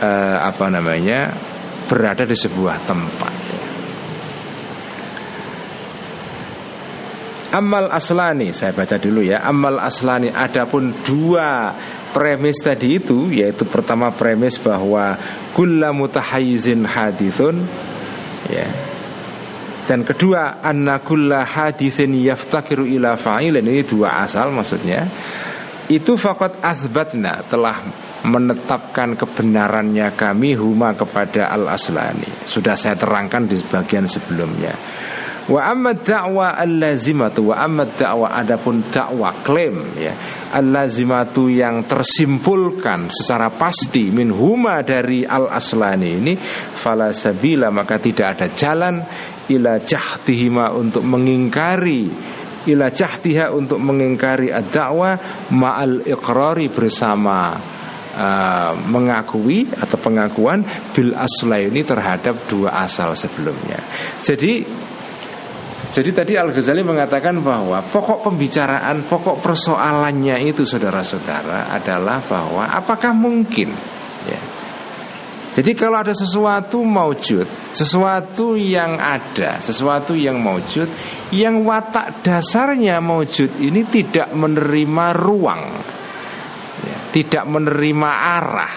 uh, 0.00 0.36
apa 0.44 0.72
namanya 0.72 1.32
berada 1.88 2.24
di 2.24 2.36
sebuah 2.36 2.84
tempat 2.88 3.47
Amal 7.48 7.88
aslani 7.88 8.52
saya 8.52 8.76
baca 8.76 9.00
dulu 9.00 9.24
ya. 9.24 9.40
Amal 9.40 9.80
aslani 9.80 10.28
adapun 10.28 10.92
dua 11.00 11.72
premis 12.12 12.60
tadi 12.60 13.00
itu 13.00 13.32
yaitu 13.32 13.64
pertama 13.64 14.12
premis 14.12 14.60
bahwa 14.60 15.16
kulla 15.56 15.96
mutahayyizin 15.96 16.84
hadithun 16.84 17.64
ya. 18.52 18.68
Dan 19.88 20.04
kedua 20.04 20.60
anna 20.60 21.00
kulla 21.00 21.48
hadithin 21.48 22.12
yaftakiru 22.20 22.84
ila 22.84 23.16
fa'ilin. 23.16 23.64
Ini 23.64 23.80
dua 23.88 24.20
asal 24.20 24.52
maksudnya. 24.52 25.08
Itu 25.88 26.20
fakat 26.20 26.60
azbatna 26.60 27.48
telah 27.48 27.80
menetapkan 28.28 29.16
kebenarannya 29.16 30.12
kami 30.12 30.52
huma 30.52 30.92
kepada 30.92 31.48
al 31.54 31.70
aslani 31.70 32.26
sudah 32.44 32.74
saya 32.74 32.98
terangkan 32.98 33.46
di 33.46 33.56
bagian 33.62 34.10
sebelumnya 34.10 34.74
Wa 35.48 35.72
amma 35.72 35.96
da'wa 35.96 36.60
al-lazimatu 36.60 37.48
wa 37.48 37.56
amma 37.56 37.88
da'wa 37.88 38.36
adapun 38.36 38.84
dakwah 38.92 39.40
klaim 39.40 39.96
ya 39.96 40.12
al-lazimatu 40.52 41.48
yang 41.48 41.88
tersimpulkan 41.88 43.08
secara 43.08 43.48
pasti 43.48 44.12
min 44.12 44.28
huma 44.28 44.84
dari 44.84 45.24
al-aslani 45.24 46.08
ini 46.20 46.36
fala 46.76 47.16
sabila 47.16 47.72
maka 47.72 47.96
tidak 47.96 48.36
ada 48.36 48.52
jalan 48.52 49.00
ila 49.48 49.80
jahtihima 49.80 50.76
untuk 50.76 51.08
mengingkari 51.08 52.12
ila 52.68 52.92
jahtiha 52.92 53.48
untuk 53.48 53.80
mengingkari 53.80 54.52
ad-da'wa 54.52 55.16
ma'al 55.56 56.04
iqrari 56.04 56.68
bersama 56.68 57.56
uh, 58.18 58.72
mengakui 58.92 59.64
atau 59.72 59.96
pengakuan 59.96 60.60
bil 60.92 61.16
asla 61.16 61.56
ini 61.56 61.80
terhadap 61.80 62.36
dua 62.52 62.84
asal 62.84 63.16
sebelumnya. 63.16 63.80
Jadi 64.20 64.86
jadi 65.88 66.10
tadi 66.12 66.32
Al 66.36 66.52
Ghazali 66.52 66.84
mengatakan 66.84 67.40
bahwa 67.40 67.80
pokok 67.80 68.28
pembicaraan, 68.28 69.08
pokok 69.08 69.40
persoalannya 69.40 70.36
itu 70.44 70.68
saudara-saudara 70.68 71.72
adalah 71.72 72.20
bahwa 72.20 72.68
apakah 72.68 73.16
mungkin 73.16 73.72
ya. 74.28 74.40
Jadi 75.58 75.74
kalau 75.74 75.98
ada 75.98 76.14
sesuatu 76.14 76.86
maujud, 76.86 77.74
sesuatu 77.74 78.54
yang 78.54 78.94
ada, 78.94 79.58
sesuatu 79.58 80.14
yang 80.14 80.38
maujud, 80.38 80.86
yang 81.34 81.66
watak 81.66 82.22
dasarnya 82.22 83.02
maujud 83.02 83.58
ini 83.58 83.82
tidak 83.90 84.30
menerima 84.38 85.06
ruang, 85.18 85.62
ya, 86.84 86.98
tidak 87.10 87.44
menerima 87.48 88.10
arah. 88.38 88.74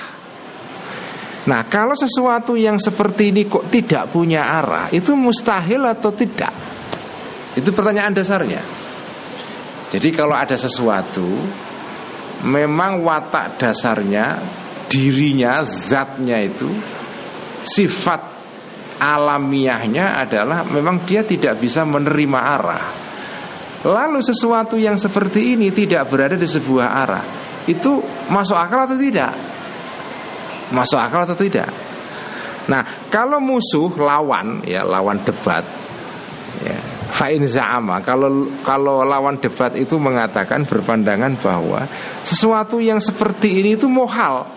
Nah, 1.42 1.62
kalau 1.70 1.94
sesuatu 1.94 2.58
yang 2.58 2.82
seperti 2.82 3.30
ini 3.30 3.46
kok 3.46 3.70
tidak 3.70 4.10
punya 4.10 4.50
arah, 4.50 4.90
itu 4.90 5.14
mustahil 5.14 5.86
atau 5.86 6.10
tidak? 6.18 6.81
Itu 7.58 7.76
pertanyaan 7.76 8.16
dasarnya. 8.16 8.62
Jadi 9.92 10.10
kalau 10.16 10.36
ada 10.36 10.56
sesuatu 10.56 11.28
memang 12.48 13.04
watak 13.04 13.60
dasarnya 13.60 14.40
dirinya 14.88 15.64
zatnya 15.68 16.40
itu 16.40 16.68
sifat 17.62 18.22
alamiahnya 19.02 20.22
adalah 20.22 20.64
memang 20.64 21.04
dia 21.04 21.28
tidak 21.28 21.60
bisa 21.60 21.84
menerima 21.84 22.40
arah. 22.40 22.86
Lalu 23.82 24.22
sesuatu 24.22 24.78
yang 24.78 24.96
seperti 25.02 25.58
ini 25.58 25.74
tidak 25.74 26.06
berada 26.06 26.38
di 26.38 26.46
sebuah 26.46 26.88
arah, 27.02 27.26
itu 27.66 27.98
masuk 28.30 28.54
akal 28.54 28.86
atau 28.86 28.94
tidak? 28.94 29.34
Masuk 30.70 31.02
akal 31.02 31.26
atau 31.26 31.34
tidak? 31.34 31.66
Nah, 32.70 33.10
kalau 33.10 33.42
musuh 33.42 33.90
lawan 33.98 34.62
ya 34.70 34.86
lawan 34.86 35.18
debat 35.26 35.66
ya, 36.62 36.78
Fa'in 37.22 37.46
za'ama. 37.46 38.02
Kalau 38.02 38.50
kalau 38.66 39.06
lawan 39.06 39.38
debat 39.38 39.70
itu 39.78 40.02
mengatakan 40.02 40.66
berpandangan 40.66 41.38
bahwa 41.38 41.86
Sesuatu 42.26 42.82
yang 42.82 42.98
seperti 42.98 43.62
ini 43.62 43.78
itu 43.78 43.86
mohal. 43.86 44.50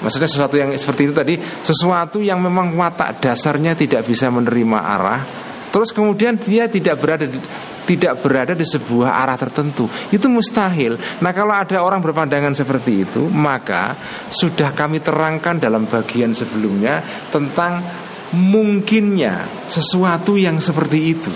Maksudnya 0.00 0.24
sesuatu 0.24 0.56
yang 0.56 0.72
seperti 0.78 1.10
itu 1.10 1.14
tadi 1.14 1.34
Sesuatu 1.42 2.22
yang 2.22 2.38
memang 2.38 2.70
watak 2.78 3.18
dasarnya 3.18 3.74
tidak 3.74 4.06
bisa 4.06 4.30
menerima 4.30 4.78
arah 4.78 5.20
Terus 5.68 5.92
kemudian 5.92 6.40
dia 6.40 6.64
tidak 6.70 6.96
berada 6.96 7.26
di, 7.28 7.36
tidak 7.84 8.24
berada 8.24 8.56
di 8.56 8.64
sebuah 8.64 9.20
arah 9.20 9.36
tertentu. 9.36 9.84
Itu 10.08 10.32
mustahil. 10.32 10.96
Nah 11.20 11.32
kalau 11.36 11.52
ada 11.52 11.84
orang 11.84 12.00
berpandangan 12.00 12.56
seperti 12.56 13.04
itu 13.04 13.28
Maka 13.28 13.92
sudah 14.32 14.72
kami 14.72 15.04
terangkan 15.04 15.60
dalam 15.60 15.84
bagian 15.84 16.32
sebelumnya 16.32 17.04
Tentang 17.28 18.07
mungkinnya 18.36 19.68
sesuatu 19.70 20.36
yang 20.36 20.60
seperti 20.60 20.98
itu 21.00 21.32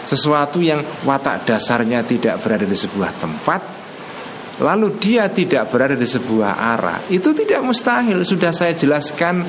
Sesuatu 0.00 0.58
yang 0.64 0.80
watak 1.04 1.44
dasarnya 1.46 2.02
tidak 2.02 2.40
berada 2.40 2.64
di 2.66 2.74
sebuah 2.74 3.12
tempat 3.20 3.60
lalu 4.60 5.00
dia 5.00 5.32
tidak 5.32 5.72
berada 5.72 5.96
di 5.96 6.04
sebuah 6.04 6.52
arah, 6.76 7.00
itu 7.08 7.32
tidak 7.32 7.64
mustahil. 7.64 8.20
Sudah 8.22 8.52
saya 8.52 8.76
jelaskan 8.76 9.40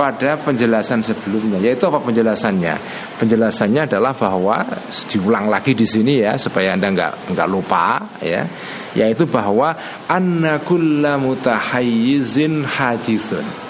pada 0.00 0.40
penjelasan 0.40 1.04
sebelumnya. 1.04 1.60
Yaitu 1.60 1.84
apa 1.84 2.00
penjelasannya? 2.00 2.74
Penjelasannya 3.20 3.84
adalah 3.84 4.16
bahwa 4.16 4.64
diulang 5.12 5.52
lagi 5.52 5.76
di 5.76 5.84
sini 5.84 6.24
ya 6.24 6.40
supaya 6.40 6.72
anda 6.72 6.88
nggak 6.88 7.36
nggak 7.36 7.48
lupa 7.52 8.00
ya, 8.24 8.48
yaitu 8.96 9.28
bahwa 9.28 9.76
annakulla 10.08 11.20
mutahayyizin 11.20 12.64
hadithun. 12.64 13.69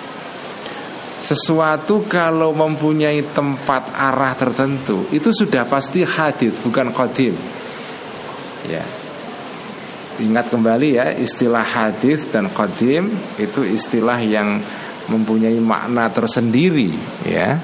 Sesuatu 1.21 2.09
kalau 2.09 2.57
mempunyai 2.57 3.21
tempat 3.37 3.93
arah 3.93 4.33
tertentu 4.33 5.05
itu 5.13 5.29
sudah 5.29 5.69
pasti 5.69 6.01
hadith 6.01 6.65
bukan 6.65 6.89
qadim. 6.97 7.37
Ya, 8.65 8.85
Ingat 10.21 10.53
kembali 10.53 11.01
ya 11.01 11.17
istilah 11.17 11.65
hadis 11.65 12.29
dan 12.29 12.53
qadim 12.53 13.09
itu 13.41 13.65
istilah 13.65 14.21
yang 14.21 14.61
mempunyai 15.09 15.57
makna 15.57 16.13
tersendiri 16.13 16.93
ya. 17.25 17.57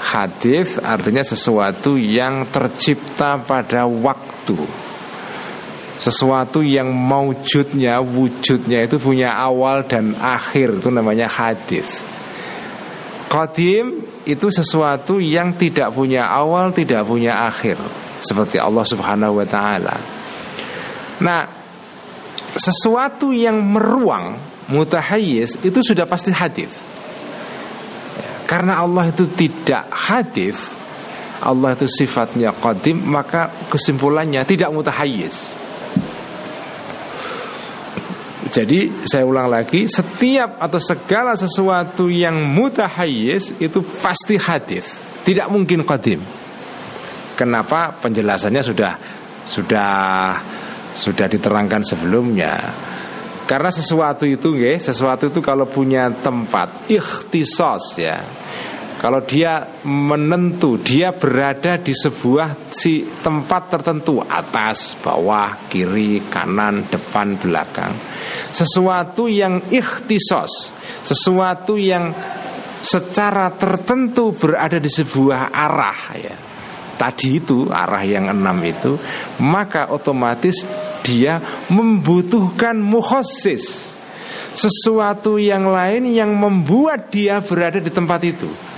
Hadis 0.00 0.80
artinya 0.80 1.20
sesuatu 1.20 1.98
yang 1.98 2.48
tercipta 2.48 3.36
pada 3.42 3.84
waktu. 3.84 4.56
Sesuatu 6.00 6.64
yang 6.64 6.88
maujudnya, 6.88 8.00
wujudnya 8.00 8.88
itu 8.88 8.96
punya 8.96 9.36
awal 9.36 9.84
dan 9.84 10.16
akhir 10.16 10.80
itu 10.80 10.88
namanya 10.88 11.28
hadis. 11.28 12.09
Qadim 13.30 14.02
itu 14.26 14.50
sesuatu 14.50 15.22
yang 15.22 15.54
tidak 15.54 15.94
punya 15.94 16.26
awal, 16.26 16.74
tidak 16.74 17.06
punya 17.06 17.46
akhir, 17.46 17.78
seperti 18.18 18.58
Allah 18.58 18.82
Subhanahu 18.82 19.38
wa 19.38 19.46
taala. 19.46 19.94
Nah, 21.22 21.46
sesuatu 22.58 23.30
yang 23.30 23.62
meruang 23.62 24.34
mutahayyiz 24.66 25.62
itu 25.62 25.78
sudah 25.78 26.10
pasti 26.10 26.34
hadis. 26.34 26.74
Karena 28.50 28.82
Allah 28.82 29.14
itu 29.14 29.30
tidak 29.30 29.86
hadis, 29.94 30.58
Allah 31.38 31.78
itu 31.78 31.86
sifatnya 31.86 32.50
qadim, 32.50 32.98
maka 32.98 33.46
kesimpulannya 33.70 34.42
tidak 34.42 34.74
mutahayyiz. 34.74 35.54
Jadi 38.50 39.06
saya 39.06 39.22
ulang 39.22 39.46
lagi, 39.46 39.86
setiap 39.86 40.58
atau 40.58 40.82
segala 40.82 41.38
sesuatu 41.38 42.10
yang 42.10 42.34
mutahayyiz 42.50 43.62
itu 43.62 43.78
pasti 44.02 44.34
hadis, 44.34 44.90
tidak 45.22 45.46
mungkin 45.46 45.86
qadim. 45.86 46.18
Kenapa? 47.38 47.94
Penjelasannya 47.94 48.62
sudah 48.66 48.92
sudah 49.46 49.92
sudah 50.92 51.26
diterangkan 51.30 51.86
sebelumnya. 51.86 52.58
Karena 53.46 53.70
sesuatu 53.70 54.26
itu 54.26 54.54
nggih, 54.54 54.78
sesuatu 54.78 55.30
itu 55.30 55.38
kalau 55.42 55.66
punya 55.66 56.10
tempat 56.10 56.90
ikhtisos 56.90 57.98
ya. 57.98 58.18
Kalau 59.00 59.24
dia 59.24 59.80
menentu, 59.88 60.76
dia 60.76 61.16
berada 61.16 61.80
di 61.80 61.96
sebuah 61.96 62.68
si 62.68 63.08
tempat 63.24 63.72
tertentu, 63.72 64.20
atas, 64.20 64.92
bawah, 65.00 65.56
kiri, 65.72 66.28
kanan, 66.28 66.84
depan, 66.84 67.40
belakang. 67.40 67.96
Sesuatu 68.52 69.24
yang 69.24 69.72
ikhtisos, 69.72 70.76
sesuatu 71.00 71.80
yang 71.80 72.12
secara 72.84 73.48
tertentu 73.56 74.36
berada 74.36 74.76
di 74.76 74.92
sebuah 74.92 75.48
arah 75.48 76.00
ya. 76.20 76.36
Tadi 77.00 77.40
itu 77.40 77.72
arah 77.72 78.04
yang 78.04 78.28
enam 78.28 78.60
itu 78.60 79.00
maka 79.40 79.88
otomatis 79.96 80.68
dia 81.00 81.40
membutuhkan 81.72 82.76
mukhosis. 82.76 83.96
Sesuatu 84.52 85.40
yang 85.40 85.72
lain 85.72 86.12
yang 86.12 86.36
membuat 86.36 87.08
dia 87.08 87.40
berada 87.40 87.80
di 87.80 87.88
tempat 87.88 88.20
itu 88.28 88.68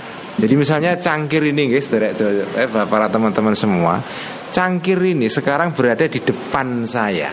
jadi 0.43 0.53
misalnya 0.59 0.99
cangkir 0.99 1.39
ini 1.39 1.71
guys 1.71 1.87
eh, 1.95 2.67
para 2.67 3.07
teman-teman 3.07 3.55
semua 3.55 4.03
cangkir 4.51 4.99
ini 4.99 5.31
sekarang 5.31 5.71
berada 5.71 6.03
di 6.03 6.19
depan 6.19 6.83
saya 6.83 7.31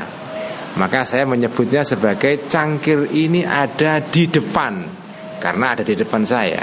maka 0.79 1.03
saya 1.03 1.27
menyebutnya 1.27 1.83
sebagai 1.83 2.47
cangkir 2.47 3.11
ini 3.11 3.43
ada 3.43 3.99
di 3.99 4.31
depan 4.31 4.87
karena 5.43 5.75
ada 5.75 5.83
di 5.83 5.99
depan 5.99 6.23
saya 6.23 6.63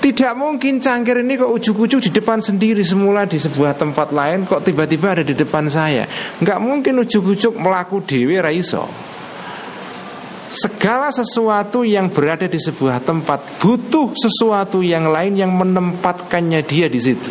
tidak 0.00 0.32
mungkin 0.32 0.80
cangkir 0.80 1.20
ini 1.20 1.36
kok 1.36 1.52
ujuk-ujuk 1.52 2.00
di 2.00 2.08
depan 2.08 2.40
sendiri 2.40 2.80
semula 2.80 3.28
di 3.28 3.36
sebuah 3.36 3.76
tempat 3.76 4.16
lain 4.16 4.48
kok 4.48 4.64
tiba-tiba 4.64 5.12
ada 5.12 5.20
di 5.20 5.36
depan 5.36 5.68
saya. 5.68 6.08
Nggak 6.40 6.56
mungkin 6.56 7.04
ujuk-ujuk 7.04 7.52
melaku 7.60 8.00
dewi 8.08 8.40
raiso. 8.40 8.88
Segala 10.50 11.14
sesuatu 11.14 11.86
yang 11.86 12.10
berada 12.10 12.50
di 12.50 12.58
sebuah 12.58 13.06
tempat 13.06 13.62
butuh 13.62 14.10
sesuatu 14.18 14.82
yang 14.82 15.06
lain 15.06 15.38
yang 15.38 15.54
menempatkannya 15.54 16.66
dia 16.66 16.90
di 16.90 16.98
situ. 16.98 17.30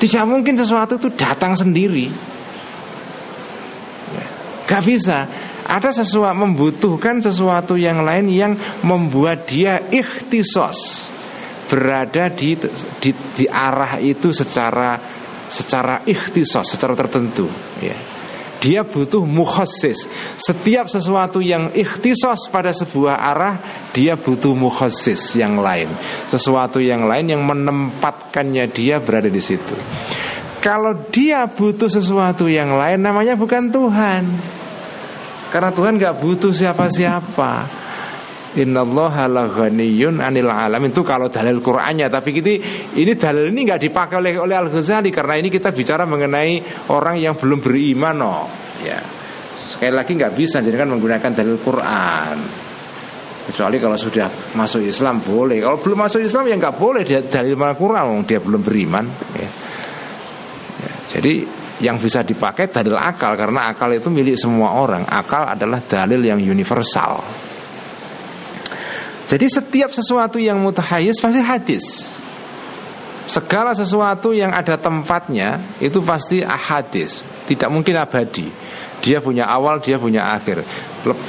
Tidak 0.00 0.24
mungkin 0.26 0.58
sesuatu 0.58 0.98
itu 0.98 1.14
datang 1.14 1.54
sendiri. 1.54 2.10
Gak 4.66 4.82
bisa. 4.82 5.30
Ada 5.70 6.02
sesuatu 6.02 6.34
membutuhkan 6.34 7.22
sesuatu 7.22 7.78
yang 7.78 8.02
lain 8.02 8.26
yang 8.26 8.58
membuat 8.82 9.46
dia 9.46 9.78
ikhtisos 9.78 11.10
berada 11.70 12.26
di, 12.34 12.58
di 12.98 13.14
di 13.14 13.46
arah 13.46 14.02
itu 14.02 14.34
secara 14.34 14.98
secara 15.46 16.02
ikhtisos, 16.02 16.74
secara 16.74 16.98
tertentu 16.98 17.46
ya. 17.78 18.09
Dia 18.60 18.84
butuh 18.84 19.24
mukhasis. 19.24 20.04
Setiap 20.36 20.86
sesuatu 20.86 21.40
yang 21.40 21.72
ikhtisos 21.72 22.52
pada 22.52 22.76
sebuah 22.76 23.16
arah 23.16 23.56
Dia 23.96 24.20
butuh 24.20 24.52
mukhasis 24.52 25.34
yang 25.34 25.58
lain. 25.58 25.88
Sesuatu 26.28 26.78
yang 26.78 27.08
lain 27.08 27.32
yang 27.32 27.42
menempatkannya 27.42 28.68
dia 28.68 29.00
berada 29.00 29.32
di 29.32 29.40
situ. 29.40 29.74
Kalau 30.60 30.92
dia 31.08 31.48
butuh 31.48 31.88
sesuatu 31.88 32.44
yang 32.46 32.76
lain 32.76 33.00
Namanya 33.00 33.34
bukan 33.34 33.72
Tuhan. 33.72 34.22
Karena 35.50 35.74
Tuhan 35.74 35.98
gak 35.98 36.22
butuh 36.22 36.54
siapa-siapa 36.54 37.80
Innallaha 38.50 39.30
laghaniyun 39.30 40.18
anil 40.18 40.50
alamin. 40.50 40.90
Itu 40.90 41.06
kalau 41.06 41.30
dalil 41.30 41.62
Qur'annya. 41.62 42.10
Tapi 42.10 42.42
ini 42.42 42.54
ini 42.98 43.12
dalil 43.14 43.54
ini 43.54 43.62
nggak 43.62 43.80
dipakai 43.86 44.18
oleh 44.18 44.34
oleh 44.42 44.58
Al 44.58 44.66
Ghazali 44.66 45.14
karena 45.14 45.38
ini 45.38 45.46
kita 45.46 45.70
bicara 45.70 46.02
mengenai 46.02 46.86
orang 46.90 47.22
yang 47.22 47.38
belum 47.38 47.62
beriman 47.62 48.16
no. 48.18 48.50
Ya. 48.82 48.98
Sekali 49.70 49.94
lagi 49.94 50.18
nggak 50.18 50.34
bisa 50.34 50.58
jadi 50.58 50.74
kan 50.74 50.90
menggunakan 50.90 51.30
dalil 51.30 51.62
Quran. 51.62 52.36
Kecuali 53.46 53.78
kalau 53.78 53.94
sudah 53.94 54.26
masuk 54.58 54.82
Islam 54.82 55.22
boleh. 55.22 55.62
Kalau 55.62 55.78
belum 55.78 56.10
masuk 56.10 56.18
Islam 56.18 56.50
ya 56.50 56.58
nggak 56.58 56.74
boleh. 56.74 57.06
Dia 57.06 57.22
dalil 57.22 57.54
mana 57.54 57.78
Quran 57.78 58.26
dia 58.26 58.42
belum 58.42 58.66
beriman 58.66 59.06
ya. 59.38 59.50
ya. 60.82 60.92
Jadi 61.06 61.46
yang 61.86 62.02
bisa 62.02 62.26
dipakai 62.26 62.66
dalil 62.66 62.98
akal. 62.98 63.38
Karena 63.38 63.70
akal 63.70 63.94
itu 63.94 64.10
milik 64.10 64.34
semua 64.34 64.74
orang. 64.74 65.06
Akal 65.06 65.46
adalah 65.46 65.78
dalil 65.86 66.18
yang 66.18 66.42
universal 66.42 67.46
jadi 69.30 69.46
setiap 69.46 69.94
sesuatu 69.94 70.42
yang 70.42 70.58
mutahayyis 70.58 71.22
pasti 71.22 71.38
hadis. 71.38 71.84
Segala 73.30 73.78
sesuatu 73.78 74.34
yang 74.34 74.50
ada 74.50 74.74
tempatnya 74.74 75.62
itu 75.78 76.02
pasti 76.02 76.42
ahadis, 76.42 77.22
tidak 77.46 77.70
mungkin 77.70 77.94
abadi. 77.94 78.50
Dia 78.98 79.22
punya 79.22 79.46
awal, 79.46 79.78
dia 79.78 80.02
punya 80.02 80.34
akhir. 80.34 80.66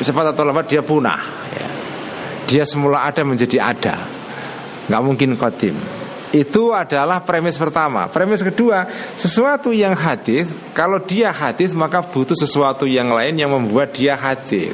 Cepat 0.02 0.34
atau 0.34 0.42
lambat 0.42 0.66
dia 0.66 0.82
punah. 0.82 1.22
Ya. 1.54 1.68
Dia 2.50 2.64
semula 2.66 3.06
ada 3.06 3.22
menjadi 3.22 3.62
ada, 3.62 4.02
nggak 4.90 5.02
mungkin 5.06 5.38
kodim. 5.38 5.78
Itu 6.34 6.74
adalah 6.74 7.22
premis 7.22 7.62
pertama. 7.62 8.10
Premis 8.10 8.42
kedua, 8.42 8.90
sesuatu 9.14 9.70
yang 9.70 9.94
hadis, 9.94 10.50
kalau 10.74 10.98
dia 11.06 11.30
hadis 11.30 11.78
maka 11.78 12.02
butuh 12.02 12.34
sesuatu 12.34 12.90
yang 12.90 13.14
lain 13.14 13.38
yang 13.38 13.54
membuat 13.54 13.94
dia 13.94 14.18
hadis. 14.18 14.74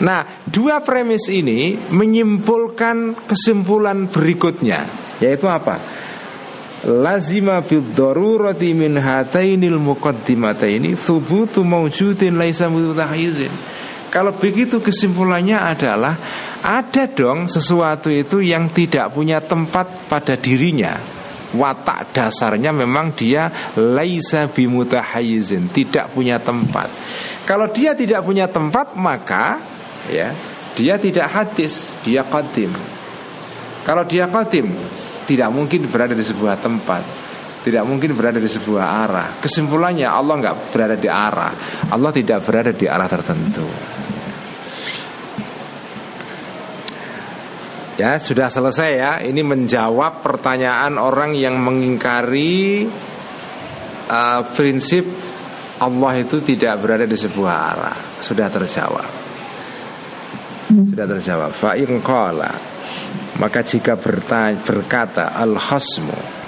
Nah, 0.00 0.24
dua 0.48 0.80
premis 0.80 1.28
ini 1.28 1.76
menyimpulkan 1.76 3.28
kesimpulan 3.28 4.08
berikutnya, 4.08 4.88
yaitu 5.20 5.44
apa? 5.44 5.76
Lazima 6.88 7.60
bid 7.60 7.92
darurati 7.92 8.72
min 8.72 8.96
hatainil 8.96 9.76
muqaddimataini 9.76 10.96
thubutu 10.96 11.60
mawjudin 11.60 12.40
laisa 12.40 12.72
mutahayyizin. 12.72 13.52
Kalau 14.08 14.32
begitu 14.32 14.80
kesimpulannya 14.80 15.60
adalah 15.60 16.16
ada 16.64 17.04
dong 17.04 17.52
sesuatu 17.52 18.08
itu 18.08 18.40
yang 18.40 18.72
tidak 18.72 19.12
punya 19.12 19.44
tempat 19.44 20.08
pada 20.08 20.40
dirinya. 20.40 20.96
Watak 21.50 22.16
dasarnya 22.16 22.72
memang 22.72 23.12
dia 23.12 23.52
laisa 23.76 24.48
bimutahayizin, 24.48 25.68
tidak 25.68 26.14
punya 26.16 26.40
tempat. 26.40 26.88
Kalau 27.44 27.68
dia 27.68 27.92
tidak 27.92 28.24
punya 28.24 28.48
tempat 28.48 28.96
maka 28.96 29.58
ya 30.08 30.32
dia 30.78 30.96
tidak 30.96 31.28
hadis, 31.28 31.92
dia 32.06 32.24
qadim. 32.24 32.72
Kalau 33.84 34.06
dia 34.08 34.30
qadim 34.30 34.72
tidak 35.28 35.50
mungkin 35.52 35.84
berada 35.90 36.16
di 36.16 36.24
sebuah 36.24 36.56
tempat 36.62 37.20
tidak 37.60 37.84
mungkin 37.84 38.16
berada 38.16 38.40
di 38.40 38.48
sebuah 38.48 38.84
arah. 39.04 39.28
Kesimpulannya 39.44 40.08
Allah 40.08 40.34
nggak 40.40 40.56
berada 40.72 40.96
di 40.96 41.08
arah. 41.12 41.52
Allah 41.92 42.10
tidak 42.12 42.40
berada 42.40 42.72
di 42.72 42.88
arah 42.88 43.04
tertentu. 43.04 43.68
Ya 48.00 48.16
sudah 48.16 48.48
selesai 48.48 48.90
ya. 48.96 49.12
Ini 49.20 49.44
menjawab 49.44 50.24
pertanyaan 50.24 50.96
orang 50.96 51.36
yang 51.36 51.60
mengingkari 51.60 52.88
uh, 54.08 54.40
prinsip 54.56 55.04
Allah 55.84 56.12
itu 56.16 56.40
tidak 56.40 56.80
berada 56.80 57.04
di 57.04 57.16
sebuah 57.16 57.54
arah. 57.76 57.96
Sudah 58.24 58.48
terjawab. 58.48 59.19
Sudah 60.70 61.06
terjawab. 61.10 61.50
Fa'in 61.50 61.98
maka 63.40 63.60
jika 63.64 63.96
bertanya, 63.96 64.60
berkata 64.60 65.32
al-khasmu 65.32 66.40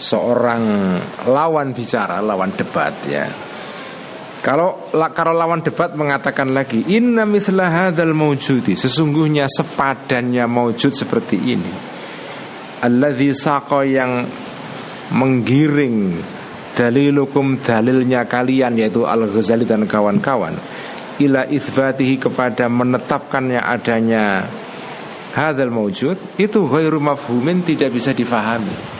seorang 0.00 0.64
lawan 1.28 1.76
bicara, 1.76 2.24
lawan 2.24 2.50
debat 2.56 2.94
ya. 3.04 3.28
Kalau 4.40 4.88
kalau 5.12 5.36
lawan 5.36 5.60
debat 5.60 5.92
mengatakan 5.92 6.56
lagi 6.56 6.80
inna 6.88 7.28
mithla 7.28 7.68
hadzal 7.68 8.16
maujudi 8.16 8.72
sesungguhnya 8.72 9.44
sepadannya 9.44 10.48
maujud 10.48 10.96
seperti 10.96 11.36
ini. 11.36 11.72
Alladzi 12.80 13.36
saqa 13.36 13.84
yang 13.84 14.24
menggiring 15.12 16.16
dalilukum 16.72 17.60
dalilnya 17.60 18.24
kalian 18.24 18.80
yaitu 18.80 19.04
Al-Ghazali 19.04 19.68
dan 19.68 19.84
kawan-kawan 19.84 20.56
ila 21.20 21.44
itsbatihi 21.46 22.16
kepada 22.16 22.66
menetapkannya 22.66 23.60
adanya 23.60 24.48
hadzal 25.36 25.70
maujud 25.70 26.40
itu 26.40 26.58
ghairu 26.66 26.98
mafhumin 26.98 27.62
tidak 27.62 27.94
bisa 27.94 28.10
difahami. 28.16 28.98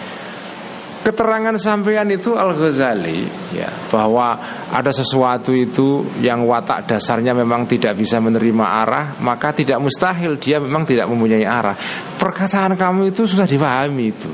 Keterangan 1.00 1.56
sampean 1.56 2.12
itu 2.12 2.36
Al 2.36 2.52
Ghazali 2.52 3.24
ya 3.56 3.72
bahwa 3.88 4.36
ada 4.68 4.92
sesuatu 4.92 5.48
itu 5.56 6.04
yang 6.20 6.44
watak 6.44 6.84
dasarnya 6.84 7.32
memang 7.32 7.64
tidak 7.64 7.96
bisa 7.96 8.20
menerima 8.20 8.66
arah 8.68 9.16
maka 9.24 9.56
tidak 9.56 9.80
mustahil 9.80 10.36
dia 10.36 10.60
memang 10.60 10.84
tidak 10.84 11.08
mempunyai 11.08 11.48
arah. 11.48 11.72
Perkataan 12.20 12.76
kamu 12.76 13.16
itu 13.16 13.24
susah 13.24 13.48
dipahami 13.48 14.04
itu. 14.12 14.30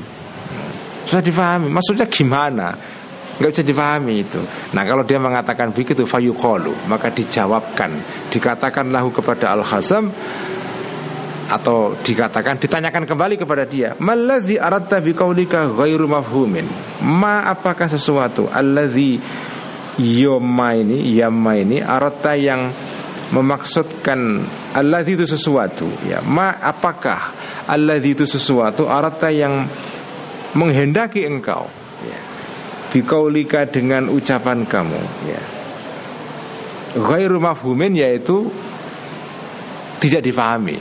Susah 1.07 1.23
dipahami 1.23 1.71
maksudnya 1.71 2.03
gimana 2.11 2.75
nggak 3.37 3.51
bisa 3.53 3.63
dipahami 3.63 4.25
itu. 4.25 4.41
Nah 4.73 4.83
kalau 4.83 5.05
dia 5.05 5.21
mengatakan 5.21 5.69
begitu 5.69 6.03
fayuqalu 6.09 6.89
maka 6.89 7.13
dijawabkan. 7.13 7.93
Dikatakan 8.33 8.89
lahu 8.89 9.13
kepada 9.13 9.53
Al 9.53 9.61
Hazam 9.61 10.09
atau 11.47 11.95
dikatakan 12.03 12.59
ditanyakan 12.59 13.07
kembali 13.07 13.39
kepada 13.39 13.63
dia 13.63 13.95
maladzi 14.03 14.59
aratta 14.59 14.99
biqaulika 14.99 15.69
ghairu 15.71 16.09
mafhumin? 16.09 16.67
Ma 17.05 17.45
apakah 17.47 17.87
sesuatu? 17.87 18.49
Alladzi 18.51 19.21
yoma 20.01 20.75
ini 20.75 21.15
yama 21.15 21.55
ini 21.55 21.79
aratta 21.79 22.35
yang 22.35 22.73
memaksudkan 23.31 24.43
alladzi 24.75 25.13
itu 25.13 25.25
sesuatu. 25.29 25.87
Ya 26.09 26.19
ma 26.25 26.57
apakah 26.57 27.31
alladzi 27.69 28.17
itu 28.17 28.25
sesuatu? 28.25 28.89
Aratta 28.89 29.29
yang 29.31 29.69
menghendaki 30.57 31.21
engkau 31.27 31.69
biqaulika 32.93 33.67
dengan 33.67 34.11
ucapan 34.11 34.63
kamu 34.63 35.01
ya. 35.27 35.41
Ghairu 36.97 37.37
mafhumin 37.37 37.93
yaitu 37.93 38.49
tidak 40.01 40.25
difahami. 40.25 40.77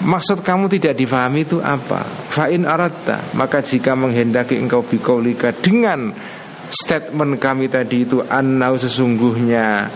Maksud 0.00 0.40
kamu 0.40 0.72
tidak 0.72 0.96
difahami 0.96 1.44
itu 1.44 1.60
apa? 1.60 2.00
Fa'in 2.32 2.64
aratta 2.64 3.36
Maka 3.36 3.60
jika 3.60 3.92
menghendaki 3.92 4.56
engkau 4.56 4.80
bikaulika 4.80 5.52
Dengan 5.52 6.08
statement 6.72 7.36
kami 7.36 7.68
tadi 7.68 8.08
itu 8.08 8.24
Annau 8.24 8.80
sesungguhnya 8.80 9.92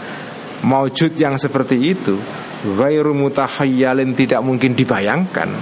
Maujud 0.61 1.17
yang 1.17 1.41
seperti 1.41 1.97
itu 1.97 2.21
Ghairu 2.65 3.13
mutahayyalin 3.13 4.17
tidak 4.17 4.41
mungkin 4.41 4.73
dibayangkan. 4.73 5.53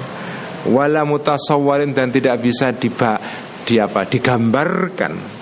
Wala 0.70 1.03
mutasawwarin 1.03 1.90
dan 1.90 2.14
tidak 2.14 2.38
bisa 2.38 2.70
diba, 2.70 3.18
di 3.66 3.82
apa, 3.82 4.07
digambarkan 4.07 5.41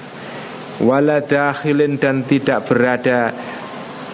Wala 0.81 1.21
dakhilin 1.21 2.01
dan 2.01 2.25
tidak 2.25 2.65
berada 2.69 3.33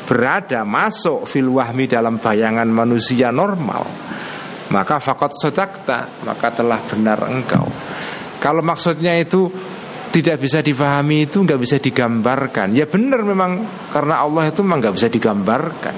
Berada 0.07 0.63
masuk 0.63 1.27
fil 1.27 1.51
wahmi 1.51 1.91
dalam 1.91 2.23
bayangan 2.23 2.71
manusia 2.71 3.35
normal. 3.35 3.83
Maka 4.71 5.03
fakot 5.03 5.35
sodakta 5.35 6.23
maka 6.23 6.55
telah 6.55 6.79
benar 6.87 7.27
engkau. 7.27 7.67
Kalau 8.39 8.63
maksudnya 8.63 9.19
itu 9.19 9.51
tidak 10.15 10.39
bisa 10.39 10.63
difahami 10.63 11.27
itu 11.27 11.43
nggak 11.43 11.59
bisa 11.59 11.83
digambarkan. 11.83 12.71
Ya 12.79 12.87
benar 12.87 13.27
memang 13.27 13.67
karena 13.91 14.23
Allah 14.23 14.47
itu 14.47 14.63
memang 14.63 14.79
nggak 14.79 14.95
bisa 14.95 15.09
digambarkan. 15.11 15.97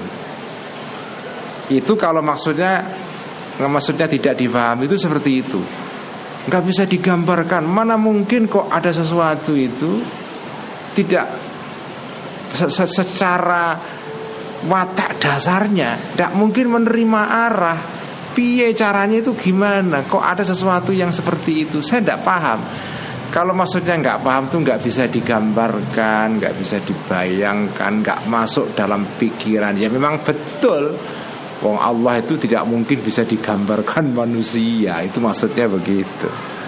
Itu 1.69 1.93
kalau 1.93 2.25
maksudnya 2.25 2.81
nggak 3.61 3.69
maksudnya 3.69 4.09
tidak 4.09 4.41
difahami 4.41 4.89
itu 4.89 4.97
seperti 4.97 5.31
itu. 5.37 5.61
Nggak 6.49 6.63
bisa 6.65 6.83
digambarkan. 6.89 7.61
Mana 7.61 7.93
mungkin 7.93 8.49
kok 8.49 8.73
ada 8.73 8.89
sesuatu 8.89 9.53
itu 9.53 10.01
tidak 10.99 11.27
secara 12.89 13.79
watak 14.67 15.15
dasarnya 15.23 16.15
tidak 16.15 16.31
mungkin 16.35 16.67
menerima 16.75 17.21
arah. 17.47 17.79
Piye 18.29 18.71
caranya 18.77 19.19
itu 19.19 19.33
gimana? 19.33 20.05
Kok 20.05 20.21
ada 20.21 20.43
sesuatu 20.45 20.93
yang 20.93 21.09
seperti 21.09 21.65
itu? 21.65 21.81
Saya 21.81 22.05
tidak 22.05 22.21
paham. 22.23 22.59
Kalau 23.29 23.53
maksudnya 23.57 23.97
nggak 23.97 24.21
paham 24.21 24.43
tuh 24.49 24.59
nggak 24.61 24.79
bisa 24.81 25.05
digambarkan 25.09 26.37
nggak 26.37 26.53
bisa 26.57 26.77
dibayangkan 26.81 27.91
nggak 28.05 28.19
masuk 28.29 28.77
dalam 28.77 29.05
pikiran. 29.17 29.75
Ya 29.79 29.89
memang 29.89 30.21
betul 30.21 30.93
Wong 31.59 31.75
Allah 31.75 32.23
itu 32.23 32.39
tidak 32.39 32.63
mungkin 32.71 33.03
bisa 33.03 33.27
digambarkan 33.27 34.13
manusia. 34.19 35.03
Itu 35.03 35.19
maksudnya 35.19 35.67
begitu 35.67 36.58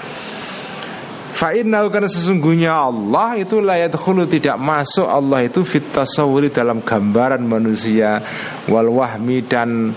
Fa'innahu 1.42 1.90
karena 1.90 2.06
sesungguhnya 2.06 2.70
Allah 2.70 3.34
itu 3.34 3.58
layat 3.66 3.98
hulu 3.98 4.30
tidak 4.30 4.62
masuk 4.62 5.10
Allah 5.10 5.42
itu 5.42 5.66
fit 5.66 5.82
tasawuri 5.90 6.54
dalam 6.54 6.86
gambaran 6.86 7.42
manusia 7.42 8.22
wal 8.70 8.94
wahmi 9.02 9.42
dan 9.50 9.90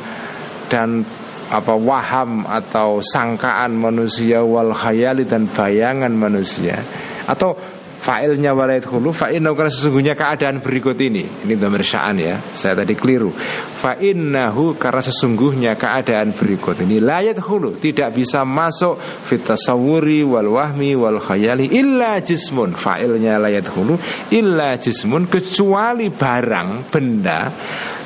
dan 0.73 1.05
apa 1.53 1.77
waham 1.77 2.49
atau 2.49 3.05
sangkaan 3.05 3.77
manusia 3.77 4.41
wal 4.41 4.73
khayali 4.73 5.29
dan 5.29 5.45
bayangan 5.45 6.17
manusia. 6.17 6.81
Atau 7.29 7.61
fa'ilnya 8.05 8.53
walait 8.53 8.85
hulu 8.85 9.17
fa'innahu 9.17 9.57
karena 9.57 9.73
sesungguhnya 9.73 10.13
keadaan 10.13 10.61
berikut 10.61 11.01
ini. 11.01 11.25
Ini 11.25 11.57
sya'an 11.81 12.21
ya. 12.21 12.37
Saya 12.53 12.85
tadi 12.85 12.93
keliru. 12.93 13.33
Fa'innahu 13.81 14.77
karena 14.77 15.01
sesungguhnya 15.01 15.73
keadaan 15.81 16.37
berikut 16.37 16.85
ini. 16.85 17.01
Layat 17.01 17.41
hulu 17.41 17.81
tidak 17.81 18.13
bisa 18.13 18.45
masuk 18.45 19.01
fitasawuri 19.01 20.21
wal 20.21 20.53
wahmi 20.61 20.93
wal 20.93 21.17
khayali 21.17 21.73
illa 21.73 22.21
jismun. 22.21 22.77
Fa'ilnya 22.77 23.41
layat 23.41 23.73
hulu 23.73 23.97
illa 24.37 24.77
jismun 24.77 25.25
kecuali 25.25 26.13
barang 26.13 26.93
benda 26.93 27.49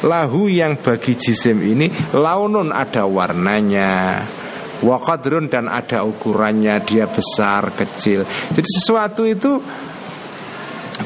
lahu 0.07 0.47
yang 0.47 0.79
bagi 0.79 1.19
jisim 1.19 1.59
ini 1.59 1.91
launun 2.15 2.71
ada 2.71 3.03
warnanya. 3.03 4.23
Wakadrun 4.79 5.51
dan 5.51 5.67
ada 5.67 6.07
ukurannya 6.07 6.79
Dia 6.87 7.11
besar, 7.11 7.75
kecil. 7.75 8.23
Jadi 8.55 8.69
sesuatu 8.79 9.27
itu 9.27 9.59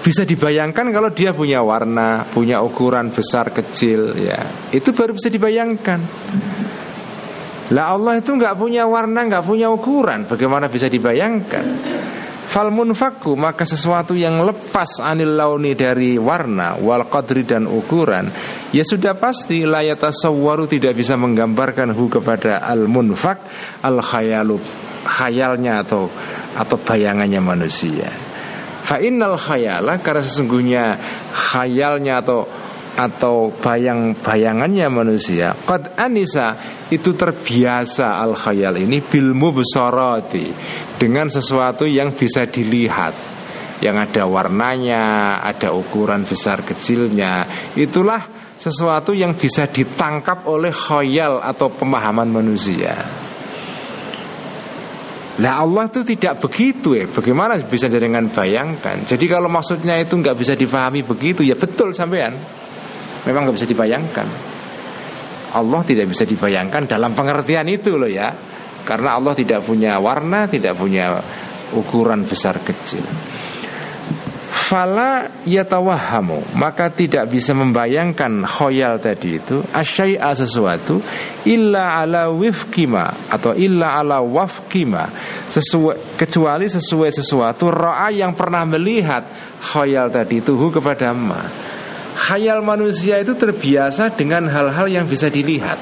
bisa 0.03 0.27
dibayangkan 0.27 0.91
kalau 0.91 1.15
dia 1.15 1.31
punya 1.31 1.63
warna, 1.63 2.27
punya 2.27 2.59
ukuran 2.59 3.15
besar 3.15 3.55
kecil, 3.55 4.19
ya 4.19 4.39
itu 4.75 4.91
baru 4.91 5.15
bisa 5.15 5.31
dibayangkan. 5.31 6.01
Lah 7.73 7.95
Allah 7.95 8.21
itu 8.21 8.35
nggak 8.35 8.59
punya 8.59 8.85
warna, 8.85 9.25
nggak 9.25 9.47
punya 9.47 9.71
ukuran, 9.71 10.27
bagaimana 10.27 10.67
bisa 10.67 10.91
dibayangkan? 10.91 11.65
Fal 12.53 12.69
munfaku 12.69 13.33
maka 13.33 13.65
sesuatu 13.65 14.13
yang 14.13 14.45
lepas 14.45 15.01
anil 15.01 15.41
launi 15.41 15.73
dari 15.73 16.21
warna 16.21 16.77
wal 16.77 17.09
qadri 17.09 17.49
dan 17.49 17.65
ukuran 17.65 18.29
ya 18.77 18.85
sudah 18.85 19.17
pasti 19.17 19.65
layata 19.65 20.13
sawaru 20.13 20.69
tidak 20.69 20.93
bisa 20.93 21.17
menggambarkan 21.17 21.97
hu 21.97 22.13
kepada 22.13 22.61
al 22.61 22.85
munfak 22.93 23.41
al 23.81 24.05
khayalu 24.05 24.61
khayalnya 25.09 25.81
atau 25.81 26.13
atau 26.53 26.77
bayangannya 26.77 27.41
manusia. 27.41 28.32
Fa 28.83 28.99
innal 28.99 29.39
khayala 29.39 30.03
karena 30.03 30.23
sesungguhnya 30.23 30.85
khayalnya 31.31 32.19
atau 32.19 32.43
atau 32.93 33.49
bayang-bayangannya 33.57 34.85
manusia 34.93 35.57
qad 35.65 35.97
anisa 35.97 36.61
itu 36.93 37.17
terbiasa 37.17 38.21
al 38.21 38.37
khayal 38.37 38.77
ini 38.77 39.01
bil 39.01 39.33
mubsarati 39.33 40.53
dengan 41.01 41.33
sesuatu 41.33 41.89
yang 41.89 42.13
bisa 42.13 42.45
dilihat 42.45 43.33
yang 43.83 43.99
ada 43.99 44.31
warnanya, 44.31 45.43
ada 45.43 45.75
ukuran 45.75 46.23
besar 46.23 46.63
kecilnya. 46.63 47.43
Itulah 47.75 48.23
sesuatu 48.55 49.11
yang 49.11 49.35
bisa 49.35 49.67
ditangkap 49.67 50.47
oleh 50.47 50.71
khayal 50.71 51.43
atau 51.43 51.67
pemahaman 51.67 52.31
manusia. 52.31 52.95
Lah 55.41 55.65
Allah 55.65 55.89
itu 55.89 56.05
tidak 56.05 56.45
begitu 56.45 56.93
ya 56.93 57.09
Bagaimana 57.09 57.57
bisa 57.65 57.89
dengan 57.89 58.29
bayangkan? 58.29 59.01
Jadi 59.09 59.25
kalau 59.33 59.49
maksudnya 59.49 59.97
itu 59.97 60.21
nggak 60.21 60.37
bisa 60.37 60.53
difahami 60.53 61.01
begitu 61.01 61.41
Ya 61.41 61.57
betul 61.57 61.97
sampean. 61.97 62.37
Memang 63.25 63.49
nggak 63.49 63.57
bisa 63.57 63.69
dibayangkan. 63.71 64.29
Allah 65.57 65.81
tidak 65.89 66.13
bisa 66.13 66.29
dibayangkan 66.29 66.85
dalam 66.85 67.17
pengertian 67.17 67.65
itu 67.73 67.97
loh 67.97 68.11
ya. 68.11 68.29
Karena 68.83 69.15
Allah 69.15 69.31
tidak 69.31 69.63
punya 69.63 69.95
warna 70.03 70.51
Tidak 70.51 70.75
punya 70.75 71.15
ukuran 71.73 72.27
besar 72.27 72.59
kecil 72.61 73.32
Fala 74.73 75.29
yatawahamu. 75.45 76.57
Maka 76.57 76.89
tidak 76.89 77.29
bisa 77.29 77.53
membayangkan 77.53 78.49
khoyal 78.49 78.97
tadi 78.97 79.37
itu 79.37 79.61
Asyai'a 79.69 80.33
sesuatu 80.33 80.97
Illa 81.45 82.01
ala 82.01 82.33
wifkima 82.33 83.29
Atau 83.29 83.53
illa 83.53 84.01
ala 84.01 84.25
wafkima. 84.25 85.13
Sesuai, 85.53 86.17
Kecuali 86.17 86.73
sesuai 86.73 87.13
sesuatu 87.13 87.69
Ro'a 87.69 88.09
yang 88.17 88.33
pernah 88.33 88.65
melihat 88.65 89.29
Khoyal 89.61 90.09
tadi 90.09 90.41
itu 90.41 90.57
kepada 90.57 91.13
ma. 91.13 91.45
Khayal 92.17 92.65
manusia 92.65 93.21
itu 93.21 93.37
terbiasa 93.37 94.09
dengan 94.17 94.49
hal-hal 94.49 94.89
yang 94.89 95.05
bisa 95.05 95.29
dilihat. 95.29 95.77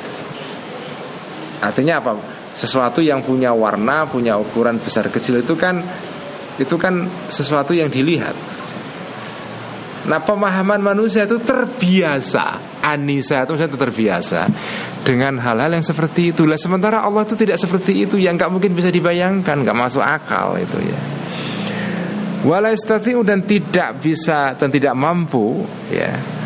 Artinya 1.63 2.03
apa? 2.03 2.19
Sesuatu 2.59 2.99
yang 2.99 3.23
punya 3.23 3.55
warna, 3.55 4.03
punya 4.11 4.35
ukuran 4.35 4.83
besar 4.83 5.07
kecil 5.15 5.47
itu 5.47 5.55
kan 5.55 5.79
itu 6.61 6.77
kan 6.77 7.09
sesuatu 7.33 7.73
yang 7.73 7.89
dilihat 7.89 8.37
Nah 10.09 10.21
pemahaman 10.25 10.81
manusia 10.81 11.29
itu 11.29 11.41
terbiasa. 11.41 12.81
Anisa 12.81 13.45
itu 13.45 13.53
itu 13.61 13.77
terbiasa 13.77 14.49
Dengan 15.05 15.37
hal-hal 15.37 15.77
yang 15.77 15.85
seperti 15.85 16.33
itulah 16.33 16.57
Sementara 16.57 17.05
Allah 17.05 17.29
itu 17.29 17.37
tidak 17.37 17.61
seperti 17.61 18.09
itu. 18.09 18.17
Yang 18.17 18.41
nggak 18.41 18.51
mungkin 18.53 18.73
bisa 18.73 18.89
dibayangkan. 18.89 19.61
Nggak 19.61 19.77
masuk 19.77 20.01
akal 20.01 20.57
itu 20.57 20.81
ya. 20.81 21.01
Walaistatiu 22.41 23.21
dan 23.21 23.45
tidak 23.45 24.01
bisa 24.01 24.57
Dan 24.57 24.73
tidak 24.73 24.97
mampu 24.97 25.61
ya 25.93 26.41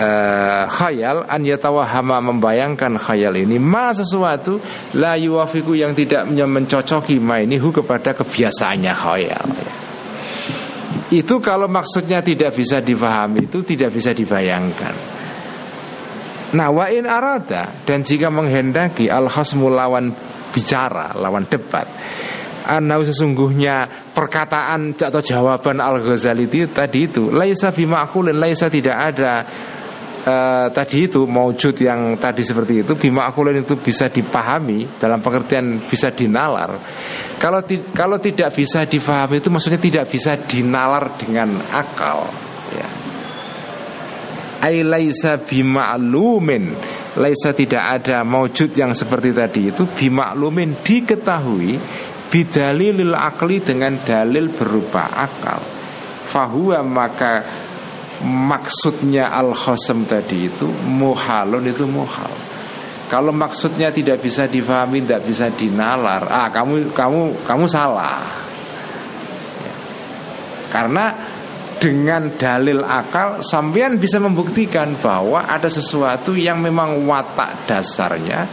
uh, 0.00 0.64
khayal 0.66 1.28
an 1.28 1.44
yatawahama 1.44 2.32
membayangkan 2.32 2.96
khayal 2.96 3.36
ini. 3.36 3.60
Ma 3.60 3.92
sesuatu 3.92 4.58
la 4.96 5.14
yuwafiku 5.20 5.76
yang 5.76 5.92
tidak 5.92 6.26
mencocoki 6.30 7.20
ma 7.20 7.44
ini 7.44 7.60
hu 7.60 7.68
kepada 7.70 8.16
kebiasaannya 8.16 8.92
khayal 8.96 9.46
ya. 9.52 9.79
Itu 11.10 11.42
kalau 11.42 11.66
maksudnya 11.66 12.22
tidak 12.22 12.54
bisa 12.54 12.78
difahami 12.78 13.50
itu 13.50 13.66
tidak 13.66 13.90
bisa 13.90 14.14
dibayangkan. 14.14 14.94
Nah 16.54 16.68
wa 16.70 16.86
in 16.90 17.06
arada 17.06 17.70
dan 17.82 18.02
jika 18.06 18.30
menghendaki 18.30 19.10
al 19.10 19.26
khasmu 19.26 19.70
lawan 19.70 20.14
bicara, 20.54 21.14
lawan 21.18 21.46
debat. 21.46 21.86
Anau 22.70 23.02
sesungguhnya 23.02 23.88
perkataan 24.14 24.94
atau 24.94 25.18
jawaban 25.18 25.82
Al 25.82 25.98
Ghazali 26.04 26.46
itu 26.46 26.70
tadi 26.70 27.10
itu 27.10 27.32
laisa 27.32 27.74
bimakulin 27.74 28.36
laisa 28.36 28.70
tidak 28.70 28.96
ada 29.10 29.42
uh, 30.24 30.66
tadi 30.70 31.08
itu 31.08 31.24
maujud 31.24 31.74
yang 31.80 32.20
tadi 32.20 32.44
seperti 32.44 32.84
itu 32.84 32.92
bima 32.96 33.28
akulen 33.28 33.64
itu 33.64 33.80
bisa 33.80 34.12
dipahami 34.12 35.00
dalam 35.00 35.24
pengertian 35.24 35.82
bisa 35.88 36.12
dinalar 36.12 36.76
kalau 37.40 37.64
ti 37.64 37.80
kalau 37.96 38.20
tidak 38.20 38.52
bisa 38.52 38.84
dipahami 38.84 39.40
itu 39.40 39.48
maksudnya 39.48 39.80
tidak 39.80 40.12
bisa 40.12 40.36
dinalar 40.36 41.16
dengan 41.16 41.56
akal 41.72 42.28
ya. 42.68 42.88
Ailaisa 44.60 45.40
bima'lumin. 45.40 46.68
Laisa 47.16 47.56
tidak 47.56 47.80
ada 47.80 48.20
maujud 48.28 48.68
yang 48.76 48.92
seperti 48.92 49.32
tadi 49.32 49.72
itu. 49.72 49.88
Bima'lumin 49.88 50.84
diketahui 50.84 51.80
bidalilil 52.28 53.16
akli 53.16 53.64
dengan 53.64 53.96
dalil 54.04 54.52
berupa 54.52 55.08
akal. 55.08 55.64
Fahuwa 56.28 56.84
maka 56.84 57.40
maksudnya 58.20 59.32
al 59.32 59.56
khosem 59.56 60.04
tadi 60.04 60.52
itu 60.52 60.68
muhalun 60.68 61.64
itu 61.64 61.88
muhal 61.88 62.49
kalau 63.10 63.34
maksudnya 63.34 63.90
tidak 63.90 64.22
bisa 64.22 64.46
difahami 64.46 65.02
tidak 65.02 65.26
bisa 65.26 65.50
dinalar. 65.50 66.30
Ah 66.30 66.46
kamu 66.46 66.94
kamu 66.94 67.42
kamu 67.42 67.66
salah. 67.66 68.22
Karena 70.70 71.10
dengan 71.82 72.30
dalil 72.38 72.86
akal 72.86 73.42
sampean 73.42 73.98
bisa 73.98 74.22
membuktikan 74.22 74.94
bahwa 74.94 75.42
ada 75.50 75.66
sesuatu 75.66 76.38
yang 76.38 76.62
memang 76.62 77.02
watak 77.02 77.66
dasarnya 77.66 78.46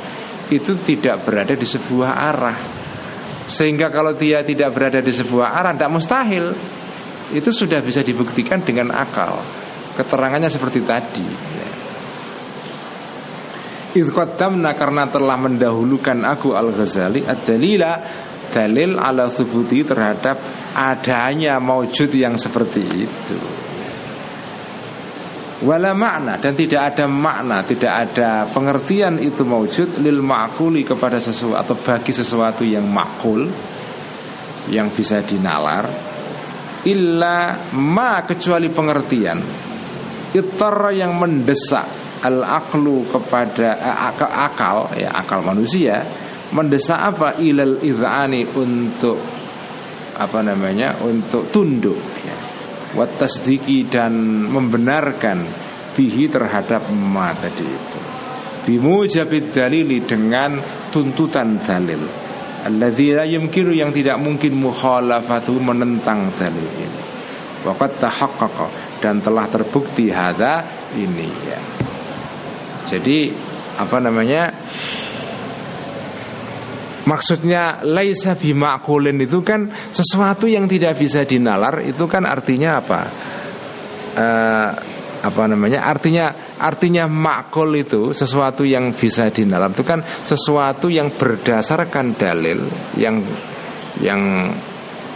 itu 0.50 0.74
tidak 0.82 1.22
berada 1.22 1.54
di 1.54 1.68
sebuah 1.70 2.12
arah. 2.34 2.58
Sehingga 3.46 3.94
kalau 3.94 4.18
dia 4.18 4.42
tidak 4.42 4.74
berada 4.74 5.06
di 5.06 5.14
sebuah 5.14 5.54
arah 5.54 5.78
tidak 5.78 5.94
mustahil. 5.94 6.46
Itu 7.28 7.52
sudah 7.52 7.84
bisa 7.84 8.02
dibuktikan 8.02 8.64
dengan 8.64 8.90
akal. 8.90 9.38
Keterangannya 9.94 10.48
seperti 10.48 10.80
tadi 10.82 11.57
Idqaddamna 13.98 14.78
karena 14.78 15.10
telah 15.10 15.38
mendahulukan 15.42 16.22
aku 16.24 16.54
Al-Ghazali 16.54 17.26
Ad-dalila 17.26 17.94
dalil 18.48 18.96
ala 18.96 19.28
thubuti 19.28 19.84
terhadap 19.84 20.40
adanya 20.78 21.60
maujud 21.60 22.08
yang 22.16 22.40
seperti 22.40 22.82
itu. 22.86 23.40
Wala 25.66 25.98
makna 25.98 26.38
dan 26.38 26.54
tidak 26.54 26.94
ada 26.94 27.10
makna 27.10 27.66
Tidak 27.66 27.90
ada 27.90 28.46
pengertian 28.46 29.18
itu 29.18 29.42
maujud 29.42 29.98
Lil 30.06 30.22
ma'kuli 30.22 30.86
kepada 30.86 31.18
sesuatu 31.18 31.58
Atau 31.58 31.76
bagi 31.82 32.14
sesuatu 32.14 32.62
yang 32.62 32.86
makul 32.86 33.50
Yang 34.70 34.88
bisa 34.94 35.18
dinalar 35.26 35.90
illa 36.88 37.68
ma 37.76 38.24
kecuali 38.24 38.72
pengertian. 38.72 39.40
Itar 40.32 40.92
yang 40.96 41.20
mendesak 41.20 42.07
al 42.24 42.42
aklu 42.42 43.06
kepada 43.10 43.78
eh, 43.78 44.30
akal 44.48 44.94
ya 44.98 45.14
akal 45.14 45.44
manusia 45.46 46.02
mendesak 46.56 46.98
apa 46.98 47.38
ilal 47.44 47.82
idhani 47.84 48.48
untuk 48.56 49.20
apa 50.18 50.40
namanya 50.42 50.98
untuk 51.06 51.52
tunduk 51.54 52.00
ya. 52.26 52.38
watasdiki 52.98 53.86
dan 53.86 54.48
membenarkan 54.50 55.46
bihi 55.94 56.32
terhadap 56.32 56.90
ma 56.90 57.36
tadi 57.36 57.68
itu 57.68 58.00
bimujabid 58.66 59.54
dalili 59.54 60.02
dengan 60.02 60.58
tuntutan 60.90 61.62
dalil 61.62 62.28
Alladzi 62.68 63.16
la 63.16 63.24
yumkinu 63.24 63.72
yang 63.72 63.96
tidak 63.96 64.20
mungkin 64.20 64.60
mukhalafatu 64.60 65.56
menentang 65.56 66.36
dalil 66.36 66.68
ini. 66.68 67.02
Waqad 67.64 68.02
tahaqqaqa 68.02 68.68
dan 69.00 69.24
telah 69.24 69.48
terbukti 69.48 70.12
hadza 70.12 70.68
ini 70.98 71.28
ya. 71.48 71.77
Jadi 72.88 73.32
apa 73.78 73.98
namanya? 74.00 74.50
Maksudnya 77.08 77.88
laisa 77.88 78.36
bimakulin 78.36 79.16
itu 79.24 79.40
kan 79.40 79.72
sesuatu 79.96 80.44
yang 80.44 80.68
tidak 80.68 81.00
bisa 81.00 81.24
dinalar 81.24 81.80
itu 81.88 82.04
kan 82.04 82.28
artinya 82.28 82.84
apa? 82.84 83.02
Uh, 84.18 84.72
apa 85.18 85.44
namanya 85.50 85.82
artinya 85.82 86.58
artinya 86.62 87.10
makul 87.10 87.74
itu 87.74 88.14
sesuatu 88.14 88.62
yang 88.62 88.94
bisa 88.94 89.34
dinalar 89.34 89.74
itu 89.74 89.82
kan 89.82 90.06
sesuatu 90.06 90.94
yang 90.94 91.10
berdasarkan 91.10 92.14
dalil 92.14 92.62
yang 92.96 93.26
yang 93.98 94.54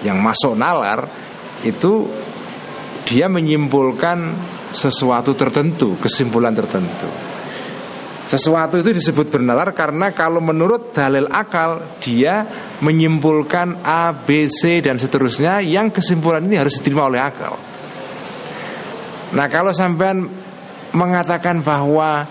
yang 0.02 0.18
masuk 0.18 0.58
nalar 0.58 1.06
itu 1.62 2.10
dia 3.06 3.30
menyimpulkan 3.30 4.34
sesuatu 4.74 5.38
tertentu 5.38 6.00
kesimpulan 6.02 6.58
tertentu 6.58 7.31
sesuatu 8.30 8.80
itu 8.80 8.94
disebut 8.94 9.28
bernalar 9.34 9.74
karena 9.74 10.14
kalau 10.14 10.40
menurut 10.40 10.94
dalil 10.94 11.28
akal 11.28 11.82
dia 12.00 12.46
menyimpulkan 12.80 13.82
A, 13.82 14.14
B, 14.14 14.48
C 14.48 14.80
dan 14.80 15.02
seterusnya 15.02 15.60
yang 15.60 15.90
kesimpulan 15.90 16.46
ini 16.46 16.62
harus 16.62 16.80
diterima 16.80 17.10
oleh 17.10 17.22
akal. 17.22 17.58
Nah 19.32 19.48
kalau 19.48 19.72
sampean 19.72 20.28
mengatakan 20.92 21.64
bahwa 21.64 22.28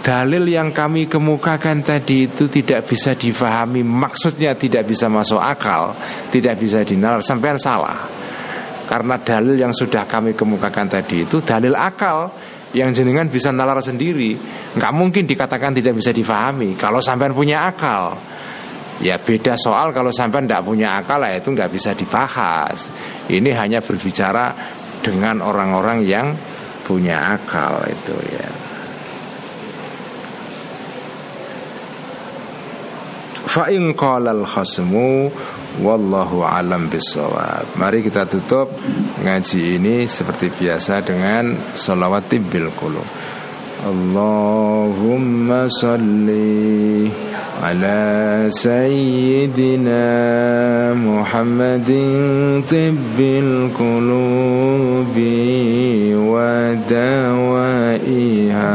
dalil 0.00 0.48
yang 0.48 0.72
kami 0.72 1.04
kemukakan 1.04 1.84
tadi 1.84 2.30
itu 2.30 2.48
tidak 2.48 2.88
bisa 2.88 3.12
difahami 3.12 3.84
maksudnya 3.84 4.56
tidak 4.56 4.88
bisa 4.88 5.04
masuk 5.10 5.36
akal 5.36 5.92
tidak 6.32 6.56
bisa 6.56 6.80
dinalar 6.80 7.20
sampean 7.20 7.60
salah 7.60 8.08
karena 8.88 9.20
dalil 9.20 9.52
yang 9.52 9.68
sudah 9.68 10.08
kami 10.08 10.32
kemukakan 10.32 10.88
tadi 10.88 11.28
itu 11.28 11.44
dalil 11.44 11.76
akal 11.76 12.32
yang 12.76 12.92
jenengan 12.92 13.28
bisa 13.28 13.48
nalar 13.48 13.80
sendiri. 13.80 14.36
Nggak 14.76 14.92
mungkin 14.92 15.24
dikatakan 15.24 15.72
tidak 15.72 15.96
bisa 15.96 16.12
difahami. 16.12 16.76
Kalau 16.76 17.00
sampean 17.00 17.32
punya 17.32 17.68
akal 17.68 18.18
ya 18.98 19.14
beda 19.22 19.54
soal 19.54 19.94
kalau 19.94 20.10
sampean 20.10 20.50
tidak 20.50 20.66
punya 20.66 20.98
akal 20.98 21.22
ya 21.22 21.38
itu 21.38 21.48
nggak 21.54 21.70
bisa 21.70 21.94
dibahas. 21.94 22.90
Ini 23.30 23.50
hanya 23.54 23.78
berbicara 23.80 24.52
dengan 25.00 25.40
orang-orang 25.40 26.02
yang 26.04 26.34
punya 26.82 27.38
akal 27.38 27.84
itu 27.86 28.16
ya. 28.32 28.48
Fa 33.48 33.72
in 33.72 33.96
qala 33.96 34.36
al 34.36 34.44
khasmu 34.44 35.32
wallahu 35.78 36.42
alam 36.42 36.90
bisawab 36.90 37.78
mari 37.78 38.02
kita 38.02 38.26
tutup 38.26 38.68
ngaji 39.22 39.78
ini 39.78 40.06
seperti 40.10 40.50
biasa 40.50 41.00
dengan 41.06 41.54
salawat 41.78 42.26
bil 42.30 42.70
qulub. 42.74 43.06
Allahumma 43.78 45.70
salli 45.70 47.06
ala 47.62 48.50
sayyidina 48.50 50.02
Muhammadin 50.98 52.58
tibbil 52.66 53.70
qulubi 53.70 55.30
wa 56.18 56.74
dawaiha 56.90 58.74